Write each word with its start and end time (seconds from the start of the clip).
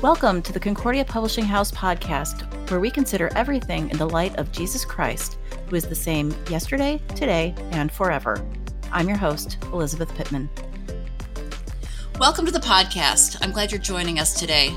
Welcome 0.00 0.42
to 0.42 0.52
the 0.52 0.60
Concordia 0.60 1.04
Publishing 1.04 1.44
House 1.44 1.72
podcast, 1.72 2.70
where 2.70 2.78
we 2.78 2.88
consider 2.88 3.32
everything 3.34 3.90
in 3.90 3.98
the 3.98 4.08
light 4.08 4.36
of 4.36 4.52
Jesus 4.52 4.84
Christ, 4.84 5.38
who 5.66 5.74
is 5.74 5.88
the 5.88 5.94
same 5.96 6.32
yesterday, 6.48 7.02
today, 7.16 7.52
and 7.72 7.90
forever. 7.90 8.40
I'm 8.92 9.08
your 9.08 9.16
host, 9.16 9.58
Elizabeth 9.72 10.14
Pittman. 10.14 10.48
Welcome 12.20 12.46
to 12.46 12.52
the 12.52 12.60
podcast. 12.60 13.38
I'm 13.40 13.50
glad 13.50 13.72
you're 13.72 13.80
joining 13.80 14.20
us 14.20 14.38
today. 14.38 14.72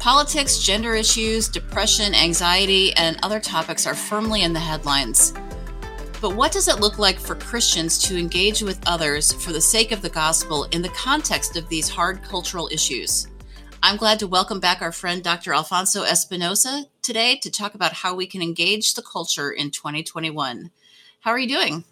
Politics, 0.00 0.58
gender 0.58 0.96
issues, 0.96 1.48
depression, 1.48 2.12
anxiety, 2.12 2.92
and 2.94 3.20
other 3.22 3.38
topics 3.38 3.86
are 3.86 3.94
firmly 3.94 4.42
in 4.42 4.52
the 4.52 4.58
headlines. 4.58 5.32
But 6.20 6.34
what 6.34 6.50
does 6.50 6.66
it 6.66 6.80
look 6.80 6.98
like 6.98 7.20
for 7.20 7.36
Christians 7.36 7.98
to 8.00 8.18
engage 8.18 8.62
with 8.62 8.82
others 8.88 9.32
for 9.32 9.52
the 9.52 9.60
sake 9.60 9.92
of 9.92 10.02
the 10.02 10.10
gospel 10.10 10.64
in 10.72 10.82
the 10.82 10.88
context 10.88 11.56
of 11.56 11.68
these 11.68 11.88
hard 11.88 12.24
cultural 12.24 12.68
issues? 12.72 13.28
I'm 13.82 13.96
glad 13.96 14.18
to 14.18 14.26
welcome 14.26 14.60
back 14.60 14.82
our 14.82 14.92
friend 14.92 15.22
Dr. 15.22 15.54
Alfonso 15.54 16.02
Espinosa 16.02 16.84
today 17.02 17.36
to 17.36 17.50
talk 17.50 17.74
about 17.74 17.94
how 17.94 18.14
we 18.14 18.26
can 18.26 18.42
engage 18.42 18.94
the 18.94 19.02
culture 19.02 19.50
in 19.50 19.70
2021. 19.70 20.70
How 21.20 21.30
are 21.30 21.38
you 21.38 21.48
doing? 21.48 21.84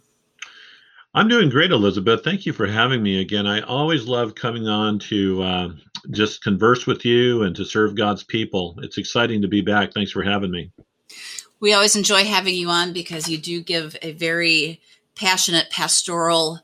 I'm 1.14 1.28
doing 1.28 1.48
great, 1.48 1.70
Elizabeth. 1.70 2.22
Thank 2.22 2.44
you 2.44 2.52
for 2.52 2.66
having 2.66 3.02
me 3.02 3.20
again. 3.20 3.46
I 3.46 3.62
always 3.62 4.06
love 4.06 4.34
coming 4.34 4.68
on 4.68 4.98
to 5.00 5.42
uh, 5.42 5.68
just 6.10 6.42
converse 6.42 6.86
with 6.86 7.04
you 7.06 7.42
and 7.42 7.56
to 7.56 7.64
serve 7.64 7.96
God's 7.96 8.22
people. 8.22 8.78
It's 8.82 8.98
exciting 8.98 9.40
to 9.42 9.48
be 9.48 9.62
back. 9.62 9.94
Thanks 9.94 10.12
for 10.12 10.22
having 10.22 10.50
me. 10.50 10.70
We 11.58 11.72
always 11.72 11.96
enjoy 11.96 12.24
having 12.24 12.54
you 12.54 12.68
on 12.68 12.92
because 12.92 13.28
you 13.28 13.38
do 13.38 13.62
give 13.62 13.96
a 14.02 14.12
very 14.12 14.82
passionate 15.16 15.70
pastoral 15.70 16.60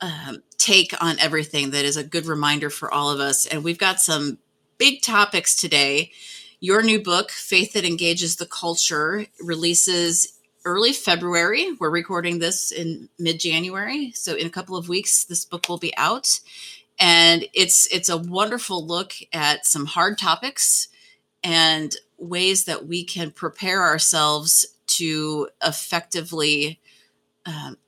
um, 0.00 0.42
take 0.56 0.94
on 1.02 1.18
everything 1.18 1.70
that 1.70 1.84
is 1.84 1.96
a 1.96 2.04
good 2.04 2.26
reminder 2.26 2.70
for 2.70 2.92
all 2.92 3.10
of 3.10 3.20
us. 3.20 3.44
And 3.46 3.64
we've 3.64 3.78
got 3.78 4.00
some 4.00 4.38
big 4.82 5.00
topics 5.00 5.54
today. 5.54 6.10
Your 6.58 6.82
new 6.82 7.00
book, 7.00 7.30
Faith 7.30 7.74
That 7.74 7.84
Engages 7.84 8.34
the 8.34 8.46
Culture, 8.46 9.26
releases 9.40 10.36
early 10.64 10.92
February. 10.92 11.68
We're 11.78 11.88
recording 11.88 12.40
this 12.40 12.72
in 12.72 13.08
mid 13.16 13.38
January. 13.38 14.10
So 14.16 14.34
in 14.34 14.44
a 14.44 14.50
couple 14.50 14.76
of 14.76 14.88
weeks, 14.88 15.22
this 15.22 15.44
book 15.44 15.68
will 15.68 15.78
be 15.78 15.96
out. 15.96 16.40
And 16.98 17.44
it's 17.54 17.86
it's 17.94 18.08
a 18.08 18.16
wonderful 18.16 18.84
look 18.84 19.12
at 19.32 19.66
some 19.66 19.86
hard 19.86 20.18
topics 20.18 20.88
and 21.44 21.94
ways 22.18 22.64
that 22.64 22.84
we 22.84 23.04
can 23.04 23.30
prepare 23.30 23.82
ourselves 23.82 24.66
to 24.98 25.48
effectively 25.64 26.80
um, 27.46 27.78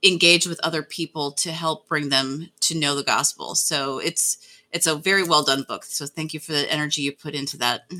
engage 0.00 0.46
with 0.46 0.60
other 0.62 0.84
people 0.84 1.32
to 1.32 1.50
help 1.50 1.88
bring 1.88 2.08
them 2.08 2.50
to 2.60 2.78
know 2.78 2.94
the 2.94 3.02
gospel. 3.02 3.56
So 3.56 3.98
it's 3.98 4.38
it's 4.72 4.86
a 4.86 4.96
very 4.96 5.22
well 5.22 5.42
done 5.42 5.64
book. 5.68 5.84
So 5.84 6.06
thank 6.06 6.34
you 6.34 6.40
for 6.40 6.52
the 6.52 6.70
energy 6.72 7.02
you 7.02 7.12
put 7.12 7.34
into 7.34 7.56
that. 7.58 7.90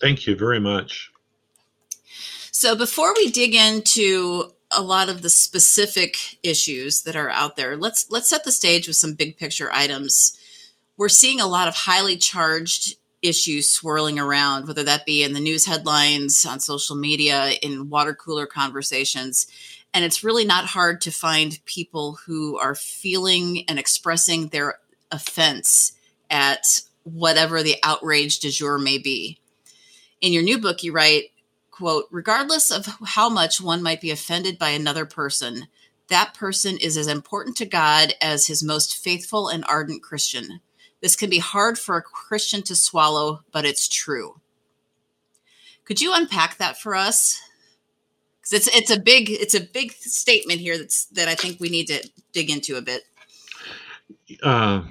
Thank 0.00 0.26
you 0.26 0.36
very 0.36 0.60
much. 0.60 1.10
So 2.52 2.76
before 2.76 3.14
we 3.14 3.30
dig 3.30 3.54
into 3.54 4.52
a 4.70 4.82
lot 4.82 5.08
of 5.08 5.22
the 5.22 5.30
specific 5.30 6.38
issues 6.42 7.02
that 7.02 7.16
are 7.16 7.30
out 7.30 7.56
there, 7.56 7.76
let's 7.76 8.10
let's 8.10 8.28
set 8.28 8.44
the 8.44 8.52
stage 8.52 8.86
with 8.86 8.96
some 8.96 9.14
big 9.14 9.36
picture 9.36 9.70
items. 9.72 10.38
We're 10.96 11.08
seeing 11.08 11.40
a 11.40 11.46
lot 11.46 11.68
of 11.68 11.74
highly 11.74 12.16
charged 12.16 12.96
issues 13.22 13.70
swirling 13.70 14.18
around, 14.18 14.66
whether 14.66 14.82
that 14.82 15.06
be 15.06 15.22
in 15.22 15.32
the 15.32 15.40
news 15.40 15.66
headlines, 15.66 16.46
on 16.46 16.60
social 16.60 16.96
media, 16.96 17.50
in 17.62 17.90
water 17.90 18.14
cooler 18.14 18.46
conversations. 18.46 19.46
And 19.92 20.04
it's 20.04 20.24
really 20.24 20.44
not 20.44 20.66
hard 20.66 21.00
to 21.02 21.10
find 21.10 21.58
people 21.64 22.18
who 22.26 22.58
are 22.58 22.74
feeling 22.74 23.64
and 23.68 23.78
expressing 23.78 24.48
their 24.48 24.78
offense 25.10 25.92
at 26.30 26.80
whatever 27.02 27.62
the 27.62 27.76
outrage 27.82 28.38
du 28.38 28.50
jour 28.50 28.78
may 28.78 28.98
be. 28.98 29.38
In 30.20 30.32
your 30.32 30.42
new 30.42 30.58
book, 30.58 30.82
you 30.82 30.92
write, 30.92 31.32
quote, 31.70 32.06
regardless 32.10 32.70
of 32.70 32.86
how 33.04 33.28
much 33.28 33.60
one 33.60 33.82
might 33.82 34.00
be 34.00 34.10
offended 34.10 34.58
by 34.58 34.70
another 34.70 35.06
person, 35.06 35.66
that 36.08 36.34
person 36.34 36.76
is 36.76 36.96
as 36.96 37.06
important 37.06 37.56
to 37.56 37.66
God 37.66 38.14
as 38.20 38.46
his 38.46 38.62
most 38.62 38.96
faithful 38.96 39.48
and 39.48 39.64
ardent 39.66 40.02
Christian. 40.02 40.60
This 41.00 41.16
can 41.16 41.30
be 41.30 41.38
hard 41.38 41.78
for 41.78 41.96
a 41.96 42.02
Christian 42.02 42.62
to 42.64 42.76
swallow, 42.76 43.40
but 43.52 43.64
it's 43.64 43.88
true. 43.88 44.40
Could 45.84 46.00
you 46.00 46.12
unpack 46.14 46.58
that 46.58 46.78
for 46.78 46.94
us? 46.94 47.40
Because 48.38 48.52
it's 48.52 48.76
it's 48.76 48.90
a 48.90 49.00
big 49.00 49.30
it's 49.30 49.54
a 49.54 49.60
big 49.60 49.92
statement 49.92 50.60
here 50.60 50.78
that's 50.78 51.06
that 51.06 51.28
I 51.28 51.34
think 51.34 51.58
we 51.58 51.68
need 51.68 51.86
to 51.86 52.08
dig 52.32 52.50
into 52.50 52.76
a 52.76 52.82
bit. 52.82 53.04
Uh, 54.42 54.82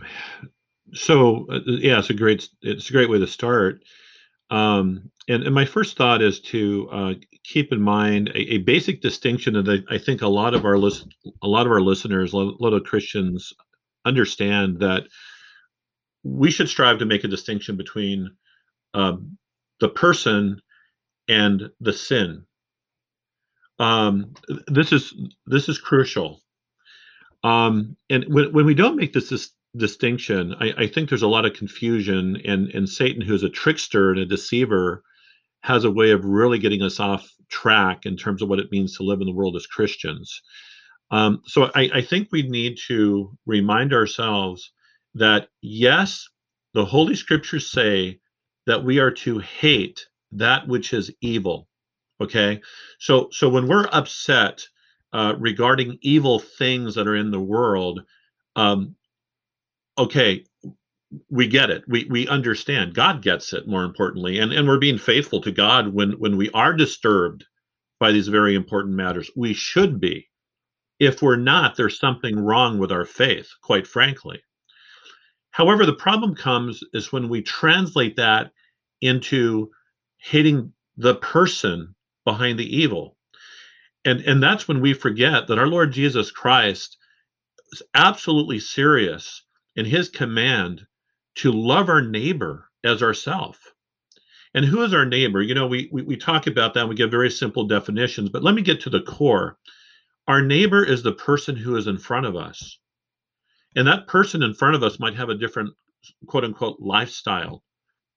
so 0.94 1.46
uh, 1.52 1.60
yeah, 1.66 2.00
it's 2.00 2.10
a 2.10 2.14
great 2.14 2.48
it's 2.62 2.90
a 2.90 2.94
great 2.94 3.10
way 3.10 3.20
to 3.20 3.28
start. 3.28 3.84
Um, 4.50 5.12
and, 5.28 5.44
and 5.44 5.54
my 5.54 5.66
first 5.66 5.96
thought 5.96 6.24
is 6.24 6.40
to 6.42 6.90
uh, 6.92 7.14
keep 7.44 7.72
in 7.72 7.82
mind 7.82 8.30
a, 8.30 8.56
a, 8.56 8.58
basic 8.58 9.00
distinction 9.00 9.54
that 9.54 9.70
I, 9.70 9.96
I, 9.96 9.98
think 10.00 10.24
a 10.24 10.28
lot 10.28 10.56
of 10.56 10.66
our 10.66 10.76
list, 10.76 11.08
a 11.44 11.48
lot 11.48 11.68
of 11.68 11.72
our 11.72 11.82
listeners, 11.82 12.34
a 12.34 12.38
lot 12.38 12.74
of 12.74 12.84
Christians 12.84 13.54
understand 14.06 14.80
that 14.80 15.04
we 16.24 16.50
should 16.50 16.68
strive 16.68 16.98
to 17.00 17.06
make 17.06 17.24
a 17.24 17.28
distinction 17.28 17.78
between 17.78 18.32
um, 18.96 19.38
the 19.80 19.90
person 19.90 20.60
and 21.28 21.70
the 21.80 21.94
sin. 21.94 22.44
Um, 23.78 24.34
this 24.68 24.92
is 24.92 25.14
this 25.46 25.70
is 25.70 25.78
crucial. 25.78 26.42
Um, 27.44 27.96
and 28.10 28.26
when, 28.28 28.52
when 28.52 28.66
we 28.66 28.74
don't 28.74 28.98
make 28.98 29.14
this, 29.14 29.30
this 29.30 29.52
distinction. 29.76 30.56
I, 30.60 30.74
I, 30.78 30.88
think 30.88 31.10
there's 31.10 31.22
a 31.22 31.28
lot 31.28 31.46
of 31.46 31.54
confusion, 31.54 32.42
and 32.46 32.70
and 32.70 32.90
Satan, 32.90 33.22
who's 33.22 33.44
a 33.44 33.50
trickster 33.50 34.12
and 34.12 34.20
a 34.20 34.26
deceiver, 34.26 35.04
has 35.62 35.84
a 35.84 35.92
way 35.92 36.12
of 36.12 36.26
really 36.26 36.60
getting 36.60 36.82
us 36.82 37.00
off 37.00 37.30
track 37.50 38.06
in 38.06 38.18
terms 38.18 38.42
of 38.42 38.50
what 38.50 38.60
it 38.60 38.72
means 38.72 38.98
to 38.98 39.04
live 39.04 39.22
in 39.22 39.28
the 39.28 39.34
world 39.34 39.56
as 39.56 39.68
Christians. 39.68 40.42
Um, 41.12 41.42
so 41.46 41.72
I, 41.76 41.90
I 41.96 42.02
think 42.02 42.30
we 42.32 42.44
need 42.44 42.78
to 42.88 43.36
remind 43.46 43.94
ourselves 43.94 44.72
that 45.16 45.50
yes, 45.62 46.28
the 46.74 46.86
Holy 46.86 47.16
Scriptures 47.16 47.72
say 47.72 48.20
that 48.68 48.84
we 48.84 49.00
are 49.00 49.12
to 49.12 49.40
hate 49.40 50.06
that 50.32 50.68
which 50.68 50.94
is 50.94 51.12
evil. 51.22 51.68
Okay, 52.22 52.62
so 53.00 53.30
so 53.32 53.50
when 53.50 53.68
we're 53.68 53.88
upset 53.92 54.68
uh, 55.14 55.34
regarding 55.40 55.98
evil 56.02 56.40
things 56.40 56.96
that 56.96 57.08
are 57.08 57.16
in 57.16 57.32
the 57.32 57.40
world, 57.40 58.02
um, 58.56 58.96
okay, 60.00 60.46
we 61.30 61.48
get 61.48 61.70
it. 61.70 61.84
We 61.88 62.06
we 62.10 62.28
understand. 62.28 62.94
God 62.94 63.22
gets 63.22 63.54
it. 63.54 63.68
More 63.68 63.84
importantly, 63.84 64.40
and 64.40 64.52
and 64.54 64.68
we're 64.68 64.80
being 64.80 64.98
faithful 64.98 65.42
to 65.42 65.52
God 65.52 65.94
when 65.94 66.14
when 66.14 66.38
we 66.38 66.50
are 66.52 66.74
disturbed 66.74 67.46
by 68.00 68.12
these 68.12 68.28
very 68.28 68.56
important 68.56 68.96
matters. 68.96 69.30
We 69.36 69.54
should 69.54 70.00
be. 70.00 70.28
If 71.00 71.22
we're 71.22 71.38
not, 71.38 71.76
there's 71.76 72.00
something 72.00 72.40
wrong 72.40 72.78
with 72.78 72.92
our 72.92 73.06
faith. 73.06 73.50
Quite 73.62 73.88
frankly. 73.88 74.42
However, 75.52 75.86
the 75.86 75.94
problem 75.94 76.36
comes 76.36 76.82
is 76.94 77.12
when 77.12 77.28
we 77.28 77.42
translate 77.42 78.16
that 78.18 78.52
into 79.02 79.72
hating 80.20 80.74
the 80.98 81.16
person 81.16 81.96
behind 82.26 82.60
the 82.60 82.78
evil. 82.78 83.18
And, 84.06 84.22
and 84.22 84.42
that's 84.42 84.68
when 84.68 84.82
we 84.82 84.94
forget 84.94 85.48
that 85.48 85.60
our 85.60 85.68
Lord 85.68 85.92
Jesus 85.92 86.32
Christ 86.32 86.98
is 87.72 87.82
absolutely 87.94 88.60
serious 88.60 89.44
in 89.80 89.86
his 89.86 90.10
command 90.10 90.86
to 91.36 91.54
love 91.54 91.88
our 91.88 92.02
neighbor 92.02 92.70
as 92.84 93.02
ourself. 93.02 93.74
And 94.54 94.66
who 94.66 94.82
is 94.82 94.94
our 94.94 95.06
neighbor? 95.06 95.42
You 95.42 95.56
know, 95.56 95.68
we, 95.68 95.88
we, 95.90 96.02
we 96.02 96.18
talk 96.18 96.48
about 96.48 96.74
that, 96.74 96.90
we 96.90 96.96
give 96.96 97.10
very 97.10 97.32
simple 97.32 97.66
definitions, 97.66 98.28
but 98.28 98.44
let 98.44 98.56
me 98.56 98.62
get 98.62 98.82
to 98.82 98.90
the 98.90 99.02
core. 99.02 99.58
Our 100.28 100.42
neighbor 100.42 100.84
is 100.84 101.02
the 101.02 101.14
person 101.14 101.56
who 101.56 101.78
is 101.78 101.88
in 101.88 101.98
front 101.98 102.26
of 102.26 102.36
us. 102.36 102.78
And 103.74 103.88
that 103.88 104.08
person 104.08 104.44
in 104.44 104.54
front 104.54 104.76
of 104.76 104.84
us 104.84 105.00
might 105.00 105.16
have 105.16 105.30
a 105.30 105.38
different 105.38 105.74
quote 106.28 106.44
unquote 106.44 106.82
lifestyle. 106.82 107.64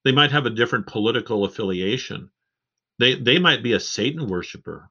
They 0.04 0.12
might 0.12 0.32
have 0.32 0.46
a 0.46 0.50
different 0.50 0.88
political 0.88 1.44
affiliation. 1.44 2.30
They 2.98 3.14
they 3.14 3.38
might 3.38 3.62
be 3.62 3.74
a 3.74 3.80
Satan 3.80 4.26
worshiper. 4.26 4.90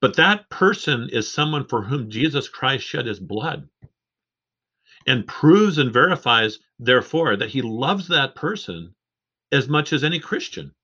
But 0.00 0.14
that 0.16 0.48
person 0.48 1.08
is 1.10 1.32
someone 1.32 1.66
for 1.66 1.82
whom 1.82 2.08
Jesus 2.08 2.48
Christ 2.48 2.86
shed 2.86 3.06
his 3.06 3.18
blood 3.18 3.68
and 5.06 5.26
proves 5.26 5.78
and 5.78 5.92
verifies, 5.92 6.58
therefore, 6.78 7.36
that 7.36 7.50
he 7.50 7.62
loves 7.62 8.08
that 8.08 8.34
person 8.34 8.94
as 9.52 9.68
much 9.68 9.92
as 9.92 10.04
any 10.04 10.18
Christian. 10.18 10.74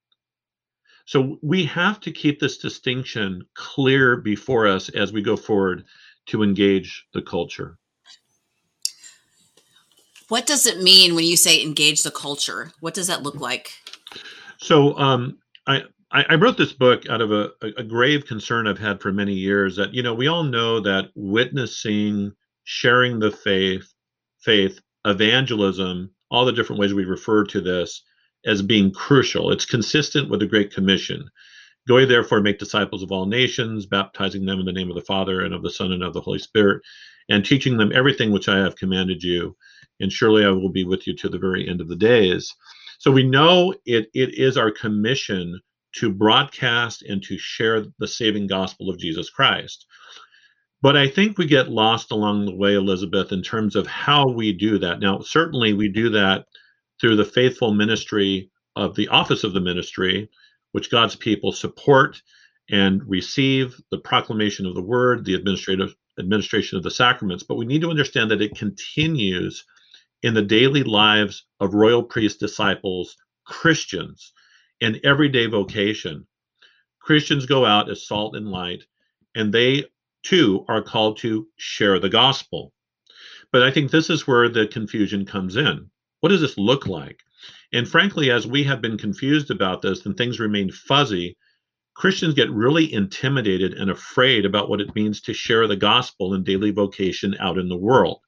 So 1.06 1.38
we 1.42 1.64
have 1.64 2.00
to 2.00 2.12
keep 2.12 2.38
this 2.38 2.58
distinction 2.58 3.44
clear 3.54 4.16
before 4.16 4.68
us 4.68 4.88
as 4.90 5.12
we 5.12 5.22
go 5.22 5.36
forward 5.36 5.84
to 6.26 6.42
engage 6.42 7.06
the 7.12 7.22
culture. 7.22 7.78
What 10.28 10.46
does 10.46 10.66
it 10.66 10.80
mean 10.80 11.16
when 11.16 11.24
you 11.24 11.36
say 11.36 11.60
engage 11.60 12.04
the 12.04 12.12
culture? 12.12 12.70
What 12.78 12.94
does 12.94 13.08
that 13.08 13.24
look 13.24 13.40
like? 13.40 13.72
So 14.58 14.96
um, 14.96 15.38
I, 15.66 15.82
I 16.12 16.34
wrote 16.36 16.56
this 16.56 16.72
book 16.72 17.08
out 17.08 17.20
of 17.20 17.32
a, 17.32 17.50
a 17.76 17.82
grave 17.82 18.26
concern 18.26 18.68
I've 18.68 18.78
had 18.78 19.00
for 19.00 19.12
many 19.12 19.34
years 19.34 19.74
that, 19.76 19.92
you 19.92 20.04
know, 20.04 20.14
we 20.14 20.28
all 20.28 20.44
know 20.44 20.78
that 20.80 21.10
witnessing, 21.16 22.32
sharing 22.62 23.18
the 23.18 23.32
faith, 23.32 23.92
faith, 24.40 24.80
evangelism, 25.04 26.10
all 26.30 26.44
the 26.44 26.52
different 26.52 26.80
ways 26.80 26.94
we 26.94 27.04
refer 27.04 27.44
to 27.44 27.60
this, 27.60 28.02
as 28.46 28.62
being 28.62 28.92
crucial. 28.92 29.50
It's 29.50 29.64
consistent 29.64 30.30
with 30.30 30.40
the 30.40 30.46
Great 30.46 30.72
Commission. 30.72 31.28
Go 31.88 31.98
ye 31.98 32.04
therefore 32.04 32.40
make 32.40 32.58
disciples 32.58 33.02
of 33.02 33.10
all 33.10 33.26
nations, 33.26 33.86
baptizing 33.86 34.44
them 34.44 34.60
in 34.60 34.66
the 34.66 34.72
name 34.72 34.90
of 34.90 34.96
the 34.96 35.02
Father 35.02 35.40
and 35.40 35.54
of 35.54 35.62
the 35.62 35.70
Son 35.70 35.92
and 35.92 36.02
of 36.02 36.14
the 36.14 36.20
Holy 36.20 36.38
Spirit, 36.38 36.82
and 37.28 37.44
teaching 37.44 37.76
them 37.76 37.92
everything 37.94 38.30
which 38.30 38.48
I 38.48 38.58
have 38.58 38.76
commanded 38.76 39.22
you. 39.22 39.56
And 40.00 40.12
surely 40.12 40.44
I 40.44 40.50
will 40.50 40.70
be 40.70 40.84
with 40.84 41.06
you 41.06 41.14
to 41.16 41.28
the 41.28 41.38
very 41.38 41.68
end 41.68 41.80
of 41.80 41.88
the 41.88 41.96
days. 41.96 42.54
So 42.98 43.10
we 43.10 43.22
know 43.22 43.74
it, 43.86 44.08
it 44.14 44.34
is 44.38 44.56
our 44.56 44.70
commission 44.70 45.60
to 45.96 46.12
broadcast 46.12 47.02
and 47.02 47.22
to 47.24 47.36
share 47.38 47.84
the 47.98 48.08
saving 48.08 48.46
gospel 48.46 48.88
of 48.88 48.98
Jesus 48.98 49.28
Christ. 49.30 49.86
But 50.82 50.96
I 50.96 51.08
think 51.08 51.36
we 51.36 51.46
get 51.46 51.68
lost 51.68 52.10
along 52.10 52.46
the 52.46 52.54
way, 52.54 52.74
Elizabeth, 52.74 53.32
in 53.32 53.42
terms 53.42 53.76
of 53.76 53.86
how 53.86 54.28
we 54.28 54.52
do 54.52 54.78
that. 54.78 55.00
Now, 55.00 55.20
certainly 55.20 55.74
we 55.74 55.88
do 55.88 56.08
that 56.10 56.46
through 57.00 57.16
the 57.16 57.24
faithful 57.24 57.74
ministry 57.74 58.50
of 58.76 58.94
the 58.94 59.08
office 59.08 59.44
of 59.44 59.52
the 59.52 59.60
ministry, 59.60 60.30
which 60.72 60.90
God's 60.90 61.16
people 61.16 61.52
support 61.52 62.22
and 62.70 63.02
receive 63.06 63.78
the 63.90 63.98
proclamation 63.98 64.64
of 64.64 64.74
the 64.74 64.82
word, 64.82 65.24
the 65.24 65.34
administrative 65.34 65.94
administration 66.18 66.78
of 66.78 66.84
the 66.84 66.90
sacraments. 66.90 67.42
But 67.42 67.56
we 67.56 67.66
need 67.66 67.82
to 67.82 67.90
understand 67.90 68.30
that 68.30 68.42
it 68.42 68.56
continues 68.56 69.64
in 70.22 70.34
the 70.34 70.42
daily 70.42 70.82
lives 70.82 71.44
of 71.60 71.74
royal 71.74 72.02
priest 72.02 72.40
disciples, 72.40 73.16
Christians, 73.44 74.32
in 74.80 75.00
everyday 75.04 75.46
vocation. 75.46 76.26
Christians 77.00 77.46
go 77.46 77.64
out 77.66 77.90
as 77.90 78.06
salt 78.06 78.36
and 78.36 78.48
light, 78.48 78.84
and 79.34 79.52
they 79.52 79.86
too 80.22 80.64
are 80.68 80.82
called 80.82 81.18
to 81.18 81.46
share 81.56 81.98
the 81.98 82.08
gospel. 82.08 82.72
But 83.52 83.62
I 83.62 83.70
think 83.70 83.90
this 83.90 84.10
is 84.10 84.26
where 84.26 84.48
the 84.48 84.66
confusion 84.66 85.24
comes 85.24 85.56
in. 85.56 85.90
What 86.20 86.28
does 86.28 86.40
this 86.40 86.58
look 86.58 86.86
like? 86.86 87.20
And 87.72 87.88
frankly, 87.88 88.30
as 88.30 88.46
we 88.46 88.64
have 88.64 88.80
been 88.80 88.98
confused 88.98 89.50
about 89.50 89.82
this 89.82 90.06
and 90.06 90.16
things 90.16 90.40
remain 90.40 90.70
fuzzy, 90.70 91.36
Christians 91.94 92.34
get 92.34 92.50
really 92.50 92.92
intimidated 92.92 93.74
and 93.74 93.90
afraid 93.90 94.44
about 94.44 94.68
what 94.68 94.80
it 94.80 94.94
means 94.94 95.20
to 95.22 95.34
share 95.34 95.66
the 95.66 95.76
gospel 95.76 96.34
in 96.34 96.44
daily 96.44 96.70
vocation 96.70 97.36
out 97.40 97.58
in 97.58 97.68
the 97.68 97.76
world. 97.76 98.20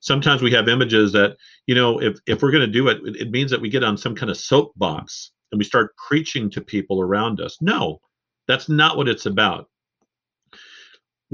Sometimes 0.00 0.42
we 0.42 0.50
have 0.52 0.68
images 0.68 1.12
that, 1.12 1.36
you 1.66 1.74
know, 1.74 2.00
if, 2.00 2.18
if 2.26 2.42
we're 2.42 2.50
going 2.50 2.66
to 2.66 2.66
do 2.66 2.88
it, 2.88 2.98
it 3.16 3.30
means 3.30 3.50
that 3.50 3.60
we 3.60 3.70
get 3.70 3.84
on 3.84 3.96
some 3.96 4.14
kind 4.14 4.30
of 4.30 4.36
soapbox 4.36 5.32
and 5.50 5.58
we 5.58 5.64
start 5.64 5.94
preaching 6.08 6.50
to 6.50 6.60
people 6.60 7.00
around 7.00 7.40
us. 7.40 7.56
No, 7.60 8.00
that's 8.46 8.68
not 8.68 8.96
what 8.96 9.08
it's 9.08 9.26
about. 9.26 9.70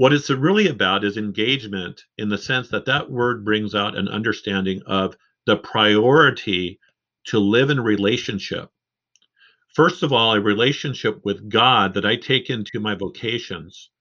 What 0.01 0.13
it's 0.13 0.31
really 0.31 0.67
about 0.67 1.03
is 1.03 1.15
engagement 1.15 2.05
in 2.17 2.29
the 2.29 2.37
sense 2.39 2.69
that 2.69 2.85
that 2.85 3.11
word 3.11 3.45
brings 3.45 3.75
out 3.75 3.95
an 3.95 4.07
understanding 4.07 4.81
of 4.87 5.15
the 5.45 5.57
priority 5.57 6.79
to 7.25 7.37
live 7.37 7.69
in 7.69 7.79
relationship. 7.79 8.71
First 9.75 10.01
of 10.01 10.11
all, 10.11 10.33
a 10.33 10.41
relationship 10.41 11.23
with 11.23 11.47
God 11.51 11.93
that 11.93 12.03
I 12.03 12.15
take 12.15 12.49
into 12.49 12.79
my 12.79 12.95
vocations, 12.95 13.91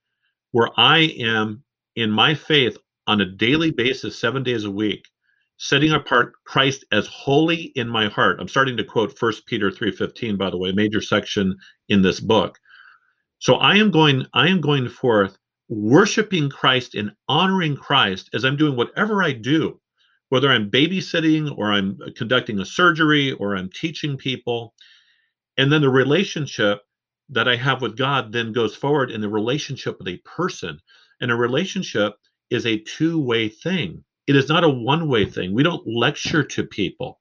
where 0.53 0.71
I 0.79 1.01
am 1.19 1.65
in 1.97 2.11
my 2.11 2.35
faith 2.35 2.79
on 3.07 3.21
a 3.21 3.31
daily 3.31 3.71
basis, 3.71 4.19
seven 4.19 4.43
days 4.43 4.65
a 4.65 4.71
week, 4.71 5.05
setting 5.59 5.93
apart 5.93 6.33
Christ 6.45 6.83
as 6.93 7.09
holy 7.09 7.73
in 7.75 7.91
my 7.91 8.09
heart. 8.09 8.41
I'm 8.41 8.49
starting 8.49 8.79
to 8.79 8.85
quote 8.85 9.19
First 9.19 9.45
Peter 9.45 9.71
3:15, 9.71 10.39
by 10.39 10.49
the 10.49 10.57
way, 10.57 10.73
major 10.73 11.03
section 11.03 11.59
in 11.91 12.01
this 12.01 12.21
book. 12.21 12.59
So 13.39 13.57
I 13.57 13.77
am 13.77 13.91
going, 13.91 14.25
I 14.33 14.49
am 14.49 14.63
going 14.63 14.89
forth 14.89 15.37
worshiping 15.71 16.51
Christ 16.51 16.97
and 16.97 17.13
honoring 17.29 17.77
Christ 17.77 18.29
as 18.35 18.45
I'm 18.45 18.57
doing 18.57 18.77
whatever 18.77 19.23
I 19.23 19.33
do, 19.33 19.81
whether 20.29 20.51
I'm 20.51 20.71
babysitting 20.71 21.57
or 21.57 21.73
I'm 21.73 21.99
conducting 22.17 22.59
a 22.59 22.67
surgery 22.67 23.33
or 23.33 23.57
I'm 23.57 23.71
teaching 23.71 24.19
people. 24.19 24.75
And 25.57 25.73
then 25.73 25.81
the 25.81 25.89
relationship 25.89 26.81
that 27.31 27.49
I 27.49 27.55
have 27.55 27.83
with 27.83 27.97
God 27.97 28.33
then 28.33 28.53
goes 28.53 28.75
forward 28.75 29.13
in 29.13 29.21
the 29.21 29.29
relationship 29.29 29.97
with 29.99 30.09
a 30.09 30.21
person. 30.25 30.81
And 31.21 31.31
a 31.31 31.37
relationship 31.37 32.15
is 32.51 32.67
a 32.67 32.79
two 32.81 33.21
way 33.21 33.49
thing, 33.49 34.05
it 34.27 34.35
is 34.35 34.49
not 34.49 34.65
a 34.65 34.69
one 34.69 35.09
way 35.09 35.25
thing. 35.25 35.55
We 35.55 35.63
don't 35.63 35.87
lecture 35.87 36.43
to 36.43 36.65
people 36.65 37.21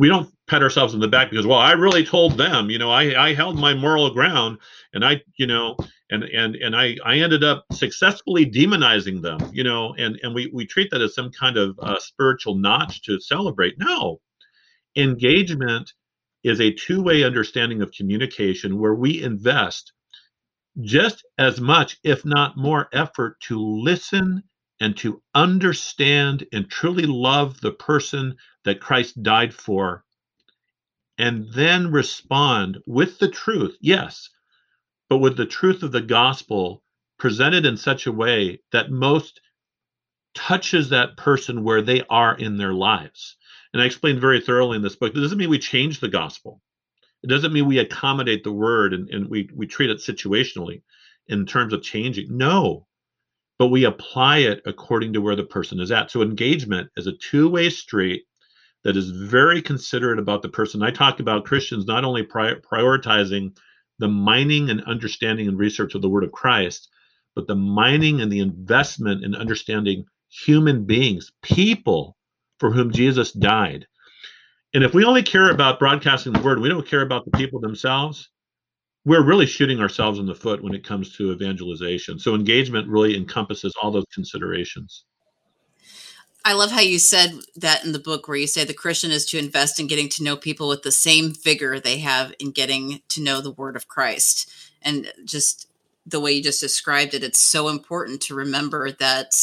we 0.00 0.08
don't 0.08 0.32
pat 0.48 0.62
ourselves 0.62 0.94
in 0.94 1.00
the 1.00 1.06
back 1.06 1.30
because 1.30 1.46
well 1.46 1.58
i 1.58 1.72
really 1.72 2.04
told 2.04 2.38
them 2.38 2.70
you 2.70 2.78
know 2.78 2.90
i 2.90 3.28
i 3.28 3.34
held 3.34 3.58
my 3.58 3.74
moral 3.74 4.10
ground 4.10 4.56
and 4.94 5.04
i 5.04 5.20
you 5.36 5.46
know 5.46 5.76
and 6.10 6.24
and 6.24 6.56
and 6.56 6.76
i 6.76 6.96
i 7.04 7.18
ended 7.18 7.44
up 7.44 7.64
successfully 7.72 8.44
demonizing 8.44 9.22
them 9.22 9.38
you 9.52 9.64
know 9.64 9.94
and 9.98 10.18
and 10.22 10.34
we 10.34 10.50
we 10.52 10.66
treat 10.66 10.90
that 10.90 11.02
as 11.02 11.14
some 11.14 11.30
kind 11.30 11.56
of 11.56 11.78
uh, 11.80 11.98
spiritual 11.98 12.54
notch 12.54 13.02
to 13.02 13.20
celebrate. 13.20 13.78
No. 13.78 14.20
Engagement 14.96 15.92
is 16.42 16.60
a 16.60 16.72
two-way 16.72 17.22
understanding 17.22 17.82
of 17.82 17.92
communication 17.92 18.78
where 18.78 18.94
we 18.94 19.22
invest 19.22 19.92
just 20.82 21.24
as 21.38 21.60
much 21.60 21.98
if 22.04 22.24
not 22.24 22.56
more 22.56 22.88
effort 22.92 23.38
to 23.40 23.58
listen 23.58 24.42
and 24.80 24.96
to 24.96 25.22
understand 25.34 26.46
and 26.52 26.70
truly 26.70 27.04
love 27.04 27.60
the 27.60 27.72
person 27.72 28.36
that 28.64 28.80
Christ 28.80 29.22
died 29.22 29.52
for, 29.52 30.04
and 31.18 31.52
then 31.52 31.90
respond 31.90 32.78
with 32.86 33.18
the 33.18 33.28
truth, 33.28 33.76
yes, 33.80 34.30
but 35.10 35.18
with 35.18 35.36
the 35.36 35.44
truth 35.44 35.82
of 35.82 35.92
the 35.92 36.00
gospel 36.00 36.82
presented 37.18 37.66
in 37.66 37.76
such 37.76 38.06
a 38.06 38.12
way 38.12 38.60
that 38.72 38.90
most 38.90 39.40
touches 40.34 40.88
that 40.88 41.16
person 41.16 41.64
where 41.64 41.82
they 41.82 42.02
are 42.08 42.36
in 42.36 42.56
their 42.56 42.72
lives. 42.72 43.36
And 43.72 43.82
I 43.82 43.86
explained 43.86 44.20
very 44.20 44.40
thoroughly 44.40 44.76
in 44.76 44.82
this 44.82 44.96
book. 44.96 45.12
It 45.14 45.20
doesn't 45.20 45.36
mean 45.36 45.50
we 45.50 45.58
change 45.58 45.98
the 45.98 46.08
gospel. 46.08 46.62
It 47.22 47.26
doesn't 47.26 47.52
mean 47.52 47.66
we 47.66 47.80
accommodate 47.80 48.44
the 48.44 48.52
word 48.52 48.94
and, 48.94 49.10
and 49.10 49.28
we, 49.28 49.50
we 49.54 49.66
treat 49.66 49.90
it 49.90 49.98
situationally 49.98 50.82
in 51.26 51.44
terms 51.44 51.72
of 51.72 51.82
changing. 51.82 52.36
No, 52.36 52.86
but 53.58 53.66
we 53.68 53.84
apply 53.84 54.38
it 54.38 54.62
according 54.64 55.12
to 55.12 55.20
where 55.20 55.36
the 55.36 55.44
person 55.44 55.80
is 55.80 55.90
at. 55.90 56.10
So 56.10 56.22
engagement 56.22 56.88
is 56.96 57.08
a 57.08 57.16
two-way 57.16 57.68
street 57.68 58.22
that 58.84 58.96
is 58.96 59.10
very 59.10 59.60
considerate 59.60 60.20
about 60.20 60.42
the 60.42 60.48
person. 60.48 60.82
I 60.82 60.92
talk 60.92 61.20
about 61.20 61.44
Christians 61.44 61.84
not 61.84 62.04
only 62.04 62.22
pri- 62.22 62.54
prioritizing 62.54 63.56
the 64.00 64.08
mining 64.08 64.70
and 64.70 64.82
understanding 64.84 65.46
and 65.46 65.58
research 65.58 65.94
of 65.94 66.02
the 66.02 66.08
Word 66.08 66.24
of 66.24 66.32
Christ, 66.32 66.88
but 67.34 67.46
the 67.46 67.54
mining 67.54 68.20
and 68.20 68.32
the 68.32 68.40
investment 68.40 69.24
in 69.24 69.34
understanding 69.34 70.04
human 70.28 70.84
beings, 70.84 71.30
people 71.42 72.16
for 72.58 72.70
whom 72.70 72.90
Jesus 72.90 73.32
died. 73.32 73.86
And 74.74 74.82
if 74.82 74.94
we 74.94 75.04
only 75.04 75.22
care 75.22 75.50
about 75.50 75.78
broadcasting 75.78 76.32
the 76.32 76.40
Word, 76.40 76.60
we 76.60 76.68
don't 76.68 76.86
care 76.86 77.02
about 77.02 77.24
the 77.24 77.36
people 77.38 77.60
themselves, 77.60 78.30
we're 79.04 79.24
really 79.24 79.46
shooting 79.46 79.80
ourselves 79.80 80.18
in 80.18 80.26
the 80.26 80.34
foot 80.34 80.62
when 80.62 80.74
it 80.74 80.84
comes 80.84 81.16
to 81.16 81.32
evangelization. 81.32 82.18
So 82.18 82.34
engagement 82.34 82.88
really 82.88 83.16
encompasses 83.16 83.74
all 83.80 83.90
those 83.90 84.04
considerations. 84.12 85.04
I 86.44 86.54
love 86.54 86.70
how 86.70 86.80
you 86.80 86.98
said 86.98 87.32
that 87.56 87.84
in 87.84 87.92
the 87.92 87.98
book 87.98 88.26
where 88.26 88.36
you 88.36 88.46
say 88.46 88.64
the 88.64 88.72
Christian 88.72 89.10
is 89.10 89.26
to 89.26 89.38
invest 89.38 89.78
in 89.78 89.86
getting 89.86 90.08
to 90.10 90.24
know 90.24 90.36
people 90.36 90.68
with 90.68 90.82
the 90.82 90.92
same 90.92 91.34
vigor 91.34 91.78
they 91.78 91.98
have 91.98 92.32
in 92.38 92.50
getting 92.50 93.02
to 93.10 93.22
know 93.22 93.40
the 93.40 93.50
word 93.50 93.76
of 93.76 93.88
Christ. 93.88 94.50
And 94.80 95.12
just 95.24 95.68
the 96.06 96.18
way 96.18 96.32
you 96.32 96.42
just 96.42 96.60
described 96.60 97.12
it, 97.12 97.22
it's 97.22 97.38
so 97.38 97.68
important 97.68 98.22
to 98.22 98.34
remember 98.34 98.90
that 98.90 99.34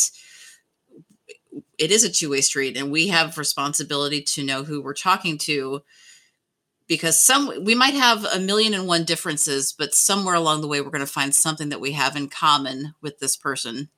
it 1.77 1.91
is 1.91 2.03
a 2.03 2.09
two-way 2.09 2.41
street 2.41 2.75
and 2.75 2.91
we 2.91 3.09
have 3.09 3.37
responsibility 3.37 4.21
to 4.21 4.43
know 4.43 4.63
who 4.63 4.81
we're 4.81 4.93
talking 4.93 5.37
to 5.37 5.83
because 6.87 7.23
some 7.23 7.63
we 7.63 7.75
might 7.75 7.93
have 7.93 8.25
a 8.25 8.39
million 8.39 8.73
and 8.73 8.87
one 8.87 9.03
differences, 9.03 9.71
but 9.77 9.93
somewhere 9.93 10.35
along 10.35 10.61
the 10.61 10.67
way 10.67 10.81
we're 10.81 10.89
going 10.89 11.01
to 11.01 11.05
find 11.05 11.35
something 11.35 11.69
that 11.69 11.81
we 11.81 11.91
have 11.91 12.15
in 12.15 12.27
common 12.27 12.95
with 13.01 13.19
this 13.19 13.35
person 13.35 13.89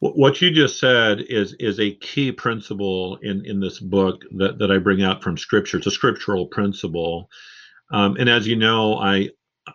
what 0.00 0.40
you 0.40 0.50
just 0.50 0.80
said 0.80 1.20
is 1.20 1.54
is 1.60 1.78
a 1.78 1.94
key 1.96 2.32
principle 2.32 3.18
in 3.22 3.44
in 3.44 3.60
this 3.60 3.78
book 3.78 4.22
that 4.36 4.58
that 4.58 4.70
I 4.70 4.78
bring 4.78 5.02
out 5.02 5.22
from 5.22 5.36
Scripture. 5.36 5.76
It's 5.76 5.86
a 5.86 5.90
scriptural 5.90 6.46
principle, 6.46 7.28
um, 7.92 8.16
and 8.16 8.28
as 8.28 8.46
you 8.46 8.56
know, 8.56 8.96
I 8.96 9.28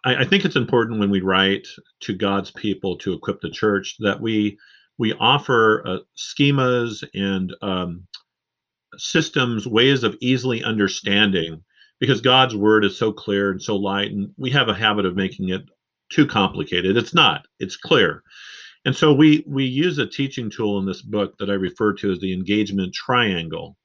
I 0.04 0.26
think 0.26 0.44
it's 0.44 0.56
important 0.56 1.00
when 1.00 1.12
we 1.12 1.22
write 1.22 1.68
to 2.02 2.14
God's 2.14 2.52
people 2.52 2.98
to 3.00 3.14
equip 3.14 3.40
the 3.42 3.52
church 3.52 3.96
that 4.00 4.20
we 4.20 4.58
we 4.98 5.14
offer 5.14 5.84
uh, 5.86 5.98
schemas 6.18 7.04
and 7.14 7.54
um, 7.62 8.08
systems, 8.98 9.68
ways 9.68 10.04
of 10.04 10.18
easily 10.22 10.64
understanding, 10.64 11.64
because 12.00 12.22
God's 12.22 12.56
word 12.56 12.84
is 12.84 12.98
so 12.98 13.12
clear 13.12 13.52
and 13.52 13.62
so 13.62 13.76
light, 13.76 14.12
and 14.12 14.32
we 14.38 14.50
have 14.52 14.70
a 14.70 14.74
habit 14.74 15.06
of 15.06 15.16
making 15.16 15.50
it 15.50 15.64
too 16.12 16.26
complicated. 16.26 16.98
It's 16.98 17.14
not. 17.14 17.46
It's 17.60 17.78
clear. 17.78 18.24
And 18.86 18.96
so 18.96 19.14
we 19.14 19.44
we 19.48 19.66
use 19.66 19.98
a 19.98 20.06
teaching 20.08 20.50
tool 20.50 20.80
in 20.80 20.86
this 20.86 21.02
book 21.02 21.36
that 21.40 21.50
I 21.50 21.54
refer 21.54 21.94
to 21.94 22.12
as 22.12 22.20
the 22.20 22.34
engagement 22.34 22.94
triangle. 22.94 23.76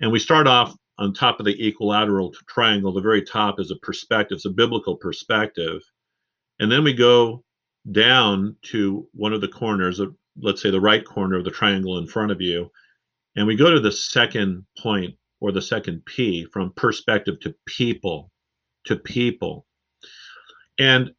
And 0.00 0.12
we 0.12 0.18
start 0.18 0.46
off 0.46 0.76
on 0.98 1.14
top 1.14 1.40
of 1.40 1.46
the 1.46 1.66
equilateral 1.66 2.34
triangle. 2.46 2.92
The 2.92 3.00
very 3.00 3.22
top 3.22 3.58
is 3.58 3.70
a 3.70 3.76
perspective, 3.76 4.36
it's 4.36 4.44
a 4.44 4.50
biblical 4.50 4.96
perspective. 4.96 5.80
And 6.60 6.70
then 6.70 6.84
we 6.84 6.92
go 6.92 7.42
down 7.90 8.56
to 8.62 9.08
one 9.12 9.32
of 9.32 9.40
the 9.40 9.48
corners, 9.48 9.98
of, 9.98 10.14
let's 10.40 10.62
say 10.62 10.70
the 10.70 10.80
right 10.80 11.04
corner 11.04 11.36
of 11.36 11.44
the 11.44 11.50
triangle 11.50 11.98
in 11.98 12.06
front 12.06 12.30
of 12.30 12.40
you, 12.40 12.70
and 13.34 13.46
we 13.46 13.56
go 13.56 13.70
to 13.70 13.80
the 13.80 13.90
second 13.90 14.64
point 14.78 15.14
or 15.40 15.50
the 15.50 15.62
second 15.62 16.04
P 16.04 16.44
from 16.52 16.72
perspective 16.76 17.40
to 17.40 17.54
people, 17.66 18.30
to 18.84 18.96
people. 18.96 19.66
And 20.78 21.10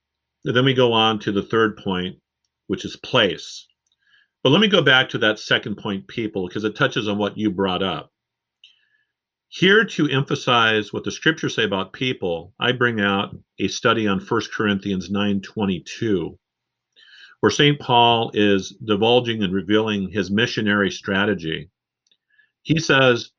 then 0.46 0.64
we 0.64 0.74
go 0.74 0.94
on 0.94 1.20
to 1.20 1.32
the 1.32 1.44
third 1.44 1.78
point, 1.78 2.18
which 2.68 2.86
is 2.86 2.96
place. 2.96 3.68
But 4.44 4.50
let 4.50 4.62
me 4.62 4.68
go 4.68 4.82
back 4.82 5.10
to 5.10 5.18
that 5.20 5.40
second 5.40 5.78
point, 5.78 6.08
people, 6.08 6.48
because 6.48 6.64
it 6.64 6.76
touches 6.76 7.08
on 7.08 7.18
what 7.18 7.38
you 7.38 7.50
brought 7.50 7.82
up. 7.82 8.12
Here 9.48 9.86
to 9.86 10.10
emphasize 10.10 10.92
what 10.92 11.04
the 11.04 11.12
scriptures 11.12 11.56
say 11.56 11.64
about 11.64 11.94
people, 11.94 12.54
I 12.60 12.72
bring 12.72 13.00
out 13.00 13.36
a 13.60 13.68
study 13.68 14.08
on 14.08 14.20
1 14.20 14.42
Corinthians 14.52 15.10
9:22, 15.10 16.38
where 17.40 17.52
St. 17.52 17.80
Paul 17.80 18.32
is 18.34 18.72
divulging 18.84 19.44
and 19.44 19.54
revealing 19.54 20.10
his 20.10 20.32
missionary 20.32 20.90
strategy. 20.90 21.70
He 22.64 22.80
says, 22.80 23.32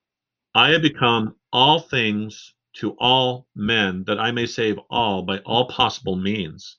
I 0.54 0.70
have 0.70 0.82
become 0.82 1.34
all 1.52 1.80
things 1.80 2.54
to 2.74 2.92
all 2.98 3.48
men 3.56 4.04
that 4.06 4.20
I 4.20 4.30
may 4.30 4.46
save 4.46 4.78
all 4.90 5.22
by 5.22 5.38
all 5.38 5.66
possible 5.68 6.16
means. 6.16 6.76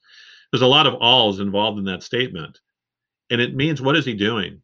There's 0.56 0.62
a 0.62 0.68
lot 0.68 0.88
of 0.88 0.94
alls 1.02 1.42
involved 1.42 1.80
in 1.80 1.84
that 1.84 2.02
statement. 2.02 2.62
And 3.30 3.42
it 3.42 3.58
means, 3.58 3.82
what 3.82 3.98
is 3.98 4.06
he 4.06 4.14
doing? 4.14 4.62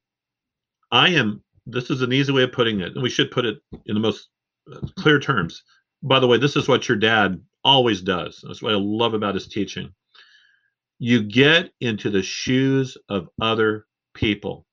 I 0.89 1.09
am, 1.09 1.43
this 1.65 1.89
is 1.89 2.01
an 2.01 2.13
easy 2.13 2.31
way 2.31 2.43
of 2.43 2.53
putting 2.53 2.79
it, 2.79 2.93
and 2.93 3.03
we 3.03 3.09
should 3.09 3.29
put 3.29 3.45
it 3.45 3.61
in 3.87 3.95
the 3.95 3.99
most 3.99 4.29
uh, 4.73 4.79
clear 4.97 5.19
terms. 5.19 5.63
By 6.01 6.21
the 6.21 6.27
way, 6.27 6.37
this 6.37 6.55
is 6.55 6.69
what 6.69 6.87
your 6.87 6.97
dad 6.97 7.43
always 7.65 8.01
does. 8.01 8.41
That's 8.47 8.61
what 8.61 8.71
I 8.71 8.77
love 8.77 9.13
about 9.13 9.33
his 9.35 9.49
teaching. 9.49 9.93
You 10.97 11.23
get 11.23 11.73
into 11.81 12.09
the 12.09 12.23
shoes 12.23 12.97
of 13.09 13.27
other 13.41 13.85
people. 14.13 14.65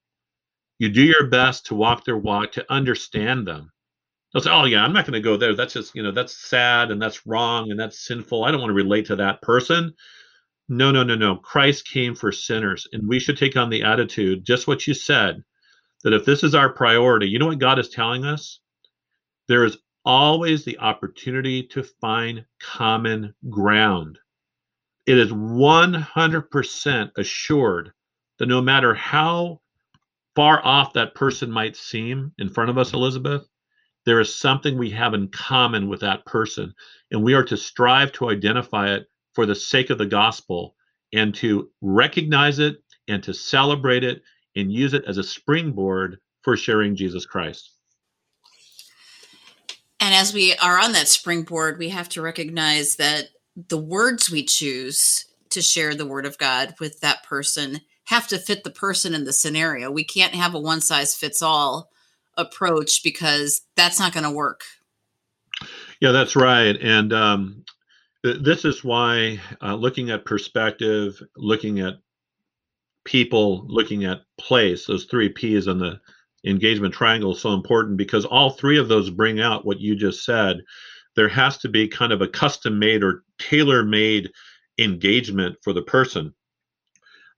You 0.78 0.88
do 0.88 1.02
your 1.02 1.26
best 1.26 1.66
to 1.66 1.74
walk 1.74 2.04
their 2.04 2.16
walk, 2.16 2.52
to 2.52 2.72
understand 2.72 3.44
them. 3.44 3.72
They'll 4.32 4.42
say, 4.42 4.52
Oh, 4.52 4.66
yeah, 4.66 4.84
I'm 4.84 4.92
not 4.92 5.04
going 5.04 5.20
to 5.20 5.28
go 5.28 5.36
there. 5.36 5.56
That's 5.56 5.74
just, 5.74 5.96
you 5.96 6.04
know, 6.04 6.12
that's 6.12 6.36
sad 6.48 6.92
and 6.92 7.02
that's 7.02 7.26
wrong 7.26 7.72
and 7.72 7.80
that's 7.80 8.06
sinful. 8.06 8.44
I 8.44 8.52
don't 8.52 8.60
want 8.60 8.70
to 8.70 8.74
relate 8.74 9.06
to 9.06 9.16
that 9.16 9.42
person. 9.42 9.94
No, 10.68 10.90
no, 10.90 11.02
no, 11.02 11.14
no. 11.14 11.36
Christ 11.36 11.88
came 11.88 12.14
for 12.14 12.30
sinners, 12.30 12.86
and 12.92 13.08
we 13.08 13.18
should 13.18 13.38
take 13.38 13.56
on 13.56 13.70
the 13.70 13.82
attitude, 13.82 14.44
just 14.44 14.66
what 14.66 14.86
you 14.86 14.94
said, 14.94 15.42
that 16.04 16.12
if 16.12 16.24
this 16.24 16.44
is 16.44 16.54
our 16.54 16.72
priority, 16.72 17.28
you 17.28 17.38
know 17.38 17.46
what 17.46 17.58
God 17.58 17.78
is 17.78 17.88
telling 17.88 18.24
us? 18.24 18.60
There 19.48 19.64
is 19.64 19.78
always 20.04 20.64
the 20.64 20.78
opportunity 20.78 21.62
to 21.68 21.82
find 21.82 22.44
common 22.60 23.34
ground. 23.48 24.18
It 25.06 25.18
is 25.18 25.32
100% 25.32 27.10
assured 27.16 27.92
that 28.38 28.46
no 28.46 28.60
matter 28.60 28.94
how 28.94 29.60
far 30.36 30.64
off 30.64 30.92
that 30.92 31.14
person 31.14 31.50
might 31.50 31.76
seem 31.76 32.32
in 32.38 32.50
front 32.50 32.70
of 32.70 32.78
us, 32.78 32.92
Elizabeth, 32.92 33.48
there 34.04 34.20
is 34.20 34.34
something 34.34 34.76
we 34.78 34.90
have 34.90 35.14
in 35.14 35.28
common 35.28 35.88
with 35.88 36.00
that 36.00 36.24
person, 36.26 36.74
and 37.10 37.22
we 37.22 37.34
are 37.34 37.44
to 37.44 37.56
strive 37.56 38.12
to 38.12 38.28
identify 38.28 38.94
it 38.94 39.06
for 39.34 39.46
the 39.46 39.54
sake 39.54 39.90
of 39.90 39.98
the 39.98 40.06
gospel 40.06 40.74
and 41.12 41.34
to 41.36 41.70
recognize 41.80 42.58
it 42.58 42.82
and 43.08 43.22
to 43.22 43.32
celebrate 43.32 44.04
it 44.04 44.22
and 44.56 44.72
use 44.72 44.94
it 44.94 45.04
as 45.06 45.18
a 45.18 45.24
springboard 45.24 46.18
for 46.42 46.56
sharing 46.56 46.96
Jesus 46.96 47.26
Christ. 47.26 47.72
And 50.00 50.14
as 50.14 50.32
we 50.32 50.54
are 50.56 50.78
on 50.78 50.92
that 50.92 51.08
springboard, 51.08 51.78
we 51.78 51.88
have 51.88 52.08
to 52.10 52.22
recognize 52.22 52.96
that 52.96 53.28
the 53.68 53.78
words 53.78 54.30
we 54.30 54.44
choose 54.44 55.24
to 55.50 55.62
share 55.62 55.94
the 55.94 56.06
word 56.06 56.26
of 56.26 56.38
God 56.38 56.74
with 56.78 57.00
that 57.00 57.24
person 57.24 57.80
have 58.04 58.28
to 58.28 58.38
fit 58.38 58.64
the 58.64 58.70
person 58.70 59.14
in 59.14 59.24
the 59.24 59.32
scenario. 59.32 59.90
We 59.90 60.04
can't 60.04 60.34
have 60.34 60.54
a 60.54 60.60
one 60.60 60.80
size 60.80 61.14
fits 61.14 61.42
all 61.42 61.90
approach 62.36 63.02
because 63.02 63.62
that's 63.76 63.98
not 63.98 64.12
going 64.12 64.24
to 64.24 64.30
work. 64.30 64.62
Yeah, 66.00 66.12
that's 66.12 66.36
right. 66.36 66.76
And 66.80 67.12
um, 67.12 67.64
this 68.22 68.64
is 68.64 68.82
why 68.82 69.40
uh, 69.62 69.74
looking 69.74 70.10
at 70.10 70.24
perspective, 70.24 71.22
looking 71.36 71.80
at 71.80 71.94
people, 73.04 73.64
looking 73.68 74.04
at 74.04 74.22
place, 74.38 74.86
those 74.86 75.04
three 75.04 75.28
P's 75.28 75.68
on 75.68 75.78
the 75.78 76.00
engagement 76.44 76.94
triangle 76.94 77.32
is 77.32 77.40
so 77.40 77.52
important 77.52 77.96
because 77.96 78.24
all 78.24 78.50
three 78.50 78.78
of 78.78 78.88
those 78.88 79.10
bring 79.10 79.40
out 79.40 79.64
what 79.64 79.80
you 79.80 79.96
just 79.96 80.24
said. 80.24 80.58
There 81.16 81.28
has 81.28 81.58
to 81.58 81.68
be 81.68 81.88
kind 81.88 82.12
of 82.12 82.22
a 82.22 82.28
custom 82.28 82.78
made 82.78 83.02
or 83.02 83.24
tailor 83.38 83.84
made 83.84 84.30
engagement 84.78 85.56
for 85.62 85.72
the 85.72 85.82
person. 85.82 86.34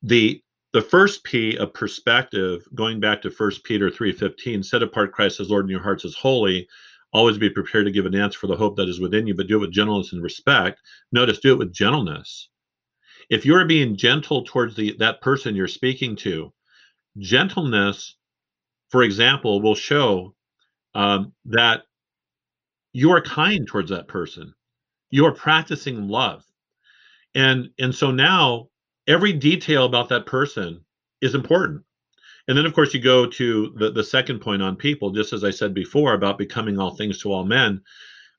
The 0.02 0.42
the 0.72 0.82
first 0.82 1.24
P 1.24 1.56
of 1.56 1.74
perspective, 1.74 2.62
going 2.74 3.00
back 3.00 3.22
to 3.22 3.30
First 3.30 3.64
Peter 3.64 3.90
3:15, 3.90 4.64
set 4.64 4.82
apart 4.82 5.12
Christ 5.12 5.40
as 5.40 5.50
Lord 5.50 5.64
in 5.64 5.70
your 5.70 5.82
hearts 5.82 6.04
as 6.04 6.14
holy 6.14 6.68
Always 7.12 7.38
be 7.38 7.50
prepared 7.50 7.86
to 7.86 7.92
give 7.92 8.06
an 8.06 8.14
answer 8.14 8.38
for 8.38 8.46
the 8.46 8.56
hope 8.56 8.76
that 8.76 8.88
is 8.88 9.00
within 9.00 9.26
you, 9.26 9.34
but 9.34 9.48
do 9.48 9.56
it 9.56 9.60
with 9.60 9.72
gentleness 9.72 10.12
and 10.12 10.22
respect. 10.22 10.80
Notice, 11.10 11.40
do 11.40 11.52
it 11.52 11.58
with 11.58 11.72
gentleness. 11.72 12.48
If 13.28 13.44
you're 13.44 13.64
being 13.64 13.96
gentle 13.96 14.44
towards 14.44 14.76
the 14.76 14.96
that 14.98 15.20
person 15.20 15.56
you're 15.56 15.68
speaking 15.68 16.16
to, 16.16 16.52
gentleness, 17.18 18.16
for 18.90 19.02
example, 19.02 19.60
will 19.60 19.74
show 19.74 20.34
um, 20.94 21.32
that 21.46 21.82
you 22.92 23.10
are 23.12 23.20
kind 23.20 23.66
towards 23.66 23.90
that 23.90 24.08
person. 24.08 24.54
You 25.10 25.26
are 25.26 25.34
practicing 25.34 26.08
love, 26.08 26.44
and 27.34 27.70
and 27.78 27.94
so 27.94 28.10
now 28.10 28.68
every 29.06 29.32
detail 29.32 29.84
about 29.84 30.08
that 30.10 30.26
person 30.26 30.84
is 31.20 31.34
important. 31.34 31.82
And 32.50 32.58
then, 32.58 32.66
of 32.66 32.74
course, 32.74 32.92
you 32.92 32.98
go 32.98 33.26
to 33.26 33.72
the, 33.76 33.92
the 33.92 34.02
second 34.02 34.40
point 34.40 34.60
on 34.60 34.74
people, 34.74 35.12
just 35.12 35.32
as 35.32 35.44
I 35.44 35.50
said 35.50 35.72
before 35.72 36.14
about 36.14 36.36
becoming 36.36 36.80
all 36.80 36.96
things 36.96 37.20
to 37.20 37.32
all 37.32 37.44
men. 37.44 37.80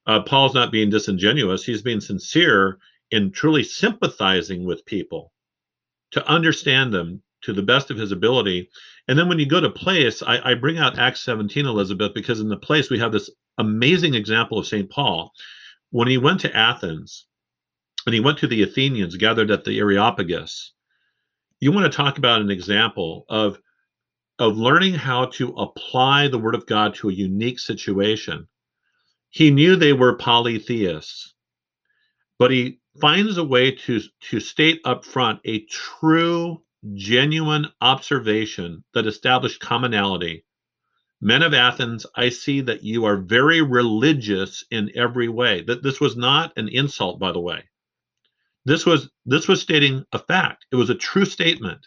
Uh, 0.06 0.20
Paul's 0.20 0.53
not 0.53 0.70
being 0.70 0.89
disingenuous, 0.89 1.63
he's 1.63 1.82
being 1.82 2.01
sincere 2.01 2.77
in 3.12 3.32
truly 3.32 3.63
sympathizing 3.63 4.65
with 4.65 4.86
people 4.86 5.32
to 6.12 6.27
understand 6.27 6.94
them 6.94 7.24
to 7.44 7.53
the 7.53 7.62
best 7.62 7.89
of 7.89 7.96
his 7.96 8.12
ability. 8.12 8.70
And 9.08 9.18
then 9.18 9.30
when 9.30 9.39
you 9.39 9.46
go 9.46 9.62
to 9.62 9.70
place, 9.70 10.22
I, 10.22 10.51
I 10.51 10.56
bring 10.56 10.77
out 10.77 11.00
Acts 11.00 11.22
17, 11.22 11.65
Elizabeth, 11.65 12.13
because 12.13 12.41
in 12.41 12.50
the 12.50 12.58
place 12.58 12.89
we 12.89 13.00
have 13.00 13.13
this 13.13 13.30
amazing 13.60 14.13
example 14.13 14.60
of 14.60 14.68
St. 14.68 14.89
Paul. 14.89 15.32
When 15.91 16.10
he 16.10 16.18
went 16.18 16.41
to 16.41 16.53
Athens 16.53 17.27
and 18.06 18.13
he 18.13 18.20
went 18.20 18.39
to 18.39 18.48
the 18.48 18.63
Athenians 18.63 19.15
gathered 19.15 19.51
at 19.51 19.63
the 19.63 19.80
Areopagus, 19.80 20.74
you 21.62 21.72
want 21.72 21.89
to 21.89 21.96
talk 21.96 22.18
about 22.18 22.41
an 22.41 22.51
example 22.51 23.25
of 23.30 23.58
of 24.41 24.57
learning 24.57 24.95
how 24.95 25.25
to 25.27 25.50
apply 25.50 26.27
the 26.27 26.39
word 26.39 26.55
of 26.55 26.65
God 26.65 26.95
to 26.95 27.10
a 27.10 27.13
unique 27.13 27.60
situation. 27.60 28.48
He 29.29 29.51
knew 29.51 29.75
they 29.75 29.93
were 29.93 30.17
polytheists, 30.17 31.36
but 32.39 32.50
he 32.50 32.79
finds 33.00 33.38
a 33.38 33.43
way 33.43 33.69
to, 33.69 34.01
to 34.31 34.39
state 34.39 34.81
up 34.83 35.05
front 35.05 35.41
a 35.45 35.63
true, 35.65 36.63
genuine 36.95 37.67
observation 37.81 38.83
that 38.95 39.05
established 39.05 39.62
commonality. 39.62 40.43
Men 41.21 41.43
of 41.43 41.53
Athens, 41.53 42.07
I 42.15 42.29
see 42.29 42.62
that 42.62 42.83
you 42.83 43.05
are 43.05 43.17
very 43.17 43.62
religious 43.62 44.65
in 44.71 44.91
every 44.95 45.29
way. 45.29 45.62
That 45.62 45.83
this 45.83 46.01
was 46.01 46.17
not 46.17 46.51
an 46.57 46.67
insult, 46.67 47.19
by 47.19 47.31
the 47.31 47.39
way. 47.39 47.63
This 48.65 48.88
was 48.88 49.12
this 49.24 49.48
was 49.48 49.62
stating 49.62 50.03
a 50.12 50.17
fact. 50.17 50.65
It 50.71 50.77
was 50.77 50.89
a 50.89 50.95
true 50.95 51.25
statement. 51.25 51.86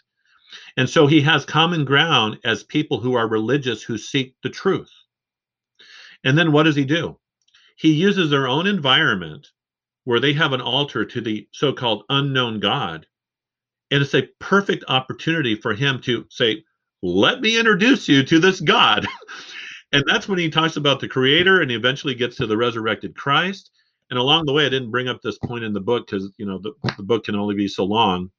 And 0.77 0.89
so 0.89 1.07
he 1.07 1.21
has 1.21 1.45
common 1.45 1.85
ground 1.85 2.39
as 2.43 2.63
people 2.63 2.99
who 2.99 3.15
are 3.15 3.27
religious 3.27 3.81
who 3.81 3.97
seek 3.97 4.35
the 4.43 4.49
truth. 4.49 4.91
And 6.23 6.37
then 6.37 6.51
what 6.51 6.63
does 6.63 6.75
he 6.75 6.85
do? 6.85 7.17
He 7.77 7.93
uses 7.93 8.29
their 8.29 8.47
own 8.47 8.67
environment 8.67 9.47
where 10.05 10.19
they 10.19 10.33
have 10.33 10.53
an 10.53 10.61
altar 10.61 11.05
to 11.05 11.21
the 11.21 11.47
so 11.51 11.73
called 11.73 12.03
unknown 12.09 12.59
God. 12.59 13.05
And 13.91 14.01
it's 14.01 14.15
a 14.15 14.29
perfect 14.39 14.83
opportunity 14.87 15.55
for 15.55 15.73
him 15.73 16.01
to 16.01 16.25
say, 16.29 16.63
Let 17.03 17.41
me 17.41 17.59
introduce 17.59 18.07
you 18.07 18.23
to 18.23 18.39
this 18.39 18.59
God. 18.59 19.05
and 19.91 20.03
that's 20.07 20.27
when 20.27 20.39
he 20.39 20.49
talks 20.49 20.77
about 20.77 20.99
the 20.99 21.07
creator 21.07 21.61
and 21.61 21.69
he 21.69 21.77
eventually 21.77 22.15
gets 22.15 22.37
to 22.37 22.47
the 22.47 22.57
resurrected 22.57 23.15
Christ. 23.15 23.71
And 24.09 24.19
along 24.19 24.45
the 24.45 24.53
way, 24.53 24.65
I 24.65 24.69
didn't 24.69 24.91
bring 24.91 25.07
up 25.07 25.21
this 25.21 25.37
point 25.39 25.63
in 25.63 25.73
the 25.73 25.81
book 25.81 26.07
because, 26.07 26.31
you 26.37 26.45
know, 26.45 26.59
the, 26.59 26.73
the 26.97 27.03
book 27.03 27.25
can 27.25 27.35
only 27.35 27.55
be 27.55 27.67
so 27.67 27.83
long. 27.83 28.29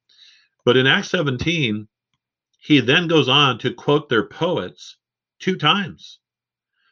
But 0.65 0.77
in 0.77 0.87
Acts 0.87 1.09
17, 1.11 1.87
he 2.67 2.81
then 2.81 3.07
goes 3.07 3.29
on 3.29 3.57
to 3.57 3.73
quote 3.73 4.09
their 4.09 4.25
poets 4.25 4.97
two 5.39 5.55
times. 5.55 6.19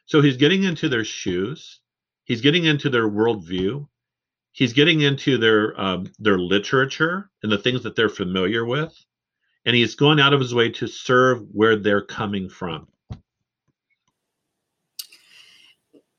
So 0.06 0.22
he's 0.22 0.38
getting 0.38 0.62
into 0.62 0.88
their 0.88 1.04
shoes, 1.04 1.80
he's 2.24 2.40
getting 2.40 2.64
into 2.64 2.88
their 2.88 3.10
worldview, 3.10 3.86
he's 4.52 4.72
getting 4.72 5.02
into 5.02 5.36
their 5.36 5.78
um, 5.78 6.10
their 6.18 6.38
literature 6.38 7.30
and 7.42 7.52
the 7.52 7.58
things 7.58 7.82
that 7.82 7.94
they're 7.94 8.08
familiar 8.08 8.64
with, 8.64 8.94
and 9.66 9.76
he's 9.76 9.94
going 9.94 10.18
out 10.18 10.32
of 10.32 10.40
his 10.40 10.54
way 10.54 10.70
to 10.70 10.86
serve 10.86 11.42
where 11.52 11.76
they're 11.76 12.00
coming 12.00 12.48
from. 12.48 12.88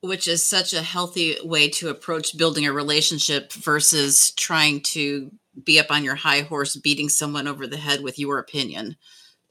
Which 0.02 0.28
is 0.28 0.48
such 0.48 0.72
a 0.72 0.82
healthy 0.82 1.36
way 1.42 1.68
to 1.70 1.88
approach 1.88 2.38
building 2.38 2.64
a 2.64 2.72
relationship 2.72 3.52
versus 3.54 4.30
trying 4.36 4.82
to 4.82 5.32
be 5.64 5.80
up 5.80 5.90
on 5.90 6.04
your 6.04 6.14
high 6.14 6.42
horse, 6.42 6.76
beating 6.76 7.08
someone 7.08 7.48
over 7.48 7.66
the 7.66 7.76
head 7.76 8.04
with 8.04 8.20
your 8.20 8.38
opinion. 8.38 8.96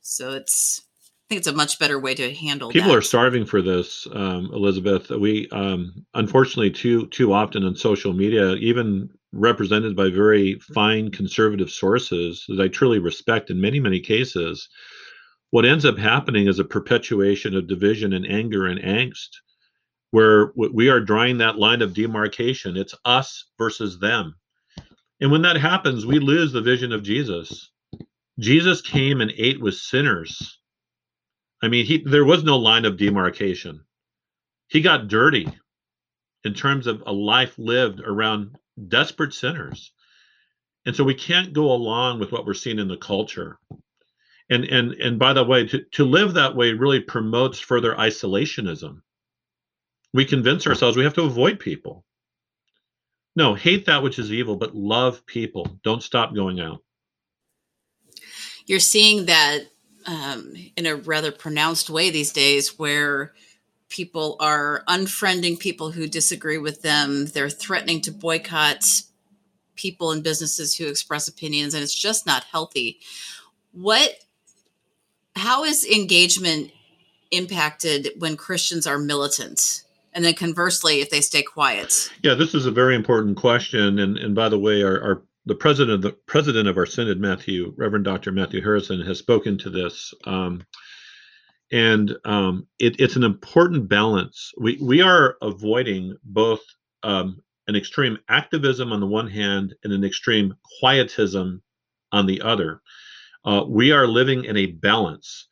So 0.07 0.31
it's 0.31 0.81
I 1.03 1.27
think 1.29 1.39
it's 1.39 1.47
a 1.47 1.53
much 1.53 1.79
better 1.79 1.99
way 1.99 2.15
to 2.15 2.33
handle. 2.33 2.71
People 2.71 2.91
that. 2.91 2.97
are 2.97 3.01
starving 3.01 3.45
for 3.45 3.61
this, 3.61 4.07
um, 4.13 4.49
Elizabeth. 4.53 5.09
We 5.09 5.49
um, 5.51 6.05
unfortunately 6.13 6.71
too 6.71 7.07
too 7.07 7.33
often 7.33 7.65
on 7.65 7.75
social 7.75 8.13
media, 8.13 8.53
even 8.53 9.09
represented 9.33 9.97
by 9.97 10.09
very 10.09 10.59
fine 10.73 11.11
conservative 11.11 11.69
sources 11.69 12.45
that 12.47 12.61
I 12.61 12.69
truly 12.69 12.99
respect 12.99 13.49
in 13.49 13.59
many 13.59 13.81
many 13.81 13.99
cases. 13.99 14.69
What 15.49 15.65
ends 15.65 15.83
up 15.83 15.97
happening 15.97 16.47
is 16.47 16.59
a 16.59 16.63
perpetuation 16.63 17.53
of 17.53 17.67
division 17.67 18.13
and 18.13 18.25
anger 18.25 18.65
and 18.65 18.79
angst, 18.79 19.29
where 20.11 20.53
we 20.55 20.87
are 20.87 21.01
drawing 21.01 21.39
that 21.39 21.59
line 21.59 21.81
of 21.81 21.93
demarcation. 21.93 22.77
It's 22.77 22.95
us 23.03 23.43
versus 23.57 23.99
them. 23.99 24.35
And 25.19 25.31
when 25.31 25.41
that 25.41 25.57
happens, 25.57 26.05
we 26.05 26.19
lose 26.19 26.53
the 26.53 26.61
vision 26.61 26.93
of 26.93 27.03
Jesus. 27.03 27.69
Jesus 28.39 28.81
came 28.81 29.21
and 29.21 29.31
ate 29.35 29.59
with 29.59 29.75
sinners. 29.75 30.59
I 31.61 31.69
mean, 31.69 31.85
he 31.85 32.03
there 32.03 32.25
was 32.25 32.43
no 32.43 32.57
line 32.57 32.85
of 32.85 32.97
demarcation. 32.97 33.83
He 34.67 34.81
got 34.81 35.07
dirty 35.07 35.47
in 36.43 36.53
terms 36.53 36.85
of 36.85 37.01
a 37.05 37.11
life 37.11 37.57
lived 37.57 37.99
around 37.99 38.57
desperate 38.87 39.33
sinners. 39.33 39.91
And 40.85 40.95
so 40.95 41.03
we 41.03 41.15
can't 41.15 41.53
go 41.53 41.71
along 41.71 42.19
with 42.19 42.31
what 42.31 42.45
we're 42.45 42.53
seeing 42.53 42.79
in 42.79 42.87
the 42.87 42.97
culture. 42.97 43.57
And 44.49 44.65
and 44.65 44.93
and 44.93 45.17
by 45.17 45.33
the 45.33 45.43
way, 45.43 45.65
to, 45.67 45.83
to 45.93 46.05
live 46.05 46.35
that 46.35 46.55
way 46.55 46.73
really 46.73 47.01
promotes 47.01 47.59
further 47.59 47.95
isolationism. 47.95 49.01
We 50.13 50.25
convince 50.25 50.67
ourselves 50.67 50.95
we 50.95 51.03
have 51.03 51.15
to 51.15 51.23
avoid 51.23 51.59
people. 51.59 52.05
No, 53.35 53.55
hate 53.55 53.85
that 53.85 54.03
which 54.03 54.19
is 54.19 54.31
evil, 54.31 54.55
but 54.55 54.75
love 54.75 55.25
people. 55.25 55.79
Don't 55.83 56.01
stop 56.01 56.33
going 56.33 56.59
out 56.59 56.81
you're 58.67 58.79
seeing 58.79 59.25
that 59.25 59.61
um, 60.05 60.53
in 60.75 60.85
a 60.85 60.95
rather 60.95 61.31
pronounced 61.31 61.89
way 61.89 62.09
these 62.09 62.31
days 62.31 62.77
where 62.77 63.33
people 63.89 64.35
are 64.39 64.83
unfriending 64.87 65.59
people 65.59 65.91
who 65.91 66.07
disagree 66.07 66.57
with 66.57 66.81
them. 66.81 67.25
They're 67.27 67.49
threatening 67.49 68.01
to 68.01 68.11
boycott 68.11 68.85
people 69.75 70.11
and 70.11 70.23
businesses 70.23 70.75
who 70.75 70.87
express 70.87 71.27
opinions 71.27 71.73
and 71.73 71.83
it's 71.83 71.97
just 71.97 72.25
not 72.25 72.43
healthy. 72.45 72.99
What 73.71 74.11
how 75.35 75.63
is 75.63 75.85
engagement 75.85 76.71
impacted 77.29 78.09
when 78.17 78.35
christians 78.35 78.87
are 78.87 78.97
militant? 78.97 79.83
And 80.13 80.25
then 80.25 80.33
conversely 80.33 81.01
if 81.01 81.11
they 81.11 81.21
stay 81.21 81.43
quiet? 81.43 82.11
Yeah 82.23 82.33
this 82.33 82.55
is 82.55 82.65
a 82.65 82.71
very 82.71 82.95
important 82.95 83.37
question 83.37 83.99
and 83.99 84.17
and 84.17 84.33
by 84.35 84.49
the 84.49 84.59
way 84.59 84.83
our, 84.83 84.99
our 85.01 85.21
the 85.47 85.55
president 85.55 85.95
of 85.95 86.01
the 86.01 86.11
president 86.27 86.67
of 86.67 86.77
our 86.77 86.85
synod, 86.85 87.19
Matthew 87.19 87.73
Reverend 87.77 88.03
Dr. 88.03 88.31
Matthew 88.31 88.61
Harrison, 88.61 89.01
has 89.01 89.17
spoken 89.17 89.57
to 89.59 89.69
this, 89.69 90.13
um, 90.25 90.61
and 91.71 92.15
um, 92.25 92.67
it, 92.79 92.99
it's 92.99 93.15
an 93.15 93.23
important 93.23 93.87
balance. 93.87 94.51
We 94.59 94.77
we 94.81 95.01
are 95.01 95.37
avoiding 95.41 96.17
both 96.23 96.59
um, 97.03 97.41
an 97.67 97.77
extreme 97.77 98.17
activism 98.27 98.91
on 98.91 98.99
the 98.99 99.07
one 99.07 99.27
hand 99.27 99.73
and 99.83 99.93
an 99.93 100.03
extreme 100.03 100.53
quietism 100.79 101.61
on 102.11 102.25
the 102.25 102.41
other. 102.41 102.81
Uh, 103.45 103.63
we 103.65 103.93
are 103.93 104.05
living 104.05 104.43
in 104.43 104.57
a 104.57 104.65
balance, 104.65 105.47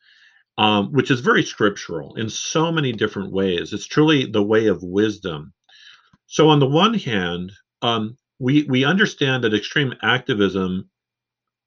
um, 0.58 0.92
which 0.92 1.10
is 1.10 1.20
very 1.20 1.42
scriptural 1.42 2.14
in 2.16 2.28
so 2.28 2.70
many 2.70 2.92
different 2.92 3.32
ways. 3.32 3.72
It's 3.72 3.86
truly 3.86 4.26
the 4.26 4.42
way 4.42 4.66
of 4.66 4.82
wisdom. 4.82 5.54
So 6.26 6.50
on 6.50 6.58
the 6.58 6.68
one 6.68 6.94
hand, 6.94 7.52
um, 7.80 8.18
we 8.38 8.64
we 8.64 8.84
understand 8.84 9.44
that 9.44 9.54
extreme 9.54 9.94
activism 10.02 10.90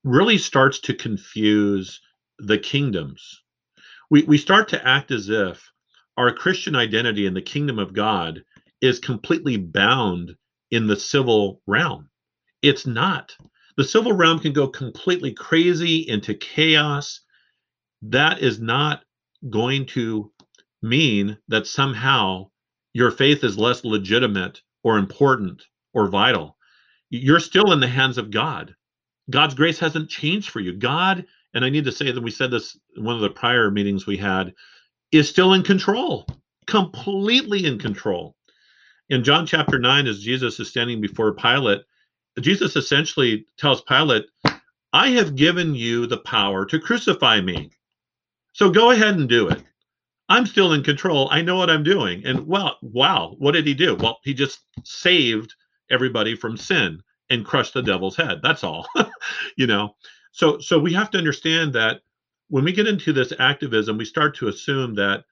really 0.03 0.37
starts 0.37 0.79
to 0.79 0.93
confuse 0.93 1.99
the 2.37 2.57
kingdoms. 2.57 3.41
We 4.09 4.23
we 4.23 4.37
start 4.37 4.69
to 4.69 4.87
act 4.87 5.11
as 5.11 5.29
if 5.29 5.71
our 6.17 6.33
Christian 6.33 6.75
identity 6.75 7.25
in 7.25 7.33
the 7.33 7.41
kingdom 7.41 7.79
of 7.79 7.93
God 7.93 8.43
is 8.81 8.99
completely 8.99 9.57
bound 9.57 10.35
in 10.71 10.87
the 10.87 10.95
civil 10.95 11.61
realm. 11.65 12.09
It's 12.61 12.85
not. 12.85 13.35
The 13.77 13.83
civil 13.83 14.13
realm 14.13 14.39
can 14.39 14.53
go 14.53 14.67
completely 14.67 15.33
crazy 15.33 16.07
into 16.07 16.33
chaos. 16.33 17.21
That 18.01 18.41
is 18.41 18.59
not 18.59 19.03
going 19.49 19.85
to 19.87 20.31
mean 20.81 21.37
that 21.47 21.67
somehow 21.67 22.49
your 22.93 23.11
faith 23.11 23.43
is 23.43 23.57
less 23.57 23.83
legitimate 23.83 24.61
or 24.83 24.97
important 24.97 25.63
or 25.93 26.07
vital 26.09 26.57
you're 27.09 27.39
still 27.39 27.71
in 27.71 27.79
the 27.79 27.87
hands 27.87 28.17
of 28.17 28.31
God. 28.31 28.75
God's 29.29 29.53
grace 29.53 29.79
hasn't 29.79 30.09
changed 30.09 30.49
for 30.49 30.59
you. 30.59 30.73
God, 30.73 31.25
and 31.53 31.63
I 31.63 31.69
need 31.69 31.85
to 31.85 31.91
say 31.91 32.11
that 32.11 32.23
we 32.23 32.31
said 32.31 32.51
this 32.51 32.77
in 32.95 33.03
one 33.03 33.15
of 33.15 33.21
the 33.21 33.29
prior 33.29 33.69
meetings 33.71 34.05
we 34.05 34.17
had, 34.17 34.53
is 35.11 35.29
still 35.29 35.53
in 35.53 35.63
control, 35.63 36.27
completely 36.67 37.65
in 37.65 37.79
control. 37.79 38.35
In 39.09 39.23
John 39.23 39.45
chapter 39.45 39.79
9, 39.79 40.07
as 40.07 40.21
Jesus 40.21 40.59
is 40.59 40.69
standing 40.69 41.01
before 41.01 41.33
Pilate, 41.33 41.81
Jesus 42.39 42.75
essentially 42.75 43.45
tells 43.57 43.81
Pilate, 43.81 44.25
I 44.93 45.09
have 45.09 45.35
given 45.35 45.75
you 45.75 46.07
the 46.07 46.17
power 46.17 46.65
to 46.65 46.79
crucify 46.79 47.41
me. 47.41 47.71
So 48.53 48.69
go 48.69 48.91
ahead 48.91 49.15
and 49.15 49.27
do 49.27 49.47
it. 49.49 49.63
I'm 50.29 50.45
still 50.45 50.73
in 50.73 50.83
control. 50.83 51.27
I 51.31 51.41
know 51.41 51.55
what 51.55 51.71
I'm 51.71 51.83
doing. 51.83 52.23
And 52.25 52.45
well, 52.47 52.77
wow, 52.81 53.35
what 53.39 53.53
did 53.53 53.65
he 53.65 53.73
do? 53.73 53.95
Well, 53.95 54.19
he 54.23 54.33
just 54.33 54.59
saved 54.83 55.55
everybody 55.89 56.35
from 56.35 56.57
sin 56.57 57.01
and 57.29 57.45
crush 57.45 57.71
the 57.71 57.81
devil's 57.81 58.15
head. 58.15 58.39
That's 58.41 58.63
all. 58.63 58.87
you 59.57 59.67
know. 59.67 59.95
So 60.31 60.59
so 60.59 60.79
we 60.79 60.93
have 60.93 61.09
to 61.11 61.17
understand 61.17 61.73
that 61.73 62.01
when 62.49 62.63
we 62.63 62.71
get 62.71 62.87
into 62.87 63.13
this 63.13 63.33
activism, 63.39 63.97
we 63.97 64.05
start 64.05 64.35
to 64.37 64.47
assume 64.47 64.95
that 64.95 65.25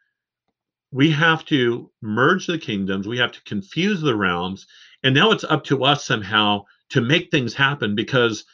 we 0.92 1.12
have 1.12 1.44
to 1.46 1.92
merge 2.02 2.48
the 2.48 2.58
kingdoms, 2.58 3.08
we 3.08 3.18
have 3.18 3.32
to 3.34 3.44
confuse 3.44 4.02
the 4.02 4.16
realms, 4.16 4.68
and 5.04 5.14
now 5.14 5.32
it's 5.32 5.44
up 5.44 5.64
to 5.66 5.84
us 5.84 6.06
somehow 6.06 6.64
to 6.90 7.02
make 7.02 7.30
things 7.30 7.54
happen 7.54 7.96
because 7.96 8.46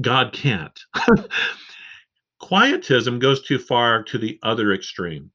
God 0.00 0.32
can't. 0.32 0.78
Quietism 2.40 3.18
goes 3.18 3.42
too 3.42 3.58
far 3.58 4.02
to 4.04 4.18
the 4.18 4.38
other 4.42 4.72
extreme. 4.72 5.30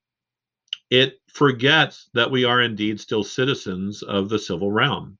It 0.89 1.19
forgets 1.27 2.09
that 2.13 2.29
we 2.29 2.45
are 2.45 2.61
indeed 2.61 2.99
still 2.99 3.23
citizens 3.23 4.03
of 4.03 4.29
the 4.29 4.39
civil 4.39 4.71
realm 4.71 5.17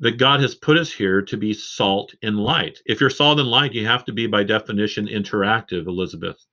that 0.00 0.18
God 0.18 0.40
has 0.40 0.54
put 0.54 0.76
us 0.76 0.92
here 0.92 1.22
to 1.22 1.36
be 1.36 1.52
salt 1.52 2.14
and 2.22 2.38
light. 2.38 2.78
If 2.86 3.00
you're 3.00 3.10
salt 3.10 3.40
and 3.40 3.48
light, 3.48 3.72
you 3.72 3.86
have 3.86 4.04
to 4.04 4.12
be, 4.12 4.26
by 4.26 4.44
definition, 4.44 5.08
interactive, 5.08 5.86
Elizabeth. 5.86 6.44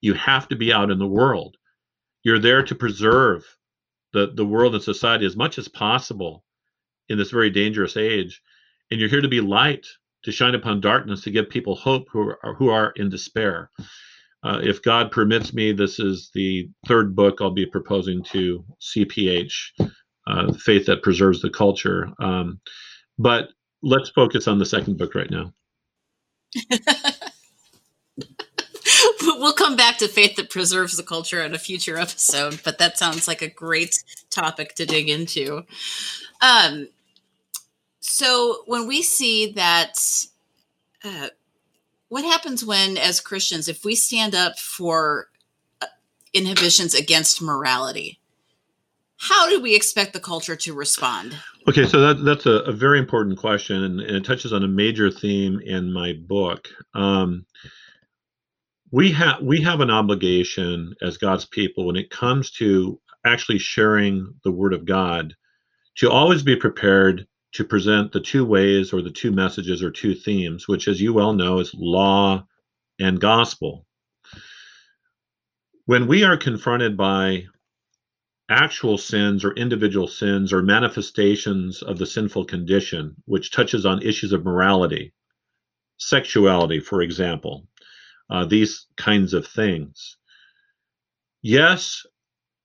You 0.00 0.14
have 0.14 0.48
to 0.48 0.56
be 0.56 0.72
out 0.72 0.90
in 0.90 0.98
the 0.98 1.06
world. 1.06 1.56
You're 2.22 2.38
there 2.38 2.62
to 2.62 2.74
preserve 2.74 3.44
the, 4.12 4.32
the 4.34 4.44
world 4.44 4.74
and 4.74 4.82
society 4.82 5.24
as 5.24 5.36
much 5.36 5.58
as 5.58 5.68
possible 5.68 6.44
in 7.08 7.16
this 7.16 7.30
very 7.30 7.50
dangerous 7.50 7.96
age. 7.96 8.42
And 8.90 9.00
you're 9.00 9.08
here 9.08 9.20
to 9.20 9.28
be 9.28 9.40
light, 9.40 9.86
to 10.24 10.32
shine 10.32 10.54
upon 10.54 10.80
darkness, 10.80 11.22
to 11.22 11.30
give 11.30 11.48
people 11.48 11.74
hope 11.74 12.08
who 12.10 12.34
are, 12.42 12.54
who 12.54 12.68
are 12.68 12.92
in 12.96 13.08
despair. 13.08 13.70
Uh, 14.42 14.60
if 14.62 14.82
God 14.82 15.10
permits 15.10 15.52
me, 15.52 15.72
this 15.72 15.98
is 15.98 16.30
the 16.34 16.68
third 16.86 17.14
book 17.14 17.38
I'll 17.40 17.50
be 17.50 17.66
proposing 17.66 18.22
to 18.24 18.64
CPH, 18.80 19.90
uh, 20.26 20.52
Faith 20.52 20.86
That 20.86 21.02
Preserves 21.02 21.42
the 21.42 21.50
Culture. 21.50 22.10
Um, 22.20 22.60
but 23.18 23.48
let's 23.82 24.10
focus 24.10 24.48
on 24.48 24.58
the 24.58 24.66
second 24.66 24.98
book 24.98 25.14
right 25.14 25.30
now. 25.30 25.52
we'll 29.22 29.52
come 29.52 29.76
back 29.76 29.98
to 29.98 30.08
faith 30.08 30.36
that 30.36 30.50
preserves 30.50 30.96
the 30.96 31.02
culture 31.02 31.42
in 31.42 31.54
a 31.54 31.58
future 31.58 31.96
episode, 31.96 32.60
but 32.64 32.78
that 32.78 32.98
sounds 32.98 33.26
like 33.28 33.42
a 33.42 33.48
great 33.48 34.02
topic 34.30 34.74
to 34.74 34.86
dig 34.86 35.08
into. 35.08 35.64
Um, 36.40 36.88
so 38.00 38.62
when 38.66 38.86
we 38.86 39.02
see 39.02 39.52
that, 39.52 39.98
uh, 41.04 41.28
what 42.08 42.24
happens 42.24 42.64
when, 42.64 42.96
as 42.96 43.20
Christians, 43.20 43.68
if 43.68 43.84
we 43.84 43.94
stand 43.94 44.34
up 44.34 44.58
for 44.58 45.28
uh, 45.80 45.86
inhibitions 46.32 46.94
against 46.94 47.40
morality? 47.40 48.19
How 49.20 49.50
do 49.50 49.60
we 49.60 49.74
expect 49.74 50.14
the 50.14 50.20
culture 50.20 50.56
to 50.56 50.72
respond? 50.72 51.36
Okay, 51.68 51.86
so 51.86 52.00
that, 52.00 52.24
that's 52.24 52.46
a, 52.46 52.60
a 52.62 52.72
very 52.72 52.98
important 52.98 53.38
question, 53.38 53.84
and, 53.84 54.00
and, 54.00 54.16
it 54.16 54.24
touches 54.24 54.50
on 54.54 54.64
a 54.64 54.68
major 54.68 55.10
theme 55.10 55.60
in 55.60 55.92
my 55.92 56.14
book. 56.14 56.68
Um, 56.94 57.44
we 58.90 59.12
have 59.12 59.42
we 59.42 59.60
have 59.60 59.80
an 59.80 59.90
obligation 59.90 60.94
as 61.02 61.18
God's 61.18 61.44
people 61.44 61.86
when 61.86 61.96
it 61.96 62.08
comes 62.08 62.50
to 62.52 62.98
actually 63.26 63.58
sharing 63.58 64.34
the 64.42 64.50
Word 64.50 64.72
of 64.72 64.86
God 64.86 65.34
to 65.96 66.10
always 66.10 66.42
be 66.42 66.56
prepared 66.56 67.26
to 67.52 67.64
present 67.64 68.12
the 68.12 68.20
two 68.20 68.46
ways 68.46 68.90
or 68.90 69.02
the 69.02 69.10
two 69.10 69.32
messages 69.32 69.82
or 69.82 69.90
two 69.90 70.14
themes, 70.14 70.66
which, 70.66 70.88
as 70.88 70.98
you 70.98 71.12
well 71.12 71.34
know, 71.34 71.58
is 71.58 71.74
law 71.74 72.42
and 72.98 73.20
gospel. 73.20 73.86
When 75.84 76.06
we 76.06 76.24
are 76.24 76.38
confronted 76.38 76.96
by 76.96 77.44
actual 78.50 78.98
sins 78.98 79.44
or 79.44 79.52
individual 79.54 80.08
sins 80.08 80.52
or 80.52 80.62
manifestations 80.62 81.82
of 81.82 81.98
the 81.98 82.06
sinful 82.06 82.44
condition, 82.44 83.14
which 83.26 83.52
touches 83.52 83.86
on 83.86 84.02
issues 84.02 84.32
of 84.32 84.44
morality, 84.44 85.12
sexuality, 85.98 86.80
for 86.80 87.02
example, 87.02 87.66
uh, 88.30 88.44
these 88.44 88.86
kinds 88.96 89.34
of 89.34 89.46
things. 89.46 90.16
yes, 91.42 92.04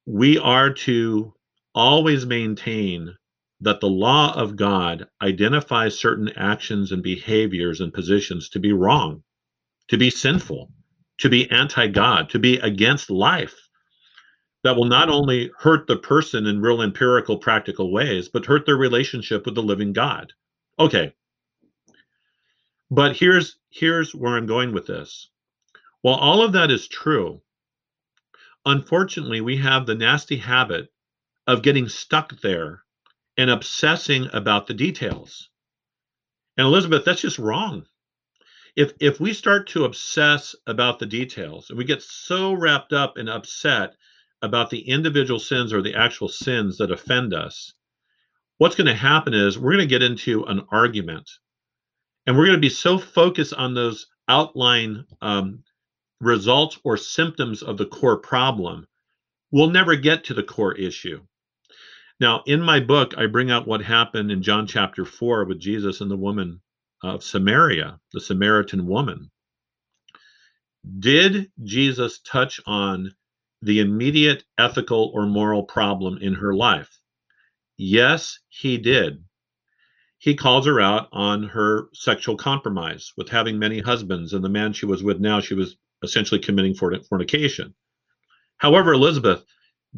we 0.06 0.38
are 0.38 0.72
to 0.74 1.34
always 1.74 2.26
maintain 2.26 3.16
that 3.62 3.80
the 3.80 3.90
law 3.90 4.34
of 4.36 4.56
God 4.56 5.08
identifies 5.22 5.98
certain 5.98 6.30
actions 6.36 6.92
and 6.92 7.02
behaviors 7.02 7.82
and 7.82 7.94
positions 7.94 8.50
to 8.50 8.60
be 8.60 8.74
wrong, 8.74 9.24
to 9.88 9.98
be 9.98 10.10
sinful, 10.10 10.72
to 11.20 11.30
be 11.30 11.50
anti 11.50 11.88
God, 11.88 12.30
to 12.32 12.40
be 12.40 12.58
against 12.58 13.10
life. 13.10 13.65
That 14.66 14.78
will 14.78 14.86
not 14.86 15.10
only 15.10 15.52
hurt 15.60 15.86
the 15.86 15.96
person 15.96 16.48
in 16.48 16.60
real 16.60 16.82
empirical, 16.82 17.38
practical 17.38 17.92
ways, 17.92 18.30
but 18.30 18.48
hurt 18.48 18.66
their 18.66 18.76
relationship 18.76 19.46
with 19.46 19.54
the 19.54 19.62
living 19.62 19.94
God. 19.94 20.34
Okay. 20.80 21.14
But 22.90 23.16
here's 23.16 23.58
here's 23.70 24.16
where 24.16 24.36
I'm 24.36 24.48
going 24.48 24.74
with 24.74 24.88
this. 24.88 25.30
While 26.02 26.16
all 26.16 26.44
of 26.44 26.54
that 26.54 26.72
is 26.72 26.88
true, 26.88 27.44
unfortunately, 28.66 29.40
we 29.40 29.58
have 29.58 29.86
the 29.86 29.94
nasty 29.94 30.38
habit 30.38 30.92
of 31.46 31.62
getting 31.62 31.88
stuck 31.88 32.42
there 32.42 32.82
and 33.38 33.52
obsessing 33.52 34.30
about 34.34 34.66
the 34.66 34.74
details. 34.74 35.52
And 36.58 36.66
Elizabeth, 36.66 37.06
that's 37.06 37.22
just 37.22 37.38
wrong. 37.38 37.86
If 38.76 38.94
if 39.00 39.20
we 39.20 39.32
start 39.34 39.68
to 39.68 39.86
obsess 39.86 40.56
about 40.66 40.98
the 40.98 41.06
details 41.06 41.70
and 41.70 41.78
we 41.78 41.86
get 41.86 42.02
so 42.02 42.54
wrapped 42.54 42.94
up 42.94 43.18
and 43.18 43.30
upset 43.30 43.96
about 44.42 44.70
the 44.70 44.88
individual 44.90 45.40
sins 45.40 45.74
or 45.74 45.82
the 45.82 45.96
actual 45.96 46.28
sins 46.28 46.78
that 46.78 46.92
offend 46.92 47.34
us, 47.34 47.74
what's 48.58 48.76
going 48.76 48.88
to 48.88 48.94
happen 48.94 49.34
is 49.34 49.58
we're 49.58 49.74
going 49.74 49.88
to 49.88 49.88
get 49.88 50.04
into 50.04 50.44
an 50.46 50.62
argument. 50.72 51.30
And 52.28 52.36
we're 52.36 52.48
going 52.48 52.58
to 52.58 52.62
be 52.62 52.70
so 52.70 52.98
focused 52.98 53.54
on 53.54 53.74
those 53.74 54.08
outline 54.28 55.06
um, 55.22 55.64
results 56.20 56.80
or 56.84 56.98
symptoms 56.98 57.62
of 57.62 57.78
the 57.78 57.86
core 57.86 58.18
problem, 58.18 58.88
we'll 59.52 59.70
never 59.70 59.96
get 59.96 60.24
to 60.26 60.34
the 60.34 60.44
core 60.44 60.74
issue. 60.74 61.22
Now, 62.20 62.44
in 62.46 62.62
my 62.62 62.80
book, 62.80 63.14
I 63.18 63.26
bring 63.28 63.52
out 63.52 63.68
what 63.68 63.82
happened 63.82 64.32
in 64.32 64.42
John 64.42 64.68
chapter 64.68 65.06
4 65.06 65.46
with 65.46 65.60
Jesus 65.60 66.02
and 66.02 66.10
the 66.10 66.18
woman 66.18 66.62
of 67.04 67.24
Samaria, 67.24 68.00
the 68.14 68.22
Samaritan 68.22 68.88
woman. 68.88 69.30
Did 71.00 71.52
Jesus 71.64 72.20
touch 72.20 72.62
on 72.66 73.14
the 73.66 73.80
immediate 73.80 74.44
ethical 74.58 75.12
or 75.14 75.26
moral 75.26 75.64
problem 75.64 76.18
in 76.22 76.36
her 76.36 76.54
life? 76.54 77.00
Yes, 77.78 78.40
he 78.48 78.78
did. 78.78 79.24
He 80.18 80.36
calls 80.36 80.66
her 80.66 80.80
out 80.80 81.10
on 81.12 81.44
her 81.44 81.90
sexual 81.94 82.38
compromise 82.38 83.12
with 83.18 83.30
having 83.30 83.60
many 83.60 83.80
husbands, 83.80 84.34
and 84.34 84.44
the 84.44 84.50
man 84.50 84.74
she 84.74 84.86
was 84.86 85.04
with 85.04 85.20
now, 85.20 85.40
she 85.40 85.56
was 85.56 85.78
essentially 86.04 86.40
committing 86.40 86.74
fornication. 86.74 87.74
However, 88.58 88.94
Elizabeth, 88.94 89.44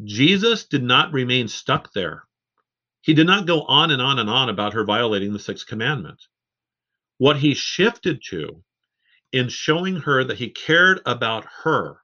Jesus 0.04 0.64
did 0.64 0.82
not 0.82 1.12
remain 1.12 1.48
stuck 1.48 1.92
there. 1.92 2.24
He 3.00 3.14
did 3.14 3.26
not 3.26 3.46
go 3.46 3.62
on 3.62 3.90
and 3.90 4.02
on 4.02 4.18
and 4.18 4.28
on 4.28 4.48
about 4.48 4.74
her 4.74 4.84
violating 4.84 5.32
the 5.32 5.38
sixth 5.38 5.66
commandment. 5.66 6.20
What 7.18 7.38
he 7.38 7.54
shifted 7.54 8.22
to 8.30 8.62
in 9.32 9.48
showing 9.48 9.96
her 9.96 10.24
that 10.24 10.38
he 10.38 10.50
cared 10.50 11.00
about 11.06 11.44
her, 11.62 12.02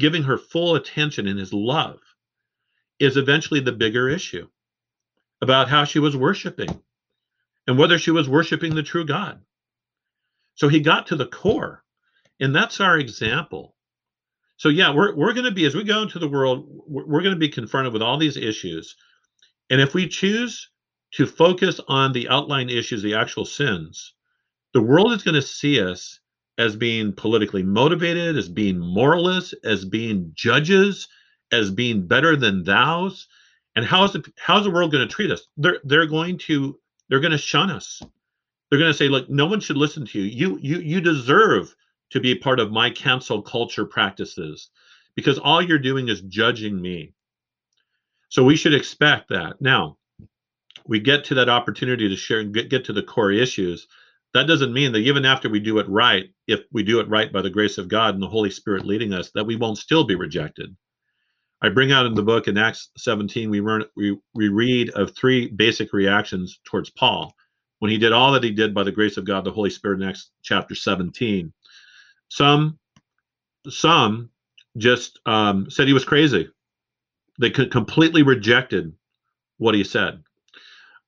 giving 0.00 0.24
her 0.24 0.38
full 0.38 0.74
attention 0.74 1.28
in 1.28 1.36
his 1.36 1.52
love, 1.52 2.00
is 2.98 3.16
eventually 3.16 3.60
the 3.60 3.72
bigger 3.72 4.08
issue 4.08 4.48
about 5.42 5.68
how 5.68 5.84
she 5.84 6.00
was 6.00 6.16
worshiping 6.16 6.82
and 7.68 7.78
whether 7.78 7.98
she 7.98 8.10
was 8.10 8.28
worshiping 8.28 8.74
the 8.74 8.82
true 8.82 9.06
God. 9.06 9.40
So 10.56 10.68
he 10.68 10.80
got 10.80 11.06
to 11.08 11.16
the 11.16 11.26
core, 11.26 11.84
and 12.40 12.54
that's 12.54 12.80
our 12.80 12.98
example 12.98 13.76
so 14.60 14.68
yeah, 14.68 14.94
we're 14.94 15.14
we're 15.14 15.32
going 15.32 15.46
to 15.46 15.50
be 15.50 15.64
as 15.64 15.74
we 15.74 15.84
go 15.84 16.02
into 16.02 16.18
the 16.18 16.28
world, 16.28 16.66
we're, 16.86 17.06
we're 17.06 17.22
going 17.22 17.34
to 17.34 17.40
be 17.40 17.48
confronted 17.48 17.94
with 17.94 18.02
all 18.02 18.18
these 18.18 18.36
issues, 18.36 18.94
and 19.70 19.80
if 19.80 19.94
we 19.94 20.06
choose 20.06 20.68
to 21.12 21.26
focus 21.26 21.80
on 21.88 22.12
the 22.12 22.28
outline 22.28 22.68
issues, 22.68 23.02
the 23.02 23.14
actual 23.14 23.46
sins, 23.46 24.12
the 24.74 24.82
world 24.82 25.12
is 25.14 25.22
going 25.22 25.34
to 25.36 25.40
see 25.40 25.80
us 25.80 26.20
as 26.58 26.76
being 26.76 27.12
politically 27.12 27.62
motivated, 27.62 28.36
as 28.36 28.48
being 28.48 28.78
moralists, 28.78 29.54
as 29.64 29.84
being 29.84 30.30
judges, 30.34 31.08
as 31.52 31.70
being 31.70 32.06
better 32.06 32.36
than 32.36 32.64
thous. 32.64 33.26
And 33.76 33.84
how 33.84 34.04
is 34.04 34.12
the 34.12 34.32
how's 34.38 34.64
the 34.64 34.70
world 34.70 34.92
going 34.92 35.06
to 35.06 35.14
treat 35.14 35.30
us? 35.30 35.46
They're 35.56 35.80
they're 35.84 36.06
going 36.06 36.38
to 36.38 36.78
they're 37.08 37.20
going 37.20 37.32
to 37.32 37.38
shun 37.38 37.70
us. 37.70 38.02
They're 38.68 38.78
going 38.78 38.92
to 38.92 38.96
say, 38.96 39.08
look, 39.08 39.28
no 39.28 39.46
one 39.46 39.60
should 39.60 39.76
listen 39.76 40.06
to 40.06 40.18
you. 40.20 40.24
You 40.24 40.58
you 40.60 40.80
you 40.80 41.00
deserve 41.00 41.74
to 42.10 42.20
be 42.20 42.34
part 42.34 42.60
of 42.60 42.72
my 42.72 42.90
cancel 42.90 43.42
culture 43.42 43.84
practices 43.84 44.70
because 45.14 45.38
all 45.38 45.62
you're 45.62 45.78
doing 45.78 46.08
is 46.08 46.20
judging 46.22 46.80
me. 46.80 47.12
So 48.28 48.44
we 48.44 48.56
should 48.56 48.74
expect 48.74 49.28
that. 49.30 49.60
Now, 49.60 49.96
we 50.86 51.00
get 51.00 51.24
to 51.26 51.34
that 51.34 51.48
opportunity 51.48 52.08
to 52.08 52.16
share 52.16 52.40
and 52.40 52.54
get, 52.54 52.68
get 52.70 52.84
to 52.86 52.92
the 52.92 53.02
core 53.02 53.32
issues. 53.32 53.86
That 54.34 54.46
doesn't 54.46 54.72
mean 54.72 54.92
that 54.92 55.00
even 55.00 55.24
after 55.24 55.48
we 55.48 55.60
do 55.60 55.78
it 55.78 55.88
right, 55.88 56.26
if 56.46 56.60
we 56.72 56.82
do 56.82 57.00
it 57.00 57.08
right 57.08 57.32
by 57.32 57.42
the 57.42 57.50
grace 57.50 57.78
of 57.78 57.88
God 57.88 58.14
and 58.14 58.22
the 58.22 58.28
Holy 58.28 58.50
Spirit 58.50 58.84
leading 58.84 59.12
us, 59.12 59.30
that 59.34 59.46
we 59.46 59.56
won't 59.56 59.78
still 59.78 60.04
be 60.04 60.14
rejected. 60.14 60.74
I 61.62 61.68
bring 61.68 61.92
out 61.92 62.06
in 62.06 62.14
the 62.14 62.22
book 62.22 62.48
in 62.48 62.56
Acts 62.56 62.90
17, 62.96 63.50
we, 63.50 63.60
learn, 63.60 63.84
we, 63.96 64.16
we 64.34 64.48
read 64.48 64.90
of 64.90 65.14
three 65.14 65.48
basic 65.48 65.92
reactions 65.92 66.60
towards 66.64 66.90
Paul 66.90 67.34
when 67.80 67.90
he 67.90 67.98
did 67.98 68.12
all 68.12 68.32
that 68.32 68.44
he 68.44 68.50
did 68.50 68.74
by 68.74 68.84
the 68.84 68.92
grace 68.92 69.16
of 69.16 69.26
God, 69.26 69.44
the 69.44 69.50
Holy 69.50 69.70
Spirit 69.70 70.00
in 70.00 70.08
Acts 70.08 70.30
chapter 70.42 70.74
17. 70.74 71.52
Some 72.28 72.78
some 73.68 74.30
just 74.78 75.20
um, 75.26 75.68
said 75.70 75.86
he 75.86 75.92
was 75.92 76.04
crazy. 76.04 76.48
They 77.38 77.50
completely 77.50 78.22
rejected 78.22 78.92
what 79.58 79.74
he 79.74 79.84
said. 79.84 80.22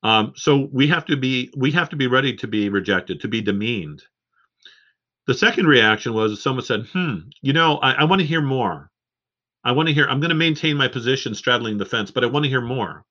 Um, 0.03 0.33
so 0.35 0.69
we 0.73 0.89
have 0.89 1.05
to 1.07 1.17
be 1.17 1.53
we 1.57 1.71
have 1.73 1.89
to 1.91 1.97
be 1.97 2.07
ready 2.07 2.37
to 2.37 2.49
be 2.49 2.69
rejected, 2.69 3.21
to 3.21 3.29
be 3.29 3.41
demeaned. 3.41 4.03
The 5.27 5.35
second 5.35 5.67
reaction 5.67 6.15
was 6.15 6.43
someone 6.43 6.65
said, 6.65 6.87
"Hmm, 6.93 7.29
you 7.41 7.53
know, 7.53 7.77
I, 7.79 7.93
I 7.93 8.05
want 8.05 8.21
to 8.21 8.27
hear 8.27 8.43
more. 8.43 8.91
I 9.65 9.73
want 9.73 9.89
to 9.89 9.95
hear. 9.95 10.09
I'm 10.09 10.21
going 10.21 10.31
to 10.31 10.35
maintain 10.35 10.77
my 10.77 10.89
position, 10.89 11.35
straddling 11.35 11.79
the 11.79 11.87
fence, 11.87 12.11
but 12.11 12.25
I 12.25 12.29
want 12.29 12.45
to 12.45 12.51
hear 12.51 12.61
more." 12.61 13.05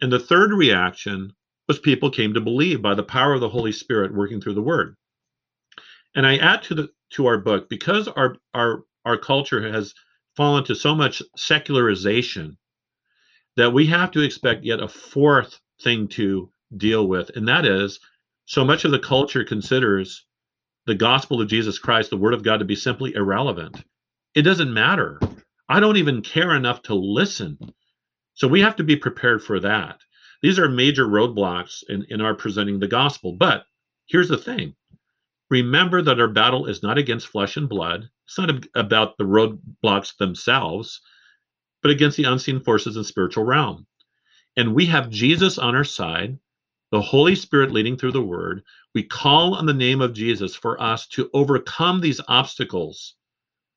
And 0.00 0.12
the 0.12 0.20
third 0.20 0.52
reaction 0.52 1.32
was 1.66 1.80
people 1.80 2.10
came 2.10 2.34
to 2.34 2.40
believe 2.40 2.80
by 2.82 2.94
the 2.94 3.02
power 3.02 3.34
of 3.34 3.40
the 3.40 3.48
Holy 3.48 3.72
Spirit 3.72 4.14
working 4.14 4.40
through 4.40 4.54
the 4.54 4.62
Word. 4.62 4.94
And 6.14 6.26
I 6.26 6.36
add 6.36 6.62
to 6.64 6.74
the 6.74 6.88
to 7.10 7.26
our 7.26 7.38
book 7.38 7.68
because 7.68 8.06
our 8.06 8.36
our 8.54 8.84
our 9.04 9.16
culture 9.16 9.72
has 9.72 9.92
fallen 10.36 10.62
to 10.64 10.74
so 10.74 10.94
much 10.94 11.22
secularization 11.36 12.56
that 13.56 13.72
we 13.72 13.86
have 13.86 14.12
to 14.12 14.20
expect 14.20 14.64
yet 14.64 14.80
a 14.80 14.88
fourth 14.88 15.60
thing 15.82 16.08
to 16.08 16.50
deal 16.76 17.06
with 17.06 17.30
and 17.36 17.48
that 17.48 17.64
is 17.66 18.00
so 18.46 18.64
much 18.64 18.84
of 18.84 18.90
the 18.92 18.98
culture 18.98 19.44
considers 19.44 20.24
the 20.86 20.94
gospel 20.94 21.40
of 21.40 21.48
Jesus 21.48 21.78
Christ 21.78 22.10
the 22.10 22.16
word 22.16 22.34
of 22.34 22.44
God 22.44 22.58
to 22.58 22.64
be 22.64 22.76
simply 22.76 23.14
irrelevant. 23.14 23.84
It 24.34 24.42
doesn't 24.42 24.72
matter. 24.72 25.20
I 25.68 25.80
don't 25.80 25.96
even 25.96 26.22
care 26.22 26.54
enough 26.54 26.82
to 26.82 26.94
listen. 26.94 27.58
So 28.34 28.46
we 28.46 28.60
have 28.60 28.76
to 28.76 28.84
be 28.84 28.96
prepared 28.96 29.42
for 29.42 29.60
that. 29.60 29.98
These 30.42 30.58
are 30.58 30.68
major 30.68 31.06
roadblocks 31.06 31.82
in, 31.88 32.06
in 32.08 32.20
our 32.20 32.34
presenting 32.34 32.78
the 32.78 32.86
gospel. 32.88 33.32
But 33.32 33.64
here's 34.06 34.28
the 34.28 34.38
thing. 34.38 34.74
Remember 35.50 36.02
that 36.02 36.20
our 36.20 36.28
battle 36.28 36.66
is 36.66 36.82
not 36.82 36.98
against 36.98 37.28
flesh 37.28 37.56
and 37.56 37.68
blood. 37.68 38.08
It's 38.26 38.38
not 38.38 38.50
about 38.74 39.16
the 39.16 39.24
roadblocks 39.24 40.16
themselves, 40.16 41.00
but 41.82 41.90
against 41.90 42.16
the 42.16 42.24
unseen 42.24 42.60
forces 42.60 42.96
in 42.96 43.04
spiritual 43.04 43.44
realm. 43.44 43.86
And 44.56 44.74
we 44.74 44.86
have 44.86 45.10
Jesus 45.10 45.58
on 45.58 45.74
our 45.74 45.84
side, 45.84 46.38
the 46.90 47.00
Holy 47.00 47.34
Spirit 47.34 47.72
leading 47.72 47.96
through 47.96 48.12
the 48.12 48.22
word. 48.22 48.62
We 48.94 49.02
call 49.02 49.54
on 49.54 49.66
the 49.66 49.74
name 49.74 50.00
of 50.00 50.14
Jesus 50.14 50.54
for 50.54 50.80
us 50.80 51.06
to 51.08 51.30
overcome 51.34 52.00
these 52.00 52.20
obstacles 52.28 53.14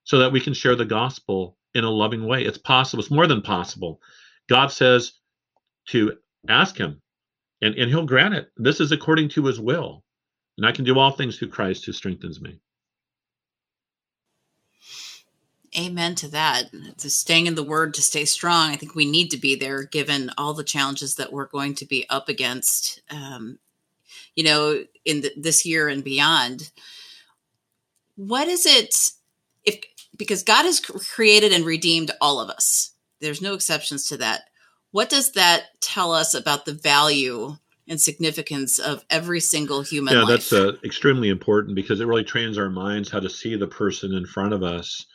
so 0.06 0.20
that 0.20 0.32
we 0.32 0.40
can 0.40 0.54
share 0.54 0.76
the 0.76 0.86
gospel 0.86 1.58
in 1.76 1.84
a 1.84 1.90
loving 1.90 2.26
way. 2.26 2.44
It's 2.44 2.58
possible, 2.58 3.02
it's 3.02 3.12
more 3.12 3.28
than 3.28 3.42
possible. 3.42 4.02
God 4.48 4.68
says 4.68 5.14
to 5.90 6.18
ask 6.48 6.78
him, 6.78 7.02
and, 7.62 7.76
and 7.76 7.90
he'll 7.90 8.06
grant 8.06 8.34
it. 8.34 8.50
This 8.58 8.80
is 8.80 8.92
according 8.92 9.30
to 9.30 9.46
his 9.46 9.60
will. 9.60 10.04
And 10.58 10.66
I 10.66 10.72
can 10.72 10.86
do 10.86 10.98
all 10.98 11.12
things 11.12 11.38
through 11.38 11.50
Christ 11.50 11.86
who 11.86 11.92
strengthens 11.92 12.42
me. 12.42 12.60
Amen 15.80 16.16
to 16.16 16.28
that. 16.30 16.70
To 16.98 17.10
staying 17.10 17.48
in 17.48 17.56
the 17.56 17.64
word 17.64 17.94
to 17.94 18.02
stay 18.02 18.26
strong. 18.26 18.72
I 18.72 18.76
think 18.76 18.96
we 18.96 19.10
need 19.10 19.32
to 19.32 19.38
be 19.38 19.56
there 19.56 19.84
given 19.84 20.30
all 20.38 20.54
the 20.54 20.64
challenges 20.64 21.16
that 21.16 21.32
we're 21.32 21.48
going 21.48 21.76
to 21.76 21.86
be 21.86 22.06
up 22.10 22.28
against, 22.28 23.02
um, 23.10 23.60
you 24.36 24.44
know, 24.44 24.84
in 25.06 25.22
the, 25.22 25.32
this 25.38 25.66
year 25.66 25.88
and 25.88 26.04
beyond. 26.04 26.72
What 28.16 28.50
is 28.50 28.66
it 28.66 28.94
if 29.64 29.80
because 30.18 30.44
God 30.44 30.66
has 30.66 30.82
created 30.82 31.54
and 31.54 31.66
redeemed 31.66 32.12
all 32.20 32.42
of 32.42 32.50
us? 32.50 32.92
There's 33.22 33.42
no 33.42 33.54
exceptions 33.54 34.08
to 34.08 34.18
that. 34.18 34.50
What 34.92 35.10
does 35.10 35.32
that 35.34 35.82
tell 35.82 36.12
us 36.12 36.34
about 36.34 36.66
the 36.66 36.74
value 36.74 37.56
and 37.88 38.00
significance 38.00 38.80
of 38.80 39.04
every 39.10 39.40
single 39.40 39.82
human 39.82 40.14
yeah 40.14 40.20
life. 40.22 40.30
that's 40.30 40.54
uh, 40.54 40.74
extremely 40.84 41.30
important 41.30 41.76
because 41.76 42.00
it 42.00 42.06
really 42.06 42.24
trains 42.24 42.58
our 42.58 42.70
minds 42.70 43.10
how 43.10 43.20
to 43.20 43.30
see 43.30 43.56
the 43.56 43.66
person 43.66 44.14
in 44.14 44.26
front 44.28 44.54
of 44.54 44.62
us 44.62 45.08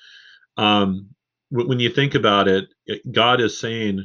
um, 0.56 1.10
when 1.50 1.80
you 1.80 1.90
think 1.90 2.14
about 2.14 2.48
it, 2.48 2.66
God 3.10 3.40
is 3.40 3.58
saying, 3.58 4.04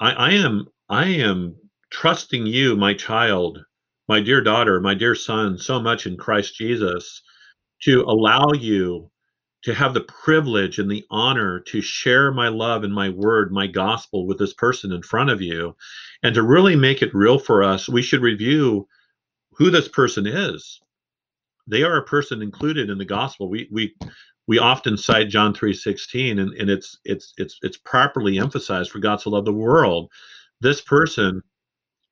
I, 0.00 0.12
I 0.12 0.32
am 0.32 0.66
I 0.88 1.06
am 1.06 1.56
trusting 1.90 2.46
you, 2.46 2.76
my 2.76 2.94
child, 2.94 3.64
my 4.08 4.20
dear 4.20 4.42
daughter, 4.42 4.80
my 4.80 4.94
dear 4.94 5.14
son, 5.14 5.58
so 5.58 5.80
much 5.80 6.06
in 6.06 6.16
Christ 6.16 6.56
Jesus 6.56 7.22
to 7.82 8.02
allow 8.02 8.52
you 8.52 9.10
to 9.62 9.74
have 9.74 9.94
the 9.94 10.00
privilege 10.02 10.78
and 10.78 10.90
the 10.90 11.04
honor 11.10 11.60
to 11.60 11.80
share 11.80 12.32
my 12.32 12.48
love 12.48 12.82
and 12.82 12.92
my 12.92 13.10
word, 13.10 13.52
my 13.52 13.66
gospel 13.66 14.26
with 14.26 14.38
this 14.38 14.54
person 14.54 14.92
in 14.92 15.02
front 15.02 15.30
of 15.30 15.40
you. 15.40 15.76
And 16.22 16.34
to 16.34 16.42
really 16.42 16.76
make 16.76 17.00
it 17.00 17.14
real 17.14 17.38
for 17.38 17.62
us, 17.62 17.88
we 17.88 18.02
should 18.02 18.22
review 18.22 18.88
who 19.52 19.70
this 19.70 19.88
person 19.88 20.26
is. 20.26 20.80
They 21.66 21.82
are 21.82 21.96
a 21.96 22.04
person 22.04 22.42
included 22.42 22.90
in 22.90 22.98
the 22.98 23.04
gospel. 23.04 23.48
We 23.48 23.68
we 23.70 23.94
we 24.46 24.58
often 24.58 24.96
cite 24.96 25.28
John 25.28 25.54
3:16 25.54 26.40
and, 26.40 26.52
and 26.54 26.70
it's 26.70 26.98
it's 27.04 27.32
it's 27.36 27.58
it's 27.62 27.76
properly 27.78 28.38
emphasized 28.38 28.90
for 28.90 28.98
God 28.98 29.20
to 29.20 29.30
love 29.30 29.44
the 29.44 29.52
world. 29.52 30.10
This 30.60 30.80
person 30.80 31.42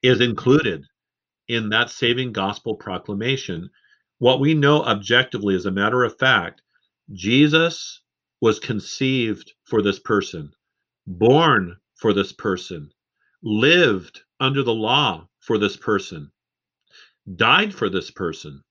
is 0.03 0.21
included 0.21 0.85
in 1.49 1.69
that 1.71 1.91
saving 1.91 2.33
gospel 2.33 2.75
proclamation. 2.77 3.71
What 4.19 4.41
we 4.41 4.55
know 4.55 4.83
objectively, 4.85 5.55
as 5.55 5.67
a 5.67 5.71
matter 5.71 6.05
of 6.05 6.19
fact, 6.19 6.63
Jesus 7.13 8.03
was 8.41 8.59
conceived 8.59 9.53
for 9.65 9.83
this 9.83 9.99
person, 9.99 10.53
born 11.07 11.77
for 11.97 12.13
this 12.13 12.33
person, 12.33 12.91
lived 13.43 14.21
under 14.39 14.63
the 14.63 14.75
law 14.75 15.27
for 15.41 15.59
this 15.59 15.77
person, 15.77 16.31
died 17.37 17.75
for 17.75 17.89
this 17.91 18.11
person, 18.11 18.63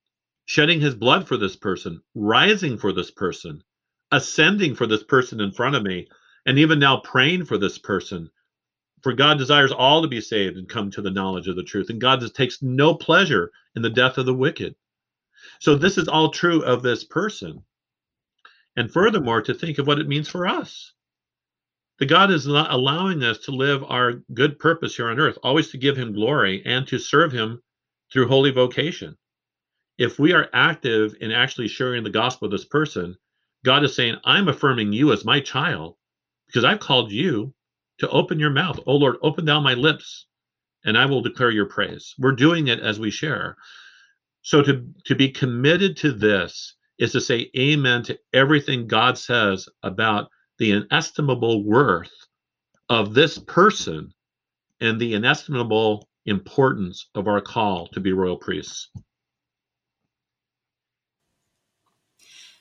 shedding 0.49 0.81
his 0.81 0.95
blood 0.95 1.27
for 1.27 1.37
this 1.37 1.55
person, 1.55 2.01
rising 2.15 2.75
for 2.75 2.91
this 2.91 3.11
person, 3.11 3.63
ascending 4.11 4.73
for 4.73 4.87
this 4.87 5.03
person 5.03 5.39
in 5.39 5.51
front 5.51 5.75
of 5.75 5.83
me, 5.83 6.07
and 6.43 6.57
even 6.57 6.79
now 6.79 6.97
praying 7.01 7.45
for 7.45 7.59
this 7.59 7.77
person. 7.77 8.27
For 9.03 9.13
God 9.13 9.37
desires 9.37 9.71
all 9.71 10.01
to 10.01 10.07
be 10.07 10.19
saved 10.19 10.57
and 10.57 10.67
come 10.67 10.89
to 10.89 11.03
the 11.03 11.11
knowledge 11.11 11.47
of 11.47 11.55
the 11.55 11.61
truth. 11.61 11.91
And 11.91 12.01
God 12.01 12.19
just 12.19 12.35
takes 12.35 12.63
no 12.63 12.95
pleasure 12.95 13.51
in 13.75 13.83
the 13.83 13.91
death 13.91 14.17
of 14.17 14.25
the 14.25 14.33
wicked. 14.33 14.73
So, 15.59 15.75
this 15.75 15.99
is 15.99 16.07
all 16.07 16.31
true 16.31 16.63
of 16.63 16.81
this 16.81 17.03
person. 17.03 17.63
And 18.75 18.91
furthermore, 18.91 19.43
to 19.43 19.53
think 19.53 19.77
of 19.77 19.85
what 19.85 19.99
it 19.99 20.07
means 20.07 20.29
for 20.29 20.47
us. 20.47 20.93
That 21.99 22.07
God 22.07 22.31
is 22.31 22.47
not 22.47 22.73
allowing 22.73 23.23
us 23.23 23.37
to 23.45 23.51
live 23.51 23.83
our 23.83 24.13
good 24.33 24.57
purpose 24.57 24.95
here 24.95 25.09
on 25.09 25.19
earth, 25.19 25.37
always 25.43 25.69
to 25.69 25.77
give 25.77 25.95
Him 25.95 26.13
glory 26.13 26.63
and 26.65 26.87
to 26.87 26.97
serve 26.97 27.31
Him 27.31 27.61
through 28.11 28.27
holy 28.27 28.49
vocation. 28.49 29.15
If 29.99 30.17
we 30.17 30.31
are 30.31 30.49
active 30.53 31.13
in 31.19 31.31
actually 31.31 31.67
sharing 31.67 32.05
the 32.05 32.09
gospel 32.09 32.47
with 32.47 32.57
this 32.57 32.65
person, 32.65 33.17
God 33.65 33.83
is 33.83 33.93
saying, 33.93 34.15
I'm 34.23 34.47
affirming 34.47 34.93
you 34.93 35.11
as 35.11 35.25
my 35.25 35.41
child 35.41 35.97
because 36.47 36.63
I've 36.63 36.79
called 36.79 37.11
you 37.11 37.53
to 37.99 38.09
open 38.09 38.39
your 38.39 38.49
mouth. 38.49 38.79
Oh 38.87 38.95
Lord, 38.95 39.17
open 39.21 39.43
thou 39.43 39.59
my 39.59 39.73
lips 39.73 40.25
and 40.85 40.97
I 40.97 41.05
will 41.05 41.21
declare 41.21 41.51
your 41.51 41.65
praise. 41.65 42.15
We're 42.17 42.31
doing 42.31 42.69
it 42.69 42.79
as 42.79 42.97
we 42.97 43.11
share. 43.11 43.57
So 44.41 44.61
to, 44.63 44.87
to 45.05 45.15
be 45.15 45.31
committed 45.31 45.97
to 45.97 46.13
this 46.13 46.75
is 46.97 47.11
to 47.11 47.19
say 47.19 47.51
amen 47.57 48.03
to 48.03 48.17
everything 48.33 48.87
God 48.87 49.17
says 49.17 49.67
about 49.83 50.29
the 50.59 50.71
inestimable 50.71 51.65
worth 51.65 52.13
of 52.87 53.13
this 53.13 53.37
person 53.37 54.13
and 54.79 54.97
the 54.97 55.13
inestimable 55.13 56.07
importance 56.25 57.09
of 57.15 57.27
our 57.27 57.41
call 57.41 57.87
to 57.87 57.99
be 57.99 58.13
royal 58.13 58.37
priests. 58.37 58.89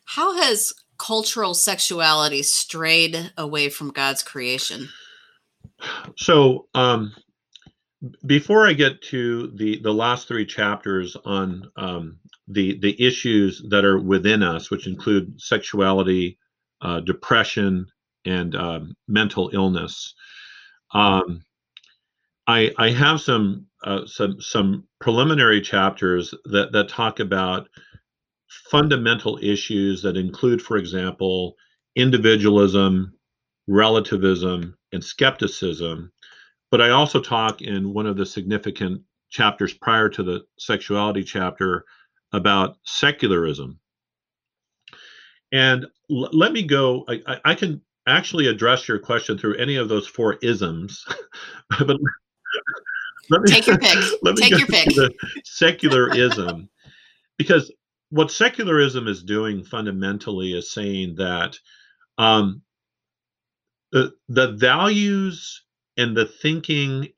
How 0.08 0.34
has 0.38 0.72
cultural 0.96 1.52
sexuality 1.52 2.42
strayed 2.42 3.30
away 3.36 3.68
from 3.68 3.90
God's 3.90 4.22
creation? 4.22 4.88
So, 6.16 6.66
um, 6.74 7.12
before 8.24 8.66
I 8.66 8.72
get 8.72 9.02
to 9.02 9.52
the 9.56 9.80
the 9.82 9.92
last 9.92 10.26
three 10.26 10.46
chapters 10.46 11.14
on 11.26 11.70
um, 11.76 12.18
the 12.46 12.78
the 12.78 13.00
issues 13.06 13.62
that 13.68 13.84
are 13.84 14.00
within 14.00 14.42
us, 14.42 14.70
which 14.70 14.86
include 14.86 15.38
sexuality, 15.38 16.38
uh, 16.80 17.00
depression, 17.00 17.86
and 18.24 18.56
um, 18.56 18.94
mental 19.08 19.50
illness, 19.52 20.14
um, 20.94 21.44
I 22.46 22.72
I 22.78 22.90
have 22.92 23.20
some 23.20 23.66
uh, 23.84 24.06
some 24.06 24.40
some 24.40 24.84
preliminary 25.02 25.60
chapters 25.60 26.32
that 26.46 26.72
that 26.72 26.88
talk 26.88 27.20
about 27.20 27.68
fundamental 28.48 29.38
issues 29.42 30.02
that 30.02 30.16
include, 30.16 30.62
for 30.62 30.76
example, 30.76 31.56
individualism, 31.96 33.12
relativism, 33.66 34.76
and 34.92 35.02
skepticism. 35.02 36.12
But 36.70 36.80
I 36.80 36.90
also 36.90 37.20
talk 37.20 37.62
in 37.62 37.92
one 37.92 38.06
of 38.06 38.16
the 38.16 38.26
significant 38.26 39.02
chapters 39.30 39.74
prior 39.74 40.08
to 40.10 40.22
the 40.22 40.44
sexuality 40.58 41.22
chapter 41.22 41.84
about 42.32 42.76
secularism. 42.84 43.78
And 45.52 45.86
l- 46.10 46.30
let 46.32 46.52
me 46.52 46.62
go, 46.62 47.04
I, 47.08 47.40
I, 47.44 47.54
can 47.54 47.80
actually 48.06 48.48
address 48.48 48.86
your 48.86 48.98
question 48.98 49.38
through 49.38 49.56
any 49.56 49.76
of 49.76 49.88
those 49.88 50.06
four 50.06 50.34
isms. 50.42 51.06
but 51.70 51.96
let 53.30 53.42
me, 53.42 53.50
take 53.50 53.66
your 53.66 53.78
pick. 53.78 53.98
let 54.22 54.34
me 54.34 54.42
take 54.42 54.58
your 54.58 54.66
pick. 54.66 54.88
The 54.88 55.12
secularism. 55.44 56.68
because 57.38 57.72
what 58.10 58.30
secularism 58.30 59.06
is 59.06 59.22
doing 59.22 59.64
fundamentally 59.64 60.52
is 60.52 60.72
saying 60.72 61.16
that 61.16 61.58
um, 62.16 62.62
the 63.92 64.12
the 64.28 64.52
values 64.52 65.62
and 65.96 66.16
the 66.16 66.26
thinking 66.26 67.08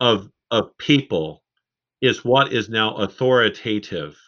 of 0.00 0.30
of 0.50 0.76
people 0.78 1.42
is 2.00 2.24
what 2.24 2.52
is 2.52 2.68
now 2.68 2.96
authoritative. 2.96 4.18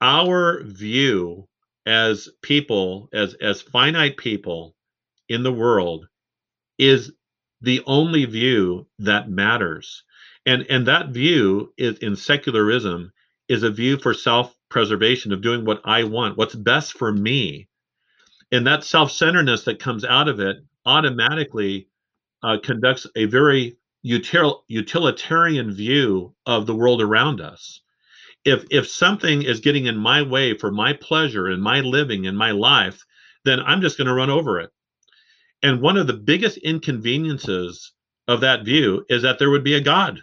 Our 0.00 0.62
view 0.64 1.48
as 1.86 2.28
people, 2.42 3.08
as 3.12 3.34
as 3.34 3.62
finite 3.62 4.16
people 4.16 4.74
in 5.28 5.42
the 5.42 5.52
world, 5.52 6.06
is 6.78 7.12
the 7.60 7.82
only 7.86 8.24
view 8.24 8.86
that 8.98 9.30
matters. 9.30 10.04
And 10.44 10.66
and 10.68 10.86
that 10.86 11.10
view 11.10 11.72
is 11.76 11.98
in 11.98 12.16
secularism 12.16 13.12
is 13.48 13.62
a 13.62 13.70
view 13.70 13.98
for 13.98 14.14
self-preservation 14.14 15.32
of 15.32 15.42
doing 15.42 15.64
what 15.64 15.80
I 15.84 16.04
want, 16.04 16.36
what's 16.36 16.54
best 16.54 16.94
for 16.94 17.12
me. 17.12 17.68
And 18.52 18.66
that 18.66 18.84
self-centeredness 18.84 19.64
that 19.64 19.78
comes 19.80 20.04
out 20.04 20.28
of 20.28 20.40
it 20.40 20.56
automatically 20.84 21.88
uh, 22.42 22.58
conducts 22.62 23.06
a 23.16 23.24
very 23.26 23.76
util- 24.04 24.60
utilitarian 24.68 25.72
view 25.72 26.34
of 26.46 26.66
the 26.66 26.74
world 26.74 27.02
around 27.02 27.40
us. 27.40 27.80
If 28.44 28.64
if 28.70 28.88
something 28.88 29.42
is 29.42 29.58
getting 29.60 29.86
in 29.86 29.96
my 29.96 30.22
way 30.22 30.56
for 30.56 30.70
my 30.70 30.92
pleasure 30.92 31.48
and 31.48 31.60
my 31.60 31.80
living 31.80 32.26
and 32.28 32.38
my 32.38 32.52
life, 32.52 33.04
then 33.44 33.60
I'm 33.60 33.80
just 33.80 33.98
going 33.98 34.06
to 34.06 34.14
run 34.14 34.30
over 34.30 34.60
it. 34.60 34.70
And 35.62 35.80
one 35.80 35.96
of 35.96 36.06
the 36.06 36.12
biggest 36.12 36.58
inconveniences 36.58 37.92
of 38.28 38.40
that 38.42 38.64
view 38.64 39.04
is 39.08 39.22
that 39.22 39.38
there 39.38 39.50
would 39.50 39.64
be 39.64 39.74
a 39.74 39.80
God. 39.80 40.20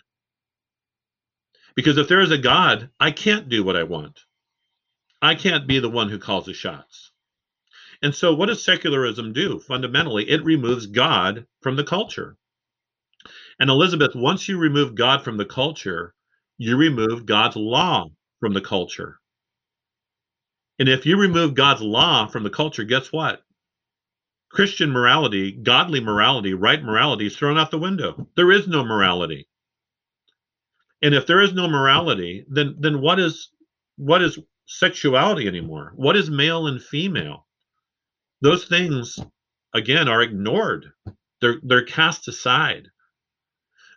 Because 1.75 1.97
if 1.97 2.07
there 2.07 2.21
is 2.21 2.31
a 2.31 2.37
God, 2.37 2.89
I 2.99 3.11
can't 3.11 3.49
do 3.49 3.63
what 3.63 3.75
I 3.75 3.83
want. 3.83 4.19
I 5.21 5.35
can't 5.35 5.67
be 5.67 5.79
the 5.79 5.89
one 5.89 6.09
who 6.09 6.19
calls 6.19 6.45
the 6.45 6.53
shots. 6.53 7.11
And 8.01 8.13
so, 8.13 8.33
what 8.33 8.47
does 8.47 8.63
secularism 8.63 9.31
do? 9.31 9.59
Fundamentally, 9.59 10.29
it 10.29 10.43
removes 10.43 10.87
God 10.87 11.47
from 11.61 11.77
the 11.77 11.83
culture. 11.85 12.35
And 13.59 13.69
Elizabeth, 13.69 14.15
once 14.15 14.49
you 14.49 14.57
remove 14.57 14.95
God 14.95 15.23
from 15.23 15.37
the 15.37 15.45
culture, 15.45 16.13
you 16.57 16.75
remove 16.75 17.25
God's 17.25 17.55
law 17.55 18.09
from 18.39 18.53
the 18.53 18.61
culture. 18.61 19.19
And 20.79 20.89
if 20.89 21.05
you 21.05 21.17
remove 21.17 21.53
God's 21.53 21.81
law 21.81 22.27
from 22.27 22.43
the 22.43 22.49
culture, 22.49 22.83
guess 22.83 23.11
what? 23.11 23.41
Christian 24.51 24.91
morality, 24.91 25.51
godly 25.51 26.01
morality, 26.01 26.53
right 26.53 26.83
morality 26.83 27.27
is 27.27 27.37
thrown 27.37 27.57
out 27.57 27.71
the 27.71 27.79
window. 27.79 28.27
There 28.35 28.51
is 28.51 28.67
no 28.67 28.83
morality. 28.83 29.47
And 31.03 31.13
if 31.13 31.27
there 31.27 31.41
is 31.41 31.53
no 31.53 31.67
morality, 31.69 32.45
then 32.49 32.77
then 32.79 33.01
what 33.01 33.19
is 33.19 33.51
what 33.97 34.23
is 34.23 34.39
sexuality 34.67 35.47
anymore? 35.47 35.93
What 35.95 36.17
is 36.17 36.31
male 36.31 36.67
and 36.67 36.81
female? 36.81 37.45
Those 38.41 38.65
things 38.65 39.19
again 39.73 40.07
are 40.07 40.23
ignored. 40.23 40.93
They're 41.41 41.59
they're 41.63 41.85
cast 41.85 42.27
aside. 42.29 42.87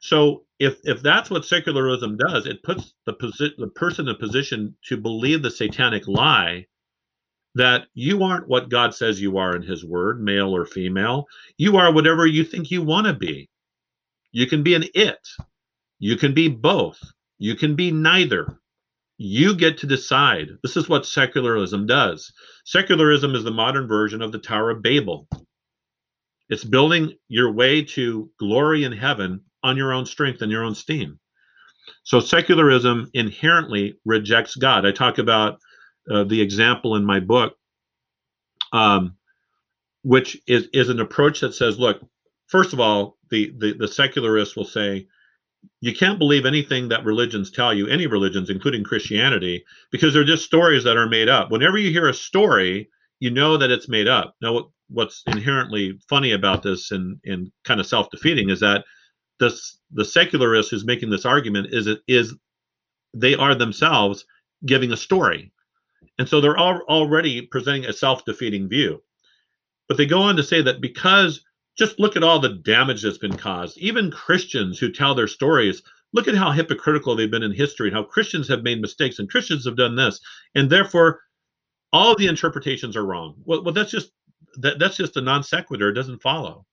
So 0.03 0.45
if 0.59 0.79
if 0.85 1.03
that's 1.03 1.31
what 1.31 1.45
secularism 1.45 2.19
does, 2.19 2.47
it 2.47 2.65
puts 2.65 2.95
the 3.07 3.15
posi- 3.15 3.57
the 3.57 3.69
person 3.69 4.09
in 4.09 4.15
a 4.15 4.19
position 4.19 4.77
to 4.89 4.97
believe 4.97 5.43
the 5.43 5.51
satanic 5.51 6.09
lie 6.09 6.67
that 7.55 7.87
you 7.95 8.23
aren't 8.23 8.49
what 8.49 8.69
God 8.69 8.95
says 8.95 9.21
you 9.21 9.39
are 9.39 9.57
in 9.57 9.63
his 9.63 9.85
word, 9.85 10.23
male 10.23 10.55
or 10.55 10.67
female. 10.67 11.27
You 11.57 11.79
are 11.79 11.93
whatever 11.93 12.27
you 12.27 12.45
think 12.45 12.71
you 12.71 12.83
want 12.83 13.07
to 13.07 13.15
be. 13.15 13.49
You 14.33 14.47
can 14.47 14.63
be 14.63 14.75
an 14.75 14.85
it. 14.95 15.27
You 15.99 16.17
can 16.17 16.35
be 16.35 16.49
both. 16.49 16.99
You 17.39 17.55
can 17.55 17.75
be 17.77 17.91
neither. 17.91 18.59
You 19.19 19.57
get 19.57 19.79
to 19.79 19.87
decide. 19.87 20.49
This 20.63 20.77
is 20.77 20.89
what 20.89 21.07
secularism 21.07 21.87
does. 21.87 22.33
Secularism 22.65 23.35
is 23.35 23.45
the 23.45 23.51
modern 23.51 23.89
version 23.89 24.21
of 24.21 24.33
the 24.33 24.39
Tower 24.39 24.71
of 24.71 24.83
Babel. 24.83 25.27
It's 26.49 26.65
building 26.65 27.15
your 27.29 27.53
way 27.53 27.83
to 27.83 28.31
glory 28.39 28.85
in 28.85 28.93
heaven 28.93 29.41
on 29.63 29.77
your 29.77 29.93
own 29.93 30.07
strength 30.07 30.43
and 30.43 30.53
your 30.53 30.63
own 30.63 30.75
steam. 30.75 31.19
So 32.03 32.21
secularism 32.21 33.11
inherently 33.15 33.99
rejects 34.05 34.55
God. 34.55 34.87
I 34.87 34.93
talk 34.93 35.19
about 35.19 35.61
uh, 36.11 36.25
the 36.25 36.41
example 36.41 36.97
in 36.97 37.05
my 37.05 37.21
book, 37.21 37.55
um, 38.73 39.17
which 40.03 40.41
is 40.47 40.69
is 40.73 40.89
an 40.89 41.01
approach 41.01 41.41
that 41.41 41.55
says, 41.55 41.79
look, 41.79 42.01
first 42.47 42.73
of 42.73 42.81
all, 42.81 43.17
the 43.31 43.53
the, 43.59 43.73
the 43.73 43.89
secularists 43.89 44.57
will 44.57 44.65
say, 44.65 45.09
you 45.81 45.95
can't 45.95 46.19
believe 46.19 46.47
anything 46.47 46.89
that 46.89 47.05
religions 47.05 47.51
tell 47.51 47.73
you, 47.73 47.87
any 47.87 48.07
religions, 48.07 48.51
including 48.51 48.85
Christianity, 48.85 49.65
because 49.91 50.13
they're 50.13 50.25
just 50.25 50.45
stories 50.45 50.85
that 50.85 50.97
are 50.97 51.09
made 51.09 51.29
up. 51.29 51.51
Whenever 51.51 51.79
you 51.79 51.91
hear 51.91 52.09
a 52.09 52.15
story, 52.15 52.89
you 53.21 53.31
know 53.31 53.57
that 53.57 53.71
it's 53.71 53.89
made 53.89 54.09
up. 54.09 54.35
Now, 54.41 54.71
what's 54.89 55.23
inherently 55.27 55.99
funny 56.09 56.33
about 56.33 56.63
this 56.63 56.91
and, 56.91 57.19
and 57.25 57.51
kind 57.65 57.81
of 57.81 57.87
self-defeating 57.87 58.51
is 58.51 58.61
that 58.61 58.85
this 59.41 59.79
the 59.93 60.05
secularist 60.05 60.71
who's 60.71 60.85
making 60.85 61.11
this 61.11 61.27
argument 61.27 61.69
is 61.71 61.87
it 61.87 62.01
is 62.07 62.35
they 63.15 63.35
are 63.35 63.55
themselves 63.55 64.25
giving 64.65 64.93
a 64.93 64.97
story. 64.97 65.53
And 66.19 66.29
so 66.29 66.41
they're 66.41 66.57
all, 66.57 66.81
already 66.89 67.43
presenting 67.43 67.85
a 67.87 67.93
self-defeating 67.93 68.69
view. 68.69 69.03
But 69.89 69.97
they 69.99 70.07
go 70.07 70.23
on 70.23 70.37
to 70.37 70.43
say 70.43 70.63
that 70.63 70.81
because 70.81 71.45
just 71.77 71.99
look 71.99 72.17
at 72.17 72.25
all 72.25 72.39
the 72.39 72.61
damage 72.65 73.03
that's 73.03 73.19
been 73.19 73.37
caused. 73.37 73.79
Even 73.79 74.11
Christians 74.11 74.79
who 74.79 74.91
tell 74.91 75.15
their 75.15 75.29
stories, 75.29 75.83
look 76.13 76.29
at 76.29 76.35
how 76.35 76.51
hypocritical 76.51 77.15
they've 77.15 77.31
been 77.31 77.43
in 77.43 77.53
history 77.53 77.89
and 77.89 77.97
how 77.97 78.03
Christians 78.03 78.49
have 78.49 78.63
made 78.63 78.81
mistakes 78.81 79.19
and 79.19 79.31
Christians 79.31 79.65
have 79.67 79.77
done 79.77 79.95
this. 79.95 80.21
And 80.55 80.71
therefore, 80.71 81.21
all 81.93 82.17
the 82.17 82.27
interpretations 82.27 82.97
are 82.97 83.05
wrong. 83.05 83.35
Well, 83.45 83.63
well 83.63 83.75
that's 83.75 83.91
just 83.91 84.11
that, 84.59 84.79
that's 84.79 84.97
just 84.97 85.17
a 85.17 85.21
non 85.21 85.43
sequitur. 85.43 85.91
It 85.91 85.95
doesn't 85.95 86.23
follow. 86.23 86.65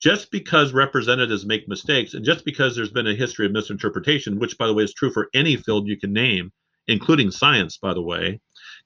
Just 0.00 0.30
because 0.30 0.72
representatives 0.72 1.46
make 1.46 1.66
mistakes, 1.68 2.12
and 2.14 2.24
just 2.24 2.44
because 2.44 2.76
there's 2.76 2.90
been 2.90 3.06
a 3.06 3.14
history 3.14 3.46
of 3.46 3.52
misinterpretation, 3.52 4.38
which, 4.38 4.58
by 4.58 4.66
the 4.66 4.74
way, 4.74 4.84
is 4.84 4.92
true 4.92 5.10
for 5.10 5.30
any 5.32 5.56
field 5.56 5.86
you 5.86 5.98
can 5.98 6.12
name, 6.12 6.52
including 6.88 7.30
science, 7.30 7.78
by 7.78 7.94
the 7.94 8.02
way, 8.02 8.40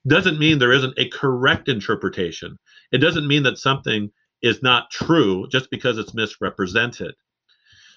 doesn't 0.07 0.39
mean 0.39 0.59
there 0.59 0.71
isn't 0.71 0.97
a 0.97 1.09
correct 1.09 1.67
interpretation. 1.67 2.57
It 2.93 2.99
doesn't 2.99 3.27
mean 3.27 3.43
that 3.43 3.57
something 3.57 4.09
is 4.41 4.61
not 4.61 4.89
true 4.91 5.47
just 5.49 5.69
because 5.69 5.97
it's 5.97 6.13
misrepresented. 6.13 7.15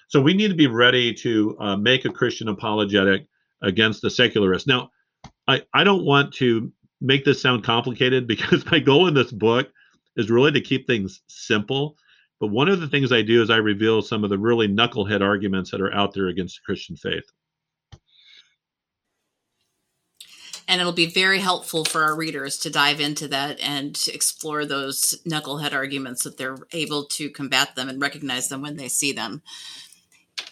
So 0.07 0.21
we 0.21 0.33
need 0.33 0.49
to 0.49 0.55
be 0.55 0.67
ready 0.67 1.13
to 1.15 1.57
uh, 1.59 1.75
make 1.77 2.05
a 2.05 2.09
Christian 2.09 2.47
apologetic 2.47 3.25
against 3.61 4.01
the 4.01 4.09
secularists. 4.09 4.67
Now, 4.67 4.91
I, 5.47 5.63
I 5.73 5.83
don't 5.83 6.05
want 6.05 6.33
to 6.35 6.71
make 7.01 7.25
this 7.25 7.41
sound 7.41 7.63
complicated 7.63 8.27
because 8.27 8.65
my 8.65 8.79
goal 8.79 9.07
in 9.07 9.13
this 9.13 9.31
book 9.31 9.69
is 10.15 10.29
really 10.29 10.51
to 10.51 10.61
keep 10.61 10.85
things 10.85 11.21
simple. 11.27 11.97
But 12.39 12.47
one 12.47 12.67
of 12.67 12.81
the 12.81 12.87
things 12.87 13.11
I 13.11 13.21
do 13.21 13.41
is 13.41 13.49
I 13.49 13.57
reveal 13.57 14.01
some 14.01 14.23
of 14.23 14.29
the 14.29 14.37
really 14.37 14.67
knucklehead 14.67 15.21
arguments 15.21 15.71
that 15.71 15.81
are 15.81 15.93
out 15.93 16.13
there 16.13 16.27
against 16.27 16.55
the 16.55 16.65
Christian 16.65 16.95
faith. 16.95 17.23
And 20.67 20.79
it'll 20.79 20.93
be 20.93 21.05
very 21.05 21.39
helpful 21.39 21.85
for 21.85 22.03
our 22.03 22.15
readers 22.15 22.57
to 22.59 22.69
dive 22.69 22.99
into 22.99 23.27
that 23.29 23.59
and 23.59 23.99
explore 24.13 24.65
those 24.65 25.19
knucklehead 25.27 25.73
arguments 25.73 26.23
that 26.23 26.37
they're 26.37 26.57
able 26.71 27.05
to 27.05 27.29
combat 27.29 27.75
them 27.75 27.89
and 27.89 28.01
recognize 28.01 28.49
them 28.49 28.61
when 28.61 28.77
they 28.77 28.87
see 28.87 29.11
them. 29.11 29.41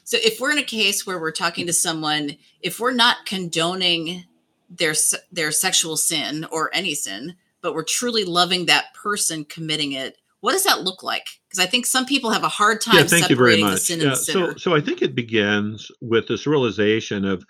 So 0.04 0.18
if 0.22 0.40
we're 0.40 0.52
in 0.52 0.58
a 0.58 0.64
case 0.64 1.08
where 1.08 1.20
we're 1.20 1.32
talking 1.32 1.66
to 1.68 1.74
someone, 1.74 2.38
if 2.62 2.80
we're 2.80 2.94
not 2.94 3.26
condoning 3.26 4.26
their 4.70 4.94
their 5.32 5.52
sexual 5.52 5.98
sin 5.98 6.46
or 6.52 6.70
any 6.74 6.96
sin, 6.96 7.36
but 7.62 7.74
we're 7.74 7.84
truly 7.84 8.24
loving 8.24 8.66
that 8.66 8.94
person 8.94 9.46
committing 9.46 9.94
it, 9.94 10.18
what 10.42 10.54
does 10.54 10.64
that 10.64 10.82
look 10.82 11.04
like? 11.04 11.28
Because 11.48 11.64
I 11.64 11.68
think 11.68 11.86
some 11.86 12.06
people 12.06 12.32
have 12.32 12.44
a 12.44 12.50
hard 12.50 12.82
time 12.82 12.96
yeah, 12.96 13.04
thank 13.04 13.26
separating 13.28 13.30
you 13.30 13.38
very 13.38 13.56
the 13.58 13.72
much. 13.76 13.80
sin 13.82 14.00
yeah, 14.00 14.06
and 14.06 14.12
the 14.14 14.18
sinner. 14.18 14.52
So, 14.54 14.58
so 14.58 14.76
I 14.76 14.82
think 14.82 15.02
it 15.02 15.16
begins 15.16 15.92
with 16.02 16.28
this 16.28 16.48
realization 16.48 17.26
of 17.26 17.46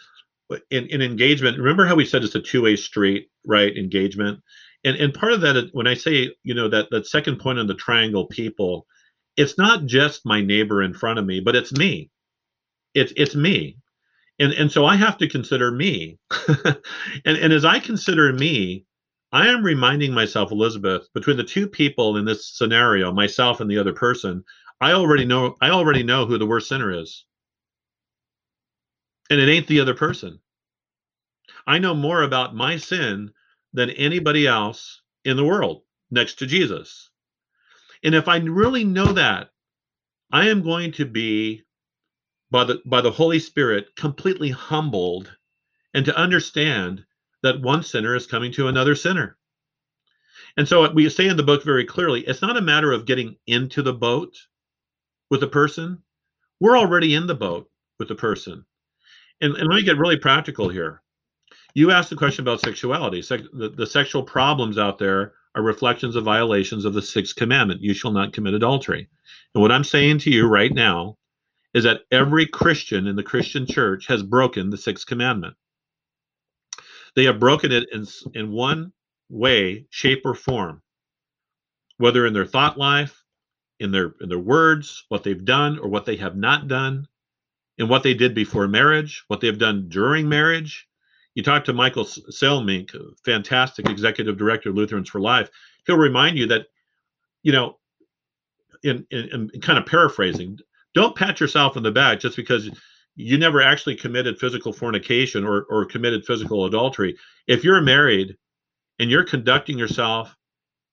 in, 0.70 0.88
in 0.88 1.02
engagement 1.02 1.58
remember 1.58 1.86
how 1.86 1.96
we 1.96 2.06
said 2.06 2.24
it's 2.24 2.36
a 2.36 2.42
two-way 2.42 2.76
street 2.76 3.30
right 3.46 3.76
engagement? 3.78 4.40
And 4.84 4.96
and 4.98 5.14
part 5.14 5.34
of 5.34 5.42
that 5.42 5.70
when 5.74 5.88
i 5.88 5.94
say 5.94 6.34
you 6.44 6.54
know 6.54 6.68
that 6.70 6.90
that 6.92 7.08
second 7.08 7.40
point 7.40 7.60
on 7.60 7.68
the 7.68 7.76
triangle 7.76 8.26
people 8.26 8.88
it's 9.38 9.58
not 9.58 9.86
just 9.86 10.26
my 10.26 10.42
neighbor 10.42 10.82
in 10.84 10.94
front 10.94 11.20
of 11.20 11.26
me 11.26 11.40
but 11.40 11.56
it's 11.56 11.72
me. 11.72 12.10
It's 12.94 13.14
it's 13.16 13.36
me. 13.36 13.78
And 14.40 14.54
and 14.54 14.72
so 14.72 14.86
i 14.86 14.96
have 14.96 15.18
to 15.20 15.30
consider 15.30 15.72
me. 15.72 16.18
And 17.26 17.38
and 17.38 17.54
as 17.54 17.66
i 17.66 17.80
consider 17.80 18.34
me 18.34 18.86
i 19.32 19.48
am 19.48 19.64
reminding 19.64 20.14
myself 20.14 20.52
elizabeth 20.52 21.08
between 21.14 21.38
the 21.38 21.44
two 21.44 21.68
people 21.68 22.18
in 22.18 22.26
this 22.26 22.58
scenario 22.58 23.12
myself 23.12 23.60
and 23.62 23.70
the 23.70 23.78
other 23.78 23.94
person 23.94 24.44
i 24.82 24.92
already 24.94 25.26
know 25.26 25.56
i 25.62 25.70
already 25.70 26.04
know 26.04 26.26
who 26.26 26.38
the 26.38 26.46
worst 26.46 26.68
sinner 26.70 26.92
is 26.92 27.26
and 29.32 29.40
it 29.40 29.50
ain't 29.50 29.68
the 29.68 29.80
other 29.80 29.96
person. 29.96 30.40
I 31.66 31.80
know 31.80 31.96
more 31.96 32.22
about 32.22 32.54
my 32.54 32.76
sin 32.76 33.32
than 33.74 33.90
anybody 33.92 34.46
else 34.46 35.02
in 35.24 35.38
the 35.38 35.46
world 35.46 35.84
next 36.12 36.36
to 36.40 36.46
Jesus. 36.46 37.10
And 38.04 38.14
if 38.14 38.28
I 38.28 38.38
really 38.40 38.84
know 38.84 39.14
that, 39.14 39.52
I 40.34 40.50
am 40.50 40.62
going 40.62 40.92
to 40.94 41.06
be 41.06 41.64
by 42.52 42.66
the 42.66 42.82
by 42.86 43.00
the 43.00 43.12
Holy 43.12 43.40
Spirit 43.40 43.96
completely 43.96 44.50
humbled 44.50 45.34
and 45.94 46.04
to 46.06 46.18
understand 46.18 47.06
that 47.42 47.62
one 47.62 47.84
sinner 47.84 48.16
is 48.16 48.28
coming 48.28 48.52
to 48.54 48.68
another 48.68 48.96
sinner. 48.96 49.38
And 50.58 50.68
so 50.68 50.92
we 50.92 51.08
say 51.10 51.28
in 51.28 51.38
the 51.38 51.44
book 51.44 51.64
very 51.64 51.86
clearly, 51.86 52.22
it's 52.28 52.42
not 52.42 52.58
a 52.58 52.62
matter 52.62 52.92
of 52.92 53.06
getting 53.06 53.38
into 53.48 53.82
the 53.82 53.94
boat 53.94 54.36
with 55.30 55.42
a 55.44 55.48
person. 55.48 56.04
We're 56.60 56.78
already 56.78 57.16
in 57.16 57.28
the 57.28 57.36
boat 57.36 57.70
with 57.98 58.10
the 58.10 58.16
person. 58.16 58.66
And, 59.42 59.56
and 59.56 59.68
let 59.68 59.76
me 59.76 59.84
get 59.84 59.98
really 59.98 60.18
practical 60.18 60.70
here. 60.70 61.02
You 61.74 61.92
asked 61.92 62.10
the 62.10 62.16
question 62.16 62.44
about 62.44 62.62
sexuality. 62.62 63.22
Se- 63.22 63.48
the, 63.54 63.70
the 63.70 63.88
sexual 63.88 64.24
problems 64.24 64.78
out 64.78 65.00
there 65.00 65.34
are 65.56 65.64
reflections 65.64 66.16
of 66.16 66.24
violations 66.24 66.86
of 66.86 66.94
the 66.94 67.02
sixth 67.02 67.36
commandment 67.36 67.82
you 67.82 67.94
shall 67.94 68.12
not 68.12 68.34
commit 68.34 68.54
adultery. 68.54 69.10
And 69.54 69.62
what 69.62 69.72
I'm 69.72 69.84
saying 69.84 70.20
to 70.20 70.30
you 70.30 70.48
right 70.48 70.74
now 70.74 71.18
is 71.74 71.84
that 71.86 72.02
every 72.12 72.46
Christian 72.46 73.08
in 73.08 73.16
the 73.16 73.24
Christian 73.24 73.66
church 73.66 74.08
has 74.08 74.24
broken 74.24 74.70
the 74.70 74.78
sixth 74.78 75.06
commandment. 75.08 75.56
They 77.16 77.26
have 77.26 77.40
broken 77.40 77.72
it 77.72 77.88
in, 77.92 78.06
in 78.34 78.52
one 78.52 78.94
way, 79.30 79.86
shape, 79.90 80.22
or 80.26 80.36
form, 80.36 80.82
whether 81.98 82.26
in 82.26 82.34
their 82.34 82.46
thought 82.46 82.78
life, 82.78 83.24
in 83.80 83.92
their 83.92 84.14
in 84.22 84.30
their 84.30 84.40
words, 84.40 85.06
what 85.10 85.24
they've 85.24 85.44
done 85.44 85.80
or 85.80 85.90
what 85.90 86.06
they 86.06 86.18
have 86.18 86.36
not 86.36 86.68
done, 86.68 87.08
in 87.78 87.88
what 87.88 88.04
they 88.04 88.14
did 88.14 88.36
before 88.36 88.68
marriage, 88.68 89.24
what 89.28 89.42
they've 89.42 89.58
done 89.58 89.88
during 89.90 90.28
marriage. 90.30 90.88
You 91.36 91.44
talk 91.44 91.64
to 91.66 91.74
Michael 91.74 92.06
Salemink, 92.06 92.96
fantastic 93.24 93.90
executive 93.90 94.38
director 94.38 94.70
of 94.70 94.76
Lutherans 94.76 95.10
for 95.10 95.22
Life. 95.22 95.50
He'll 95.86 95.98
remind 95.98 96.38
you 96.38 96.48
that, 96.48 96.68
you 97.42 97.52
know, 97.52 97.78
in, 98.84 99.06
in, 99.12 99.50
in 99.54 99.62
kind 99.62 99.80
of 99.80 99.86
paraphrasing, 99.86 100.60
don't 100.94 101.16
pat 101.16 101.40
yourself 101.40 101.78
on 101.78 101.84
the 101.84 101.92
back 101.92 102.20
just 102.20 102.36
because 102.36 102.70
you 103.16 103.38
never 103.38 103.62
actually 103.62 103.96
committed 103.96 104.40
physical 104.40 104.74
fornication 104.74 105.46
or, 105.46 105.64
or 105.70 105.86
committed 105.86 106.26
physical 106.26 106.66
adultery. 106.66 107.18
If 107.48 107.64
you're 107.64 107.82
married 107.82 108.38
and 109.00 109.10
you're 109.10 109.24
conducting 109.24 109.78
yourself 109.78 110.36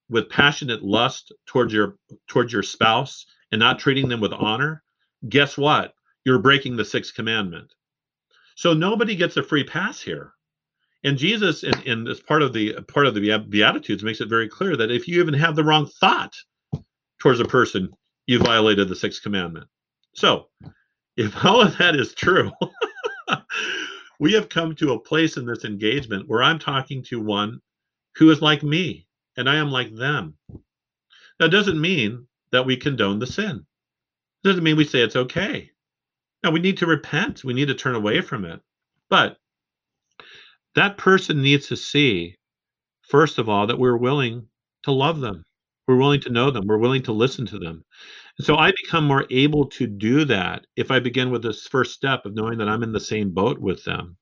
with 0.08 0.30
passionate 0.30 0.82
lust 0.82 1.32
towards 1.46 1.72
your 1.72 1.96
towards 2.28 2.52
your 2.52 2.62
spouse 2.62 3.26
and 3.52 3.58
not 3.58 3.78
treating 3.78 4.08
them 4.08 4.20
with 4.20 4.32
honor, 4.32 4.82
guess 5.28 5.58
what? 5.58 5.94
You're 6.28 6.38
breaking 6.38 6.76
the 6.76 6.85
sixth 6.85 7.14
commandment. 7.14 7.72
So 8.54 8.74
nobody 8.74 9.16
gets 9.16 9.38
a 9.38 9.42
free 9.42 9.64
pass 9.64 9.98
here. 9.98 10.35
And 11.02 11.16
Jesus, 11.16 11.64
in, 11.64 12.06
as 12.06 12.20
part 12.20 12.42
of 12.42 12.52
the 12.52 12.74
part 12.83 13.06
of 13.06 13.14
the 13.14 13.38
Beatitudes, 13.48 14.02
makes 14.02 14.20
it 14.20 14.29
very 14.29 14.46
clear 14.46 14.76
that 14.76 14.90
if 14.90 15.08
you 15.08 15.22
even 15.22 15.33
have 15.33 15.56
the 15.56 15.64
wrong 15.64 15.87
thought 15.87 16.35
towards 17.18 17.40
a 17.40 17.46
person, 17.46 17.88
you 18.26 18.40
violated 18.40 18.90
the 18.90 18.94
sixth 18.94 19.22
commandment. 19.22 19.68
So, 20.14 20.50
if 21.16 21.33
all 21.46 21.62
of 21.62 21.79
that 21.79 21.96
is 21.96 22.12
true, 22.12 22.52
we 24.20 24.35
have 24.35 24.50
come 24.50 24.74
to 24.74 24.92
a 24.92 25.00
place 25.00 25.38
in 25.38 25.46
this 25.46 25.64
engagement 25.64 26.29
where 26.29 26.42
I'm 26.42 26.58
talking 26.58 27.02
to 27.04 27.22
one 27.22 27.58
who 28.16 28.31
is 28.31 28.42
like 28.42 28.62
me 28.62 29.06
and 29.38 29.48
I 29.48 29.56
am 29.56 29.70
like 29.70 29.94
them. 29.94 30.37
That 31.38 31.52
doesn't 31.52 31.81
mean 31.81 32.26
that 32.52 32.66
we 32.66 32.76
condone 32.76 33.18
the 33.18 33.26
sin. 33.26 33.64
It 34.44 34.48
doesn't 34.48 34.64
mean 34.64 34.76
we 34.76 34.85
say 34.85 35.00
it's 35.00 35.16
okay. 35.16 35.70
Now 36.42 36.50
we 36.50 36.60
need 36.60 36.78
to 36.78 36.86
repent. 36.86 37.44
We 37.44 37.54
need 37.54 37.68
to 37.68 37.74
turn 37.74 37.94
away 37.94 38.20
from 38.20 38.44
it. 38.44 38.60
But 39.10 39.36
that 40.74 40.96
person 40.96 41.42
needs 41.42 41.68
to 41.68 41.76
see, 41.76 42.36
first 43.02 43.38
of 43.38 43.48
all, 43.48 43.66
that 43.66 43.78
we're 43.78 43.96
willing 43.96 44.46
to 44.84 44.92
love 44.92 45.20
them. 45.20 45.42
We're 45.86 45.96
willing 45.96 46.20
to 46.20 46.30
know 46.30 46.50
them. 46.50 46.66
We're 46.66 46.78
willing 46.78 47.02
to 47.04 47.12
listen 47.12 47.46
to 47.46 47.58
them. 47.58 47.82
And 48.38 48.46
so 48.46 48.56
I 48.56 48.72
become 48.82 49.04
more 49.04 49.26
able 49.30 49.66
to 49.70 49.86
do 49.86 50.24
that 50.26 50.66
if 50.76 50.90
I 50.90 51.00
begin 51.00 51.30
with 51.30 51.42
this 51.42 51.66
first 51.66 51.94
step 51.94 52.24
of 52.24 52.34
knowing 52.34 52.58
that 52.58 52.68
I'm 52.68 52.82
in 52.82 52.92
the 52.92 53.00
same 53.00 53.30
boat 53.30 53.58
with 53.58 53.82
them. 53.84 54.16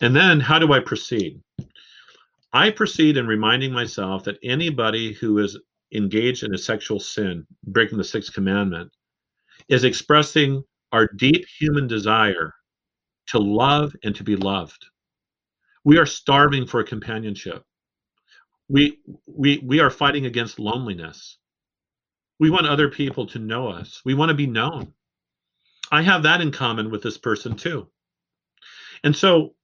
And 0.00 0.14
then 0.14 0.40
how 0.40 0.58
do 0.58 0.72
I 0.72 0.80
proceed? 0.80 1.40
I 2.52 2.70
proceed 2.70 3.16
in 3.16 3.26
reminding 3.26 3.72
myself 3.72 4.24
that 4.24 4.38
anybody 4.42 5.12
who 5.12 5.38
is 5.38 5.58
engaged 5.92 6.44
in 6.44 6.54
a 6.54 6.58
sexual 6.58 7.00
sin, 7.00 7.46
breaking 7.66 7.98
the 7.98 8.04
sixth 8.04 8.32
commandment, 8.32 8.90
is 9.68 9.84
expressing 9.84 10.62
our 10.92 11.08
deep 11.16 11.44
human 11.58 11.86
desire 11.86 12.54
to 13.28 13.38
love 13.38 13.94
and 14.02 14.14
to 14.16 14.24
be 14.24 14.36
loved. 14.36 14.86
We 15.84 15.98
are 15.98 16.06
starving 16.06 16.66
for 16.66 16.82
companionship. 16.82 17.62
We, 18.68 18.98
we, 19.26 19.62
we 19.64 19.80
are 19.80 19.90
fighting 19.90 20.26
against 20.26 20.58
loneliness. 20.58 21.38
We 22.40 22.50
want 22.50 22.66
other 22.66 22.88
people 22.88 23.26
to 23.28 23.38
know 23.38 23.68
us. 23.68 24.02
We 24.04 24.14
want 24.14 24.28
to 24.30 24.34
be 24.34 24.46
known. 24.46 24.92
I 25.90 26.02
have 26.02 26.22
that 26.24 26.40
in 26.40 26.52
common 26.52 26.90
with 26.90 27.02
this 27.02 27.18
person 27.18 27.56
too. 27.56 27.88
And 29.04 29.16
so 29.16 29.54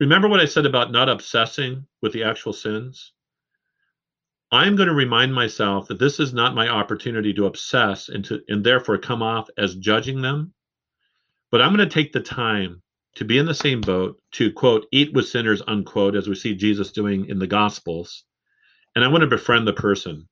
remember 0.00 0.28
what 0.28 0.40
I 0.40 0.44
said 0.44 0.66
about 0.66 0.92
not 0.92 1.08
obsessing 1.08 1.86
with 2.00 2.12
the 2.12 2.24
actual 2.24 2.52
sins? 2.52 3.12
I'm 4.52 4.76
going 4.76 4.88
to 4.88 4.94
remind 4.94 5.34
myself 5.34 5.88
that 5.88 5.98
this 5.98 6.20
is 6.20 6.34
not 6.34 6.54
my 6.54 6.68
opportunity 6.68 7.32
to 7.34 7.46
obsess 7.46 8.10
and 8.10 8.22
to 8.26 8.42
and 8.48 8.62
therefore 8.62 8.98
come 8.98 9.22
off 9.22 9.48
as 9.56 9.76
judging 9.76 10.20
them. 10.20 10.52
But 11.52 11.62
I'm 11.62 11.74
going 11.74 11.88
to 11.88 11.94
take 11.94 12.12
the 12.12 12.20
time 12.20 12.82
to 13.14 13.24
be 13.24 13.38
in 13.38 13.46
the 13.46 13.54
same 13.54 13.80
boat, 13.80 14.20
to 14.32 14.50
quote, 14.50 14.86
eat 14.90 15.12
with 15.12 15.28
sinners, 15.28 15.62
unquote, 15.68 16.16
as 16.16 16.26
we 16.26 16.34
see 16.34 16.56
Jesus 16.56 16.90
doing 16.90 17.26
in 17.26 17.38
the 17.38 17.46
Gospels. 17.46 18.24
And 18.96 19.04
I 19.04 19.08
want 19.08 19.20
to 19.20 19.28
befriend 19.28 19.68
the 19.68 19.72
person. 19.72 20.28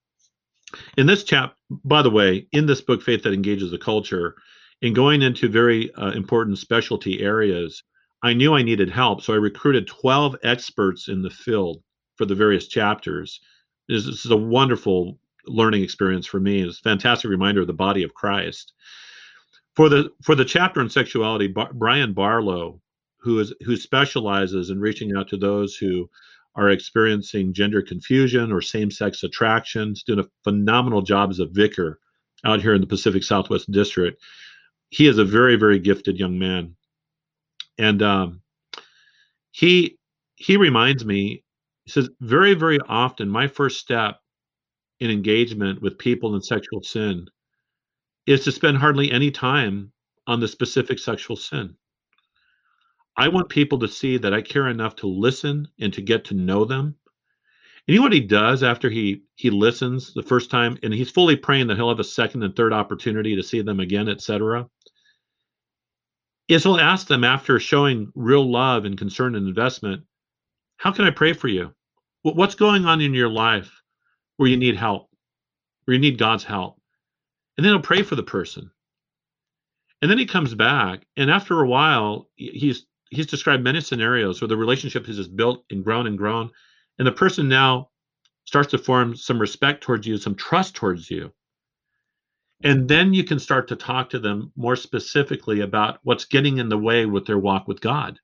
In 0.97 1.07
this 1.07 1.23
chap, 1.23 1.55
by 1.85 2.03
the 2.03 2.11
way, 2.11 2.49
in 2.51 2.67
this 2.67 2.81
book, 2.81 3.03
Faith 3.03 3.23
That 3.23 3.35
Engages 3.35 3.71
the 3.71 3.79
Culture, 3.79 4.35
in 4.83 4.95
going 4.95 5.23
into 5.23 5.49
very 5.49 5.93
uh, 5.95 6.11
important 6.11 6.59
specialty 6.59 7.21
areas, 7.21 7.85
I 8.23 8.33
knew 8.33 8.55
I 8.55 8.63
needed 8.63 8.91
help. 8.91 9.23
So 9.23 9.33
I 9.33 9.37
recruited 9.37 9.87
12 9.87 10.37
experts 10.43 11.09
in 11.09 11.23
the 11.23 11.31
field 11.31 11.83
for 12.17 12.25
the 12.27 12.35
various 12.35 12.67
chapters 12.67 13.41
this, 13.91 14.07
this 14.07 14.25
is 14.25 14.31
a 14.31 14.37
wonderful 14.37 15.19
learning 15.47 15.83
experience 15.83 16.27
for 16.27 16.39
me. 16.39 16.63
It's 16.63 16.79
a 16.79 16.83
fantastic 16.83 17.29
reminder 17.29 17.61
of 17.61 17.67
the 17.67 17.73
body 17.73 18.05
of 18.05 18.15
Christ. 18.15 18.73
For 19.81 19.89
the 19.89 20.13
for 20.23 20.35
the 20.35 20.45
chapter 20.45 20.83
on 20.83 20.91
sexuality, 20.91 21.47
Bar- 21.47 21.73
Brian 21.73 22.13
Barlow, 22.13 22.83
who 23.17 23.39
is 23.39 23.55
who 23.63 23.77
specializes 23.77 24.69
in 24.69 24.79
reaching 24.79 25.17
out 25.17 25.29
to 25.29 25.39
those 25.39 25.75
who 25.75 26.11
are 26.55 26.69
experiencing 26.69 27.55
gender 27.55 27.81
confusion 27.81 28.53
or 28.53 28.61
same-sex 28.61 29.23
attraction, 29.23 29.93
is 29.93 30.03
doing 30.03 30.19
a 30.19 30.29
phenomenal 30.45 31.01
job 31.01 31.31
as 31.31 31.39
a 31.39 31.47
vicar 31.47 31.99
out 32.45 32.61
here 32.61 32.75
in 32.75 32.83
the 32.83 32.87
Pacific 32.87 33.25
Southwest 33.25 33.71
District. 33.71 34.23
He 34.91 35.07
is 35.07 35.17
a 35.17 35.25
very 35.25 35.57
very 35.57 35.79
gifted 35.79 36.19
young 36.19 36.39
man, 36.39 36.77
and 37.79 38.03
um, 38.03 38.43
he 39.51 39.97
he 40.35 40.59
reminds 40.59 41.07
me 41.07 41.43
he 41.87 41.91
says, 41.91 42.11
very, 42.21 42.53
very 42.53 42.81
often, 42.87 43.31
my 43.31 43.49
first 43.49 43.81
step 43.81 44.21
in 44.99 45.11
engagement 45.11 45.81
with 45.81 45.97
people 45.97 46.35
in 46.35 46.43
sexual 46.43 46.83
sin 46.83 47.29
is 48.27 48.45
to 48.45 48.53
spend 48.53 48.79
hardly 48.79 49.11
any 49.11 49.31
time 49.31 49.93
on 50.27 50.41
the 50.41 50.49
specific 50.49 50.99
sexual 50.99 51.37
sin. 51.37 51.75
I 53.17 53.29
want 53.29 53.49
people 53.49 53.79
to 53.81 53.89
see 53.89 54.17
that 54.19 54.33
I 54.33 54.41
care 54.41 54.69
enough 54.69 54.97
to 54.97 55.07
listen 55.07 55.69
and 55.79 55.93
to 55.93 56.01
get 56.01 56.25
to 56.27 56.35
know 56.35 56.65
them. 56.65 56.95
And 57.87 57.95
you 57.95 57.97
know 57.97 58.03
what 58.03 58.13
he 58.13 58.21
does 58.21 58.63
after 58.63 58.89
he 58.89 59.23
he 59.35 59.51
listens 59.51 60.15
the 60.15 60.23
first 60.23 60.51
time 60.51 60.79
and 60.83 60.95
he's 60.95 61.11
fully 61.11 61.37
praying 61.37 61.67
that 61.67 61.77
he'll 61.77 61.89
have 61.89 62.01
a 62.01 62.05
second 62.05 62.43
and 62.43 62.55
third 62.55 62.73
opportunity 62.73 63.35
to 63.37 63.43
see 63.43 63.63
them 63.63 63.81
again, 63.81 64.09
etc. 64.09 64.69
Is 66.49 66.63
he'll 66.63 66.79
ask 66.79 67.07
them 67.07 67.25
after 67.25 67.59
showing 67.61 68.13
real 68.15 68.51
love 68.51 68.85
and 68.85 68.97
concern 68.97 69.35
and 69.35 69.47
investment, 69.47 70.05
how 70.77 70.93
can 70.93 71.05
I 71.05 71.11
pray 71.11 71.33
for 71.33 71.49
you? 71.49 71.75
what's 72.23 72.55
going 72.55 72.85
on 72.85 73.01
in 73.01 73.15
your 73.15 73.31
life 73.31 73.83
where 74.37 74.49
you 74.49 74.57
need 74.57 74.77
help, 74.77 75.11
where 75.85 75.95
you 75.95 76.01
need 76.01 76.19
God's 76.19 76.45
help. 76.45 76.80
And 77.57 77.65
then 77.65 77.73
he'll 77.73 77.83
pray 77.83 78.03
for 78.03 78.17
the 78.17 78.23
person. 78.23 78.71
And 80.03 80.11
then 80.11 80.19
he 80.19 80.27
comes 80.27 80.55
back, 80.55 81.07
and 81.17 81.31
after 81.31 81.61
a 81.61 81.69
while, 81.69 82.29
he's 82.37 82.87
he's 83.11 83.27
described 83.27 83.63
many 83.63 83.81
scenarios 83.81 84.41
where 84.41 84.49
the 84.49 84.57
relationship 84.57 85.07
has 85.07 85.17
just 85.17 85.37
built 85.37 85.65
and 85.71 85.85
grown 85.85 86.07
and 86.07 86.17
grown, 86.17 86.51
and 86.99 87.07
the 87.07 87.13
person 87.13 87.49
now 87.49 87.91
starts 88.47 88.71
to 88.71 88.79
form 88.79 89.15
some 89.15 89.39
respect 89.39 89.83
towards 89.83 90.07
you, 90.07 90.17
some 90.17 90.35
trust 90.35 90.75
towards 90.75 91.11
you. 91.11 91.33
And 92.63 92.89
then 92.89 93.13
you 93.13 93.25
can 93.25 93.39
start 93.39 93.69
to 93.69 93.77
talk 93.77 94.11
to 94.11 94.19
them 94.19 94.53
more 94.57 94.77
specifically 94.77 95.61
about 95.61 95.99
what's 96.03 96.25
getting 96.25 96.59
in 96.59 96.69
the 96.69 96.79
way 96.79 97.05
with 97.05 97.27
their 97.27 97.39
walk 97.39 97.69
with 97.69 97.81
God 97.81 98.19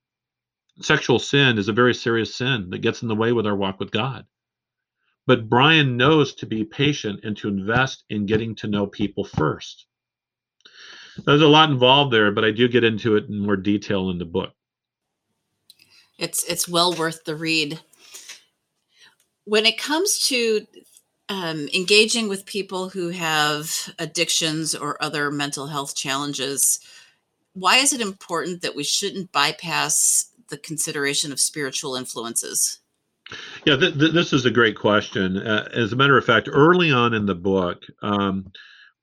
sexual 0.81 1.18
sin 1.18 1.59
is 1.59 1.68
a 1.68 1.72
very 1.72 1.95
serious 1.95 2.35
sin 2.35 2.70
that 2.70 2.79
gets 2.79 3.03
in 3.03 3.09
the 3.09 3.14
way 3.14 3.33
with 3.33 3.47
our 3.47 3.57
walk 3.57 3.81
with 3.81 3.91
God. 3.91 4.27
But 5.27 5.49
Brian 5.49 5.97
knows 5.97 6.35
to 6.37 6.47
be 6.47 6.64
patient 6.64 7.20
and 7.24 7.37
to 7.39 7.49
invest 7.49 8.05
in 8.11 8.27
getting 8.27 8.55
to 8.57 8.68
know 8.68 8.87
people 8.87 9.24
first. 9.24 9.87
There's 11.24 11.43
a 11.43 11.49
lot 11.49 11.70
involved 11.70 12.12
there, 12.12 12.31
but 12.31 12.45
I 12.45 12.51
do 12.51 12.68
get 12.68 12.85
into 12.85 13.16
it 13.16 13.29
in 13.29 13.41
more 13.41 13.57
detail 13.57 14.11
in 14.11 14.18
the 14.18 14.24
book. 14.24 14.53
It's 16.18 16.45
it's 16.45 16.68
well 16.68 16.95
worth 16.95 17.24
the 17.24 17.37
read. 17.37 17.81
When 19.45 19.66
it 19.66 19.79
comes 19.79 20.18
to 20.29 20.66
um, 21.29 21.68
engaging 21.74 22.29
with 22.29 22.47
people 22.47 22.89
who 22.89 23.11
have 23.11 23.95
addictions 23.99 24.74
or 24.74 25.03
other 25.03 25.31
mental 25.31 25.66
health 25.66 25.95
challenges, 25.95 26.81
why 27.53 27.79
is 27.79 27.93
it 27.93 28.01
important 28.01 28.62
that 28.62 28.77
we 28.77 28.85
shouldn't 28.85 29.33
bypass 29.33 30.31
the 30.49 30.59
consideration 30.59 31.33
of 31.33 31.41
spiritual 31.41 31.97
influences? 31.97 32.81
Yeah, 33.64 33.77
th- 33.77 33.99
th- 33.99 34.12
this 34.12 34.33
is 34.33 34.45
a 34.45 34.51
great 34.51 34.77
question. 34.77 35.39
Uh, 35.39 35.68
as 35.72 35.93
a 35.93 35.97
matter 35.97 36.16
of 36.16 36.24
fact, 36.24 36.49
early 36.51 36.93
on 36.93 37.14
in 37.14 37.27
the 37.27 37.35
book, 37.35 37.83
um, 38.03 38.53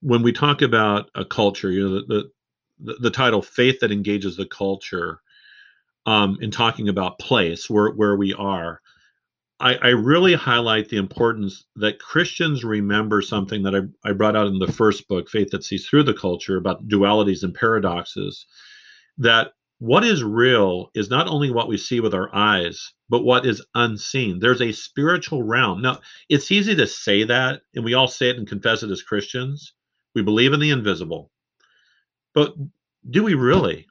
when 0.01 0.23
we 0.23 0.31
talk 0.31 0.61
about 0.61 1.09
a 1.15 1.25
culture, 1.25 1.71
you 1.71 1.89
know, 1.89 2.01
the, 2.07 2.31
the, 2.79 2.93
the 3.01 3.11
title 3.11 3.41
"Faith 3.41 3.79
That 3.81 3.91
Engages 3.91 4.37
the 4.37 4.45
Culture," 4.45 5.19
um, 6.05 6.37
in 6.41 6.51
talking 6.51 6.89
about 6.89 7.19
place, 7.19 7.69
where 7.69 7.89
where 7.89 8.15
we 8.15 8.33
are, 8.33 8.81
I, 9.59 9.75
I, 9.75 9.87
really 9.89 10.33
highlight 10.33 10.89
the 10.89 10.97
importance 10.97 11.65
that 11.77 11.99
Christians 11.99 12.63
remember 12.63 13.21
something 13.21 13.63
that 13.63 13.75
I, 13.75 14.09
I 14.09 14.13
brought 14.13 14.35
out 14.35 14.47
in 14.47 14.59
the 14.59 14.71
first 14.71 15.07
book, 15.07 15.29
Faith 15.29 15.51
That 15.51 15.63
Sees 15.63 15.87
Through 15.87 16.03
the 16.03 16.13
Culture, 16.13 16.57
about 16.57 16.87
dualities 16.87 17.43
and 17.43 17.53
paradoxes. 17.53 18.45
That 19.17 19.53
what 19.83 20.05
is 20.05 20.23
real 20.23 20.89
is 20.95 21.09
not 21.09 21.27
only 21.27 21.51
what 21.51 21.67
we 21.67 21.75
see 21.75 21.99
with 21.99 22.13
our 22.13 22.33
eyes, 22.33 22.93
but 23.09 23.25
what 23.25 23.45
is 23.45 23.65
unseen. 23.75 24.39
There's 24.39 24.61
a 24.61 24.71
spiritual 24.71 25.43
realm. 25.43 25.81
Now, 25.81 25.99
it's 26.29 26.53
easy 26.53 26.73
to 26.73 26.87
say 26.87 27.25
that, 27.25 27.63
and 27.75 27.83
we 27.83 27.93
all 27.93 28.07
say 28.07 28.29
it 28.29 28.37
and 28.37 28.47
confess 28.47 28.81
it 28.83 28.91
as 28.91 29.01
Christians. 29.01 29.73
We 30.15 30.21
believe 30.21 30.53
in 30.53 30.61
the 30.61 30.69
invisible. 30.69 31.31
But 32.33 32.55
do 33.09 33.25
we 33.25 33.33
really? 33.33 33.85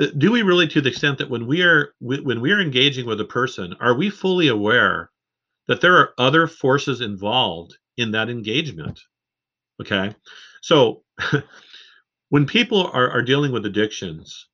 Uh, 0.00 0.08
do 0.18 0.32
we 0.32 0.42
really 0.42 0.66
to 0.66 0.80
the 0.80 0.88
extent 0.88 1.18
that 1.18 1.30
when 1.30 1.46
we 1.46 1.62
are 1.62 1.94
when 2.00 2.40
we 2.40 2.50
are 2.50 2.60
engaging 2.60 3.06
with 3.06 3.20
a 3.20 3.24
person, 3.24 3.76
are 3.78 3.94
we 3.94 4.10
fully 4.10 4.48
aware 4.48 5.08
that 5.68 5.80
there 5.80 5.98
are 5.98 6.14
other 6.18 6.48
forces 6.48 7.00
involved 7.00 7.78
in 7.96 8.10
that 8.10 8.28
engagement? 8.28 8.98
Okay. 9.80 10.16
So 10.62 11.04
when 12.30 12.44
people 12.44 12.90
are, 12.92 13.08
are 13.08 13.22
dealing 13.22 13.52
with 13.52 13.66
addictions, 13.66 14.48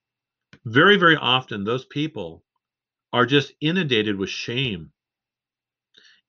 very, 0.72 0.96
very 0.96 1.16
often 1.16 1.64
those 1.64 1.84
people 1.84 2.44
are 3.12 3.26
just 3.26 3.52
inundated 3.60 4.16
with 4.16 4.30
shame, 4.30 4.92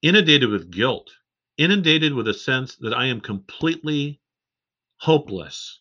inundated 0.02 0.50
with 0.50 0.70
guilt, 0.70 1.10
inundated 1.58 2.14
with 2.14 2.28
a 2.28 2.34
sense 2.34 2.76
that 2.76 2.94
I 2.94 3.06
am 3.06 3.20
completely 3.20 4.20
hopeless. 4.98 5.80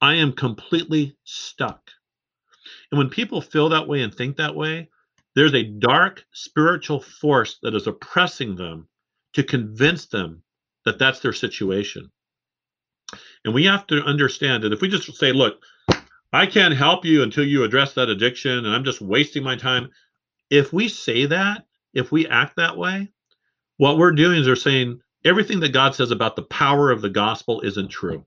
I 0.00 0.14
am 0.14 0.32
completely 0.32 1.16
stuck. 1.24 1.90
And 2.90 2.98
when 2.98 3.08
people 3.08 3.40
feel 3.40 3.68
that 3.70 3.88
way 3.88 4.02
and 4.02 4.14
think 4.14 4.36
that 4.36 4.54
way, 4.54 4.90
there's 5.34 5.54
a 5.54 5.64
dark 5.64 6.24
spiritual 6.32 7.00
force 7.00 7.58
that 7.62 7.74
is 7.74 7.86
oppressing 7.86 8.56
them 8.56 8.88
to 9.34 9.42
convince 9.42 10.06
them 10.06 10.42
that 10.84 10.98
that's 10.98 11.20
their 11.20 11.32
situation. 11.32 12.10
And 13.44 13.54
we 13.54 13.64
have 13.64 13.86
to 13.88 14.02
understand 14.04 14.62
that 14.62 14.72
if 14.72 14.80
we 14.80 14.88
just 14.88 15.12
say, 15.16 15.32
look, 15.32 15.62
I 16.34 16.46
can't 16.46 16.74
help 16.74 17.04
you 17.04 17.22
until 17.22 17.44
you 17.46 17.62
address 17.62 17.94
that 17.94 18.08
addiction 18.08 18.50
and 18.50 18.66
I'm 18.66 18.82
just 18.82 19.00
wasting 19.00 19.44
my 19.44 19.54
time. 19.54 19.90
If 20.50 20.72
we 20.72 20.88
say 20.88 21.26
that, 21.26 21.64
if 21.92 22.10
we 22.10 22.26
act 22.26 22.56
that 22.56 22.76
way, 22.76 23.12
what 23.76 23.98
we're 23.98 24.10
doing 24.10 24.40
is 24.40 24.48
we're 24.48 24.56
saying 24.56 25.00
everything 25.24 25.60
that 25.60 25.72
God 25.72 25.94
says 25.94 26.10
about 26.10 26.34
the 26.34 26.42
power 26.42 26.90
of 26.90 27.02
the 27.02 27.08
gospel 27.08 27.60
isn't 27.60 27.88
true. 27.88 28.26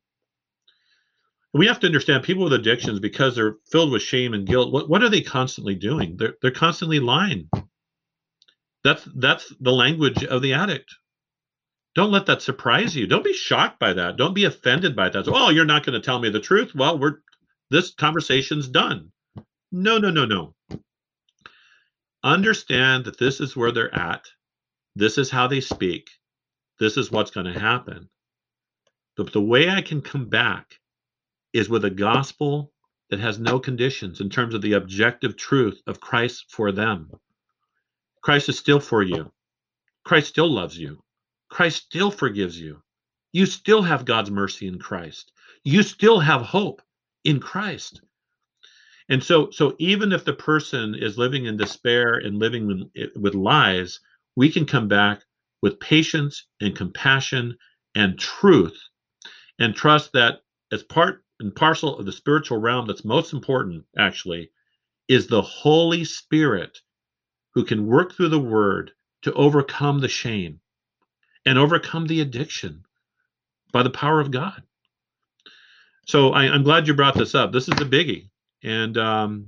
We 1.54 1.68
have 1.68 1.82
to 1.82 1.88
understand 1.88 2.24
people 2.24 2.46
with 2.46 2.54
addictions 2.54 3.02
because 3.02 3.36
they're 3.36 3.58
filled 3.70 3.92
with 3.92 4.04
shame 4.04 4.34
and 4.34 4.48
guilt. 4.48 4.72
What, 4.72 4.90
what 4.90 5.04
are 5.04 5.10
they 5.10 5.22
constantly 5.22 5.76
doing? 5.76 6.16
They're, 6.16 6.36
they're 6.42 6.52
constantly 6.52 7.02
lying. 7.02 7.50
That's 8.86 9.06
that's 9.16 9.54
the 9.60 9.74
language 9.74 10.24
of 10.24 10.42
the 10.42 10.54
addict. 10.54 10.96
Don't 11.94 12.12
let 12.12 12.28
that 12.28 12.42
surprise 12.42 12.96
you. 12.96 13.06
Don't 13.06 13.24
be 13.24 13.34
shocked 13.34 13.80
by 13.80 13.92
that. 13.92 14.16
Don't 14.16 14.36
be 14.36 14.46
offended 14.46 14.96
by 14.96 15.10
that. 15.10 15.26
So, 15.26 15.34
oh, 15.36 15.50
you're 15.50 15.66
not 15.66 15.86
going 15.86 16.00
to 16.00 16.06
tell 16.06 16.20
me 16.20 16.30
the 16.30 16.40
truth. 16.40 16.74
Well, 16.76 16.98
we're 17.00 17.18
this 17.72 17.94
conversation's 17.94 18.70
done. 18.70 19.12
No, 19.72 19.98
no, 19.98 20.12
no, 20.12 20.26
no. 20.26 20.56
Understand 22.24 23.06
that 23.06 23.20
this 23.20 23.40
is 23.42 23.56
where 23.56 23.72
they're 23.72 23.94
at. 23.96 24.26
This 24.96 25.18
is 25.18 25.32
how 25.32 25.48
they 25.48 25.62
speak. 25.62 26.10
this 26.80 26.98
is 26.98 27.12
what's 27.12 27.32
going 27.32 27.52
to 27.52 27.60
happen. 27.60 28.10
But 29.18 29.34
the 29.34 29.42
way 29.42 29.70
I 29.70 29.82
can 29.82 30.02
come 30.02 30.30
back 30.30 30.80
is 31.54 31.70
with 31.70 31.86
a 31.86 31.90
gospel 31.92 32.74
that 33.10 33.20
has 33.20 33.40
no 33.40 33.60
conditions 33.60 34.22
in 34.22 34.30
terms 34.30 34.54
of 34.54 34.62
the 34.62 34.74
objective 34.74 35.38
truth 35.38 35.82
of 35.88 36.00
Christ 36.02 36.46
for 36.50 36.72
them. 36.72 37.12
Christ 38.22 38.50
is 38.50 38.60
still 38.60 38.80
for 38.80 39.04
you. 39.04 39.32
Christ 40.06 40.30
still 40.30 40.50
loves 40.52 40.78
you. 40.78 41.04
Christ 41.50 41.84
still 41.86 42.12
forgives 42.12 42.60
you. 42.60 42.82
You 43.34 43.46
still 43.46 43.82
have 43.84 44.06
God's 44.06 44.32
mercy 44.32 44.68
in 44.68 44.80
Christ. 44.80 45.32
You 45.64 45.84
still 45.84 46.20
have 46.20 46.42
hope 46.42 46.82
in 47.28 47.42
Christ. 47.42 48.02
And 49.10 49.22
so 49.22 49.52
so 49.52 49.76
even 49.80 50.14
if 50.14 50.24
the 50.24 50.34
person 50.34 50.96
is 50.96 51.18
living 51.18 51.46
in 51.46 51.58
despair 51.58 52.16
and 52.16 52.40
living 52.40 52.68
with, 52.68 53.10
with 53.16 53.36
lies, 53.36 54.00
we 54.38 54.50
can 54.50 54.66
come 54.66 54.88
back 54.88 55.22
with 55.62 55.80
patience 55.80 56.48
and 56.62 56.76
compassion 56.76 57.58
and 57.96 58.18
truth 58.18 58.80
and 59.60 59.76
trust 59.76 60.14
that 60.14 60.40
as 60.72 60.84
part 60.84 61.24
and 61.40 61.54
parcel 61.54 61.98
of 61.98 62.06
the 62.06 62.12
spiritual 62.12 62.60
realm 62.60 62.88
that's 62.88 63.04
most 63.06 63.34
important 63.34 63.84
actually 63.98 64.50
is 65.10 65.28
the 65.28 65.42
Holy 65.42 66.06
Spirit 66.06 66.80
who 67.54 67.66
can 67.66 67.88
work 67.88 68.14
through 68.14 68.30
the 68.30 68.40
word 68.40 68.92
to 69.24 69.34
overcome 69.34 70.00
the 70.00 70.08
shame 70.08 70.60
and 71.46 71.58
overcome 71.58 72.08
the 72.08 72.22
addiction 72.22 72.84
by 73.74 73.84
the 73.84 73.90
power 73.90 74.22
of 74.22 74.32
God. 74.32 74.64
So 76.08 76.32
I, 76.32 76.46
am 76.46 76.64
glad 76.64 76.88
you 76.88 76.94
brought 76.94 77.16
this 77.16 77.36
up. 77.36 77.52
This 77.52 77.68
is 77.68 77.80
a 77.82 77.86
biggie, 77.86 78.30
and 78.64 78.98
um, 78.98 79.48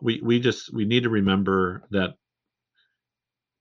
we 0.00 0.20
we 0.22 0.40
just 0.40 0.72
we 0.72 0.86
need 0.86 1.02
to 1.02 1.10
remember 1.10 1.82
that 1.90 2.14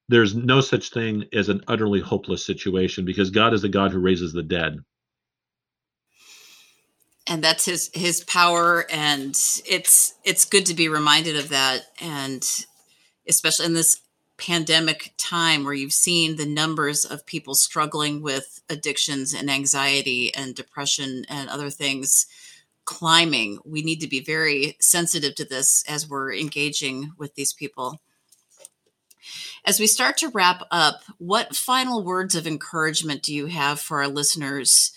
there's 0.07 0.33
no 0.33 0.61
such 0.61 0.91
thing 0.91 1.25
as 1.33 1.49
an 1.49 1.61
utterly 1.67 1.99
hopeless 1.99 2.45
situation 2.45 3.03
because 3.03 3.29
God 3.29 3.53
is 3.53 3.61
the 3.61 3.69
God 3.69 3.91
who 3.91 3.99
raises 3.99 4.31
the 4.31 4.43
dead. 4.43 4.79
And 7.29 7.43
that's 7.43 7.65
his 7.65 7.91
his 7.93 8.23
power 8.23 8.85
and 8.89 9.31
it's 9.65 10.13
it's 10.23 10.45
good 10.45 10.65
to 10.67 10.73
be 10.73 10.87
reminded 10.87 11.35
of 11.35 11.49
that 11.49 11.81
and 11.99 12.47
especially 13.27 13.65
in 13.65 13.73
this 13.73 13.99
pandemic 14.37 15.13
time 15.17 15.63
where 15.63 15.73
you've 15.73 15.93
seen 15.93 16.35
the 16.35 16.45
numbers 16.45 17.05
of 17.05 17.25
people 17.25 17.55
struggling 17.55 18.21
with 18.21 18.61
addictions 18.69 19.33
and 19.33 19.49
anxiety 19.49 20.33
and 20.33 20.55
depression 20.55 21.25
and 21.29 21.49
other 21.49 21.69
things 21.69 22.27
climbing. 22.85 23.59
We 23.65 23.81
need 23.81 23.99
to 24.01 24.07
be 24.07 24.21
very 24.23 24.77
sensitive 24.79 25.35
to 25.35 25.45
this 25.45 25.83
as 25.87 26.09
we're 26.09 26.33
engaging 26.33 27.11
with 27.17 27.35
these 27.35 27.53
people. 27.53 27.99
As 29.65 29.79
we 29.79 29.87
start 29.87 30.17
to 30.17 30.29
wrap 30.29 30.63
up, 30.71 31.01
what 31.17 31.55
final 31.55 32.03
words 32.03 32.35
of 32.35 32.47
encouragement 32.47 33.23
do 33.23 33.35
you 33.35 33.47
have 33.47 33.79
for 33.79 34.01
our 34.01 34.07
listeners 34.07 34.93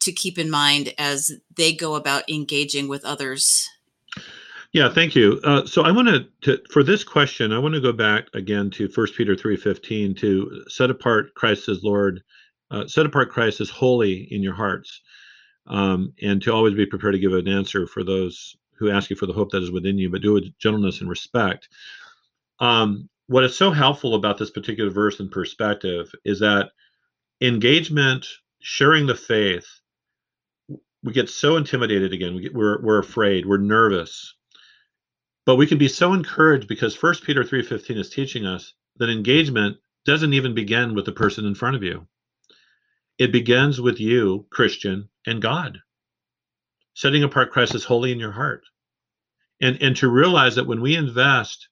to 0.00 0.12
keep 0.12 0.38
in 0.38 0.50
mind 0.50 0.94
as 0.98 1.32
they 1.54 1.72
go 1.72 1.94
about 1.94 2.28
engaging 2.28 2.88
with 2.88 3.04
others 3.04 3.68
yeah, 4.72 4.88
thank 4.88 5.14
you. 5.14 5.40
Uh, 5.44 5.64
so 5.66 5.82
I 5.82 5.90
want 5.90 6.08
to, 6.42 6.60
for 6.70 6.82
this 6.82 7.04
question, 7.04 7.52
I 7.52 7.58
want 7.58 7.74
to 7.74 7.80
go 7.80 7.92
back 7.92 8.28
again 8.34 8.70
to 8.72 8.88
First 8.88 9.16
Peter 9.16 9.34
three 9.34 9.56
fifteen 9.56 10.14
to 10.16 10.64
set 10.68 10.90
apart 10.90 11.34
Christ 11.34 11.68
as 11.68 11.82
Lord, 11.82 12.22
uh, 12.70 12.86
set 12.86 13.06
apart 13.06 13.30
Christ 13.30 13.60
as 13.60 13.70
holy 13.70 14.28
in 14.30 14.42
your 14.42 14.54
hearts, 14.54 15.00
um, 15.66 16.12
and 16.22 16.42
to 16.42 16.52
always 16.52 16.74
be 16.74 16.86
prepared 16.86 17.14
to 17.14 17.18
give 17.18 17.32
an 17.32 17.48
answer 17.48 17.86
for 17.86 18.04
those 18.04 18.56
who 18.78 18.90
ask 18.90 19.10
you 19.10 19.16
for 19.16 19.26
the 19.26 19.32
hope 19.32 19.50
that 19.50 19.62
is 19.62 19.72
within 19.72 19.98
you, 19.98 20.10
but 20.10 20.22
do 20.22 20.36
it 20.36 20.44
with 20.44 20.58
gentleness 20.58 21.00
and 21.00 21.10
respect. 21.10 21.68
Um, 22.60 23.08
what 23.26 23.44
is 23.44 23.56
so 23.56 23.70
helpful 23.70 24.14
about 24.14 24.38
this 24.38 24.50
particular 24.50 24.90
verse 24.90 25.18
and 25.20 25.30
perspective 25.30 26.10
is 26.24 26.40
that 26.40 26.70
engagement, 27.40 28.26
sharing 28.60 29.06
the 29.06 29.14
faith, 29.14 29.66
we 31.02 31.12
get 31.12 31.28
so 31.28 31.56
intimidated 31.56 32.12
again. 32.12 32.34
We 32.34 32.42
get, 32.42 32.54
we're 32.54 32.80
we're 32.82 32.98
afraid. 32.98 33.46
We're 33.46 33.58
nervous 33.58 34.34
but 35.48 35.56
we 35.56 35.66
can 35.66 35.78
be 35.78 35.88
so 35.88 36.12
encouraged 36.12 36.68
because 36.68 36.94
First 36.94 37.24
Peter 37.24 37.42
3:15 37.42 37.96
is 37.96 38.10
teaching 38.10 38.44
us 38.44 38.74
that 38.98 39.08
engagement 39.08 39.78
doesn't 40.04 40.34
even 40.34 40.52
begin 40.52 40.92
with 40.92 41.06
the 41.06 41.12
person 41.12 41.46
in 41.46 41.54
front 41.54 41.74
of 41.74 41.82
you. 41.82 42.06
It 43.16 43.32
begins 43.32 43.80
with 43.80 43.98
you, 43.98 44.46
Christian, 44.50 45.08
and 45.26 45.40
God. 45.40 45.80
Setting 46.92 47.22
apart 47.22 47.50
Christ 47.50 47.74
as 47.74 47.84
holy 47.84 48.12
in 48.12 48.20
your 48.20 48.32
heart. 48.32 48.66
And 49.58 49.82
and 49.82 49.96
to 49.96 50.10
realize 50.10 50.54
that 50.56 50.66
when 50.66 50.82
we 50.82 50.94
invest 50.94 51.70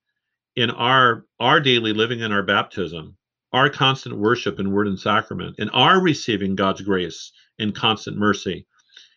in 0.55 0.71
our 0.71 1.27
our 1.39 1.61
daily 1.61 1.93
living 1.93 2.21
in 2.21 2.33
our 2.33 2.43
baptism, 2.43 3.19
our 3.53 3.69
constant 3.69 4.17
worship 4.17 4.59
in 4.59 4.73
word 4.73 4.89
and 4.89 4.99
sacrament, 4.99 5.57
and 5.59 5.69
our 5.75 6.01
receiving 6.01 6.55
God's 6.57 6.81
grace 6.81 7.31
and 7.59 7.75
constant 7.75 8.17
mercy, 8.17 8.67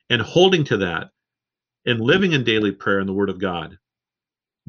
and 0.10 0.22
holding 0.22 0.66
to 0.66 0.76
that, 0.76 1.12
and 1.86 2.01
living 2.01 2.34
in 2.34 2.43
daily 2.43 2.74
prayer 2.74 2.99
in 2.99 3.07
the 3.07 3.14
Word 3.14 3.30
of 3.30 3.39
God, 3.39 3.80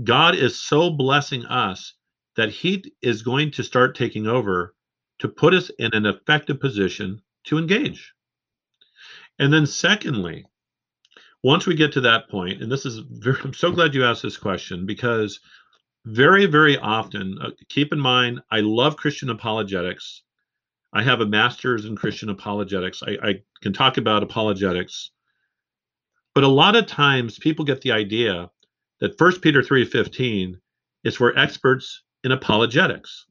God 0.03 0.35
is 0.35 0.59
so 0.59 0.91
blessing 0.91 1.45
us 1.47 1.95
that 2.37 2.51
He 2.51 2.85
is 3.03 3.23
going 3.23 3.51
to 3.53 3.65
start 3.65 3.97
taking 3.97 4.27
over 4.27 4.75
to 5.19 5.29
put 5.29 5.55
us 5.55 5.71
in 5.79 5.95
an 5.95 6.07
effective 6.07 6.61
position 6.61 7.21
to 7.45 7.59
engage. 7.59 8.13
And 9.39 9.53
then, 9.53 9.67
secondly, 9.67 10.47
once 11.43 11.67
we 11.67 11.75
get 11.75 11.93
to 11.93 12.01
that 12.03 12.29
point, 12.29 12.63
and 12.63 12.71
this 12.71 12.87
is 12.87 12.99
very, 12.99 13.39
I'm 13.43 13.55
so 13.55 13.73
glad 13.73 13.95
you 13.95 14.05
asked 14.05 14.23
this 14.23 14.37
question 14.37 14.87
because 14.87 15.41
very, 16.05 16.47
very 16.47 16.79
often, 16.79 17.39
uh, 17.41 17.51
keep 17.69 17.93
in 17.93 18.01
mind, 18.01 18.41
I 18.51 18.61
love 18.61 18.97
Christian 18.97 19.31
apologetics. 19.31 20.23
I 20.93 21.03
have 21.03 21.21
a 21.21 21.27
master's 21.27 21.85
in 21.85 21.97
Christian 21.97 22.31
apologetics. 22.31 23.03
I, 23.03 23.17
I 23.23 23.35
can 23.63 23.73
talk 23.73 23.97
about 23.97 24.23
apologetics. 24.23 25.11
But 26.35 26.45
a 26.45 26.49
lot 26.49 26.77
of 26.77 26.87
times 26.87 27.39
people 27.39 27.65
get 27.65 27.81
the 27.81 27.93
idea 27.93 28.51
that 29.01 29.19
1 29.19 29.41
Peter 29.41 29.63
3:15 29.63 30.61
is 31.05 31.17
for 31.17 31.37
experts 31.39 32.03
in 32.25 32.33
apologetics. 32.33 33.27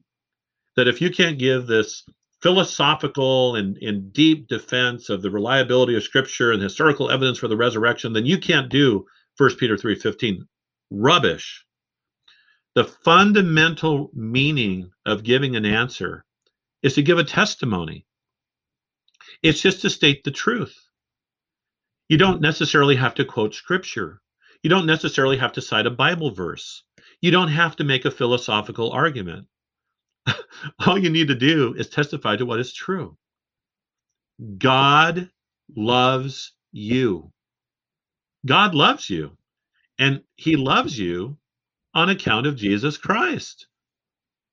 That 0.76 0.88
if 0.88 1.00
you 1.00 1.10
can't 1.10 1.38
give 1.38 1.66
this 1.66 2.04
philosophical 2.42 3.56
and, 3.56 3.76
and 3.78 4.12
deep 4.12 4.48
defense 4.48 5.10
of 5.10 5.22
the 5.22 5.30
reliability 5.30 5.94
of 5.94 6.02
scripture 6.02 6.52
and 6.52 6.62
historical 6.62 7.10
evidence 7.10 7.38
for 7.38 7.48
the 7.48 7.56
resurrection, 7.56 8.12
then 8.12 8.26
you 8.26 8.38
can't 8.38 8.70
do 8.70 9.06
1 9.36 9.56
Peter 9.56 9.76
3:15. 9.76 10.46
Rubbish. 10.90 11.64
The 12.74 12.84
fundamental 12.84 14.10
meaning 14.14 14.90
of 15.04 15.24
giving 15.24 15.56
an 15.56 15.64
answer 15.64 16.24
is 16.82 16.94
to 16.94 17.02
give 17.02 17.18
a 17.18 17.24
testimony. 17.24 18.06
It's 19.42 19.60
just 19.60 19.82
to 19.82 19.90
state 19.90 20.24
the 20.24 20.30
truth. 20.30 20.76
You 22.08 22.16
don't 22.16 22.40
necessarily 22.40 22.96
have 22.96 23.14
to 23.16 23.24
quote 23.24 23.54
scripture. 23.54 24.20
You 24.62 24.70
don't 24.70 24.86
necessarily 24.86 25.38
have 25.38 25.52
to 25.52 25.62
cite 25.62 25.86
a 25.86 25.90
Bible 25.90 26.32
verse. 26.32 26.84
You 27.20 27.30
don't 27.30 27.48
have 27.48 27.76
to 27.76 27.84
make 27.84 28.04
a 28.04 28.10
philosophical 28.10 28.90
argument. 28.92 29.46
All 30.86 30.98
you 30.98 31.10
need 31.10 31.28
to 31.28 31.34
do 31.34 31.74
is 31.74 31.88
testify 31.88 32.36
to 32.36 32.46
what 32.46 32.60
is 32.60 32.72
true. 32.72 33.16
God 34.58 35.30
loves 35.76 36.52
you. 36.72 37.32
God 38.46 38.74
loves 38.74 39.08
you. 39.10 39.36
And 39.98 40.22
he 40.36 40.56
loves 40.56 40.98
you 40.98 41.36
on 41.94 42.08
account 42.08 42.46
of 42.46 42.56
Jesus 42.56 42.96
Christ, 42.96 43.66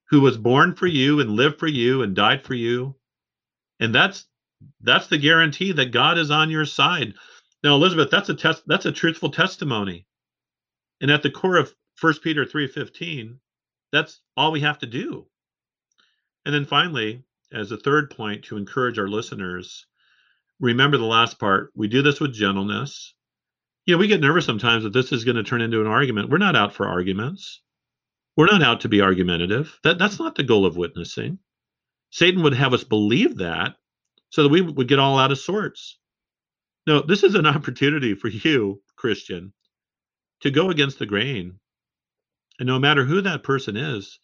who 0.10 0.22
was 0.22 0.38
born 0.38 0.76
for 0.76 0.88
you 0.88 1.20
and 1.20 1.32
lived 1.32 1.60
for 1.60 1.68
you 1.68 2.02
and 2.02 2.16
died 2.16 2.44
for 2.44 2.54
you. 2.54 2.96
And 3.80 3.94
that's 3.94 4.26
that's 4.82 5.08
the 5.08 5.18
guarantee 5.18 5.72
that 5.74 5.92
God 5.92 6.18
is 6.18 6.32
on 6.32 6.50
your 6.50 6.66
side. 6.66 7.14
Now, 7.64 7.76
Elizabeth, 7.76 8.10
that's 8.12 8.30
a 8.30 8.36
test. 8.36 8.64
That's 8.68 8.86
a 8.86 8.92
truthful 8.92 9.32
testimony. 9.32 10.06
And 11.02 11.12
at 11.12 11.24
the 11.24 11.32
core 11.32 11.58
of 11.58 11.74
First 11.96 12.24
Peter 12.24 12.46
three 12.46 12.68
fifteen, 12.68 13.40
that's 13.92 14.22
all 14.36 14.52
we 14.52 14.62
have 14.62 14.80
to 14.80 14.86
do. 14.86 15.28
And 16.46 16.54
then 16.54 16.66
finally, 16.66 17.24
as 17.52 17.72
a 17.72 17.78
third 17.78 18.12
point 18.12 18.46
to 18.46 18.58
encourage 18.58 19.00
our 19.00 19.08
listeners, 19.08 19.86
remember 20.60 20.98
the 20.98 21.06
last 21.06 21.40
part. 21.40 21.72
We 21.76 21.88
do 21.88 22.02
this 22.02 22.20
with 22.20 22.34
gentleness. 22.34 23.14
Yeah, 23.86 23.96
we 23.96 24.08
get 24.08 24.22
nervous 24.22 24.46
sometimes 24.46 24.84
that 24.84 24.94
this 24.94 25.12
is 25.12 25.24
going 25.24 25.38
to 25.38 25.44
turn 25.44 25.62
into 25.62 25.82
an 25.82 25.88
argument. 25.88 26.30
We're 26.30 26.38
not 26.38 26.56
out 26.56 26.74
for 26.74 26.88
arguments. 26.88 27.62
We're 28.36 28.48
not 28.48 28.62
out 28.62 28.82
to 28.82 28.90
be 28.90 29.02
argumentative. 29.02 29.80
That 29.84 29.98
that's 29.98 30.20
not 30.20 30.36
the 30.36 30.44
goal 30.44 30.66
of 30.66 30.78
witnessing. 30.78 31.40
Satan 32.12 32.44
would 32.44 32.54
have 32.54 32.74
us 32.74 32.84
believe 32.84 33.38
that 33.38 33.76
so 34.30 34.44
that 34.44 34.50
we 34.50 34.62
would 34.62 34.88
get 34.88 35.00
all 35.00 35.18
out 35.18 35.32
of 35.32 35.40
sorts. 35.40 35.98
No, 36.88 37.02
this 37.02 37.24
is 37.24 37.36
an 37.36 37.46
opportunity 37.46 38.16
for 38.16 38.30
you, 38.30 38.82
Christian, 38.96 39.52
to 40.42 40.50
go 40.50 40.70
against 40.72 41.00
the 41.00 41.06
grain. 41.06 41.60
And 42.60 42.68
no 42.68 42.80
matter 42.80 43.04
who 43.04 43.22
that 43.22 43.44
person 43.44 43.76
is, 43.76 44.20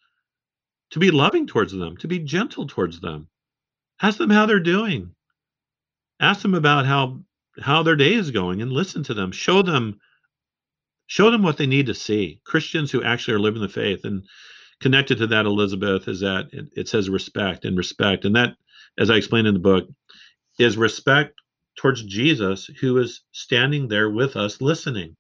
to 0.92 1.00
be 1.00 1.12
loving 1.12 1.46
towards 1.46 1.74
them, 1.74 1.98
to 1.98 2.08
be 2.08 2.20
gentle 2.20 2.66
towards 2.66 3.02
them. 3.02 3.28
Ask 4.02 4.18
them 4.18 4.30
how 4.30 4.46
they're 4.46 4.60
doing. 4.60 5.14
Ask 6.20 6.42
them 6.42 6.56
about 6.56 6.86
how 6.86 7.20
how 7.60 7.84
their 7.84 7.96
day 7.96 8.14
is 8.14 8.32
going 8.32 8.62
and 8.62 8.72
listen 8.72 9.04
to 9.04 9.14
them. 9.14 9.32
Show 9.32 9.62
them 9.62 10.00
show 11.08 11.30
them 11.32 11.44
what 11.44 11.58
they 11.58 11.68
need 11.68 11.88
to 11.88 11.94
see. 11.94 12.40
Christians 12.46 12.92
who 12.92 13.04
actually 13.04 13.36
are 13.36 13.40
living 13.40 13.62
the 13.62 13.70
faith 13.70 14.06
and 14.06 14.24
connected 14.80 15.18
to 15.18 15.28
that, 15.28 15.46
Elizabeth, 15.46 16.08
is 16.08 16.22
that 16.22 16.48
it, 16.54 16.66
it 16.76 16.88
says 16.88 17.10
respect 17.10 17.66
and 17.66 17.78
respect. 17.78 18.26
And 18.26 18.36
that, 18.36 18.56
as 18.98 19.10
I 19.10 19.16
explained 19.16 19.48
in 19.48 19.54
the 19.54 19.60
book, 19.60 19.88
is 20.58 20.78
respect 20.78 21.34
towards 21.76 22.04
Jesus 22.04 22.70
who 22.80 22.98
is 22.98 23.22
standing 23.32 23.88
there 23.88 24.10
with 24.10 24.36
us 24.36 24.62
listening. 24.62 25.16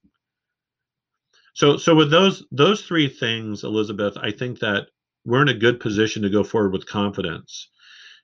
So 1.54 1.78
so 1.78 1.96
with 1.96 2.10
those 2.10 2.44
those 2.52 2.84
three 2.84 3.08
things, 3.08 3.64
Elizabeth, 3.64 4.18
I 4.18 4.32
think 4.32 4.60
that 4.60 4.88
we're 5.26 5.42
in 5.42 5.50
a 5.50 5.54
good 5.54 5.80
position 5.80 6.22
to 6.24 6.30
go 6.30 6.44
forward 6.44 6.74
with 6.74 6.88
confidence. 6.88 7.70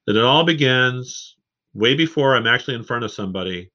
That 0.08 0.16
it 0.16 0.24
all 0.24 0.44
begins 0.44 1.36
way 1.74 1.96
before 1.96 2.36
I'm 2.36 2.48
actually 2.48 2.76
in 2.76 2.84
front 2.84 3.06
of 3.06 3.12
somebody 3.12 3.72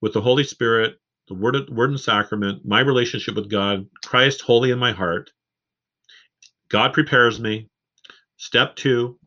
with 0.00 0.12
the 0.12 0.20
Holy 0.20 0.44
Spirit, 0.44 0.96
the 1.28 1.34
word 1.34 1.56
word 1.70 1.90
and 1.90 2.00
sacrament, 2.00 2.64
my 2.64 2.80
relationship 2.80 3.36
with 3.36 3.50
God, 3.50 3.86
Christ 4.04 4.40
holy 4.42 4.70
in 4.70 4.78
my 4.78 4.92
heart. 4.92 5.30
God 6.68 6.92
prepares 6.92 7.40
me. 7.40 7.68
Step 8.36 8.76
2, 8.76 9.18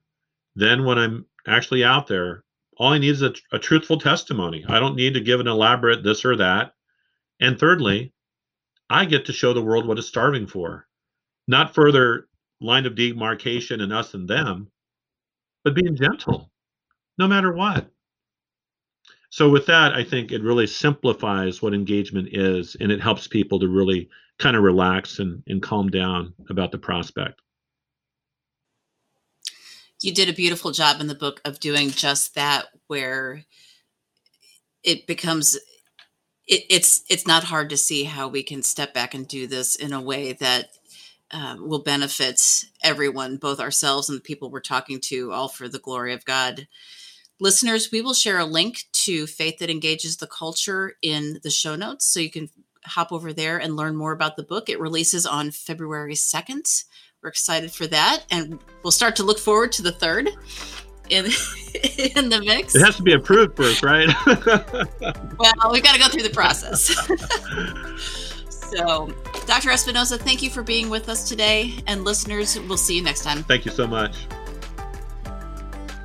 then 0.56 0.86
when 0.86 0.98
I'm 0.98 1.26
actually 1.48 1.84
out 1.84 2.08
there, 2.08 2.44
all 2.82 2.94
I 2.94 2.98
need 2.98 3.10
is 3.10 3.22
a, 3.22 3.32
a 3.52 3.60
truthful 3.60 4.00
testimony. 4.00 4.66
I 4.68 4.80
don't 4.80 4.96
need 4.96 5.14
to 5.14 5.22
give 5.22 5.40
an 5.40 5.48
elaborate 5.48 6.04
this 6.04 6.26
or 6.26 6.36
that. 6.38 6.74
And 7.40 7.60
thirdly, 7.60 8.12
I 8.90 9.06
get 9.06 9.26
to 9.26 9.34
show 9.34 9.54
the 9.54 9.62
world 9.62 9.86
what 9.86 10.00
it's 10.00 10.08
starving 10.08 10.48
for. 10.48 10.88
Not 11.48 11.76
further 11.76 12.28
line 12.60 12.88
of 12.88 12.96
demarcation 12.96 13.82
in 13.82 13.92
us 13.92 14.16
and 14.16 14.28
them, 14.28 14.72
but 15.64 15.76
being 15.76 15.96
gentle, 15.96 16.50
no 17.20 17.28
matter 17.28 17.54
what. 17.54 17.88
So, 19.30 19.48
with 19.48 19.68
that, 19.68 19.94
I 19.94 20.04
think 20.04 20.32
it 20.32 20.42
really 20.42 20.66
simplifies 20.66 21.62
what 21.62 21.76
engagement 21.76 22.30
is 22.32 22.76
and 22.82 22.92
it 22.92 23.00
helps 23.00 23.28
people 23.28 23.60
to 23.60 23.68
really 23.68 24.10
kind 24.40 24.58
of 24.58 24.64
relax 24.64 25.20
and, 25.20 25.44
and 25.46 25.62
calm 25.62 25.90
down 25.90 26.34
about 26.50 26.72
the 26.72 26.80
prospect 26.80 27.42
you 30.02 30.14
did 30.14 30.30
a 30.30 30.34
beautiful 30.34 30.72
job 30.72 31.00
in 31.00 31.08
the 31.08 31.16
book 31.16 31.42
of 31.46 31.60
doing 31.60 31.92
just 31.92 32.36
that 32.36 32.66
where 32.88 33.44
it 34.84 35.06
becomes 35.08 35.56
it, 36.48 36.64
it's 36.70 37.04
it's 37.10 37.28
not 37.28 37.44
hard 37.44 37.70
to 37.70 37.78
see 37.78 38.04
how 38.04 38.28
we 38.28 38.44
can 38.44 38.64
step 38.64 38.94
back 38.94 39.14
and 39.14 39.28
do 39.28 39.48
this 39.48 39.76
in 39.76 39.94
a 39.94 40.02
way 40.02 40.34
that 40.34 40.70
uh, 41.32 41.56
will 41.60 41.84
benefit 41.84 42.42
everyone 42.84 43.38
both 43.38 43.60
ourselves 43.60 44.10
and 44.10 44.18
the 44.18 44.24
people 44.24 44.50
we're 44.50 44.60
talking 44.60 45.00
to 45.00 45.32
all 45.32 45.48
for 45.48 45.70
the 45.70 45.80
glory 45.80 46.14
of 46.14 46.26
god. 46.26 46.68
Listeners 47.40 47.90
we 47.92 48.02
will 48.02 48.14
share 48.14 48.40
a 48.40 48.46
link 48.46 48.86
to 48.92 49.28
faith 49.28 49.60
that 49.60 49.70
engages 49.70 50.18
the 50.18 50.28
culture 50.28 50.94
in 51.02 51.40
the 51.44 51.52
show 51.52 51.76
notes 51.76 52.06
so 52.06 52.20
you 52.20 52.32
can 52.32 52.50
hop 52.86 53.12
over 53.12 53.32
there 53.32 53.60
and 53.60 53.76
learn 53.76 53.96
more 53.96 54.12
about 54.12 54.36
the 54.36 54.44
book. 54.44 54.68
It 54.68 54.80
releases 54.80 55.28
on 55.28 55.52
february 55.52 56.16
2nd 56.16 56.84
we're 57.22 57.30
excited 57.30 57.72
for 57.72 57.88
that, 57.88 58.24
and 58.32 58.60
we'll 58.84 58.92
start 58.92 59.16
to 59.18 59.24
look 59.24 59.38
forward 59.38 59.72
to 59.74 59.82
the 59.82 59.92
third 59.92 60.30
in 61.10 61.26
in 62.16 62.30
the 62.30 62.42
mix. 62.44 62.76
It 62.76 62.84
has 62.84 62.98
to 62.98 63.04
be 63.04 63.14
approved 63.14 63.56
first, 63.56 63.84
right? 63.84 64.10
well, 65.38 65.72
we've 65.72 65.84
got 65.84 65.94
to 65.94 66.00
go 66.00 66.08
through 66.08 66.24
the 66.24 66.32
process. 66.34 66.96
so, 68.50 69.14
Dr. 69.46 69.70
Espinosa, 69.70 70.18
thank 70.18 70.42
you 70.42 70.50
for 70.50 70.64
being 70.64 70.90
with 70.90 71.10
us 71.10 71.30
today, 71.30 71.76
and 71.88 72.04
listeners, 72.04 72.60
we'll 72.62 72.78
see 72.78 72.96
you 72.96 73.04
next 73.04 73.24
time. 73.24 73.44
Thank 73.44 73.66
you 73.66 73.72
so 73.72 73.86
much. 73.86 74.26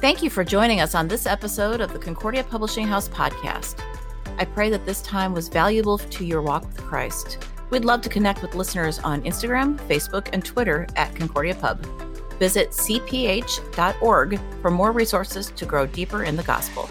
Thank 0.00 0.22
you 0.22 0.28
for 0.28 0.44
joining 0.44 0.80
us 0.80 0.94
on 0.94 1.08
this 1.08 1.26
episode 1.26 1.80
of 1.80 1.94
the 1.94 1.98
Concordia 1.98 2.44
Publishing 2.44 2.86
House 2.86 3.08
podcast. 3.08 3.82
I 4.38 4.44
pray 4.44 4.68
that 4.68 4.84
this 4.84 5.00
time 5.00 5.32
was 5.32 5.48
valuable 5.48 5.96
to 5.96 6.24
your 6.24 6.42
walk 6.42 6.66
with 6.66 6.76
Christ. 6.76 7.38
We'd 7.70 7.84
love 7.84 8.00
to 8.02 8.08
connect 8.08 8.42
with 8.42 8.54
listeners 8.54 8.98
on 9.00 9.22
Instagram, 9.22 9.76
Facebook, 9.88 10.28
and 10.32 10.44
Twitter 10.44 10.86
at 10.96 11.14
Concordia 11.16 11.54
Pub. 11.54 11.84
Visit 12.38 12.70
cph.org 12.70 14.40
for 14.62 14.70
more 14.70 14.92
resources 14.92 15.50
to 15.56 15.66
grow 15.66 15.86
deeper 15.86 16.24
in 16.24 16.36
the 16.36 16.42
gospel. 16.42 16.88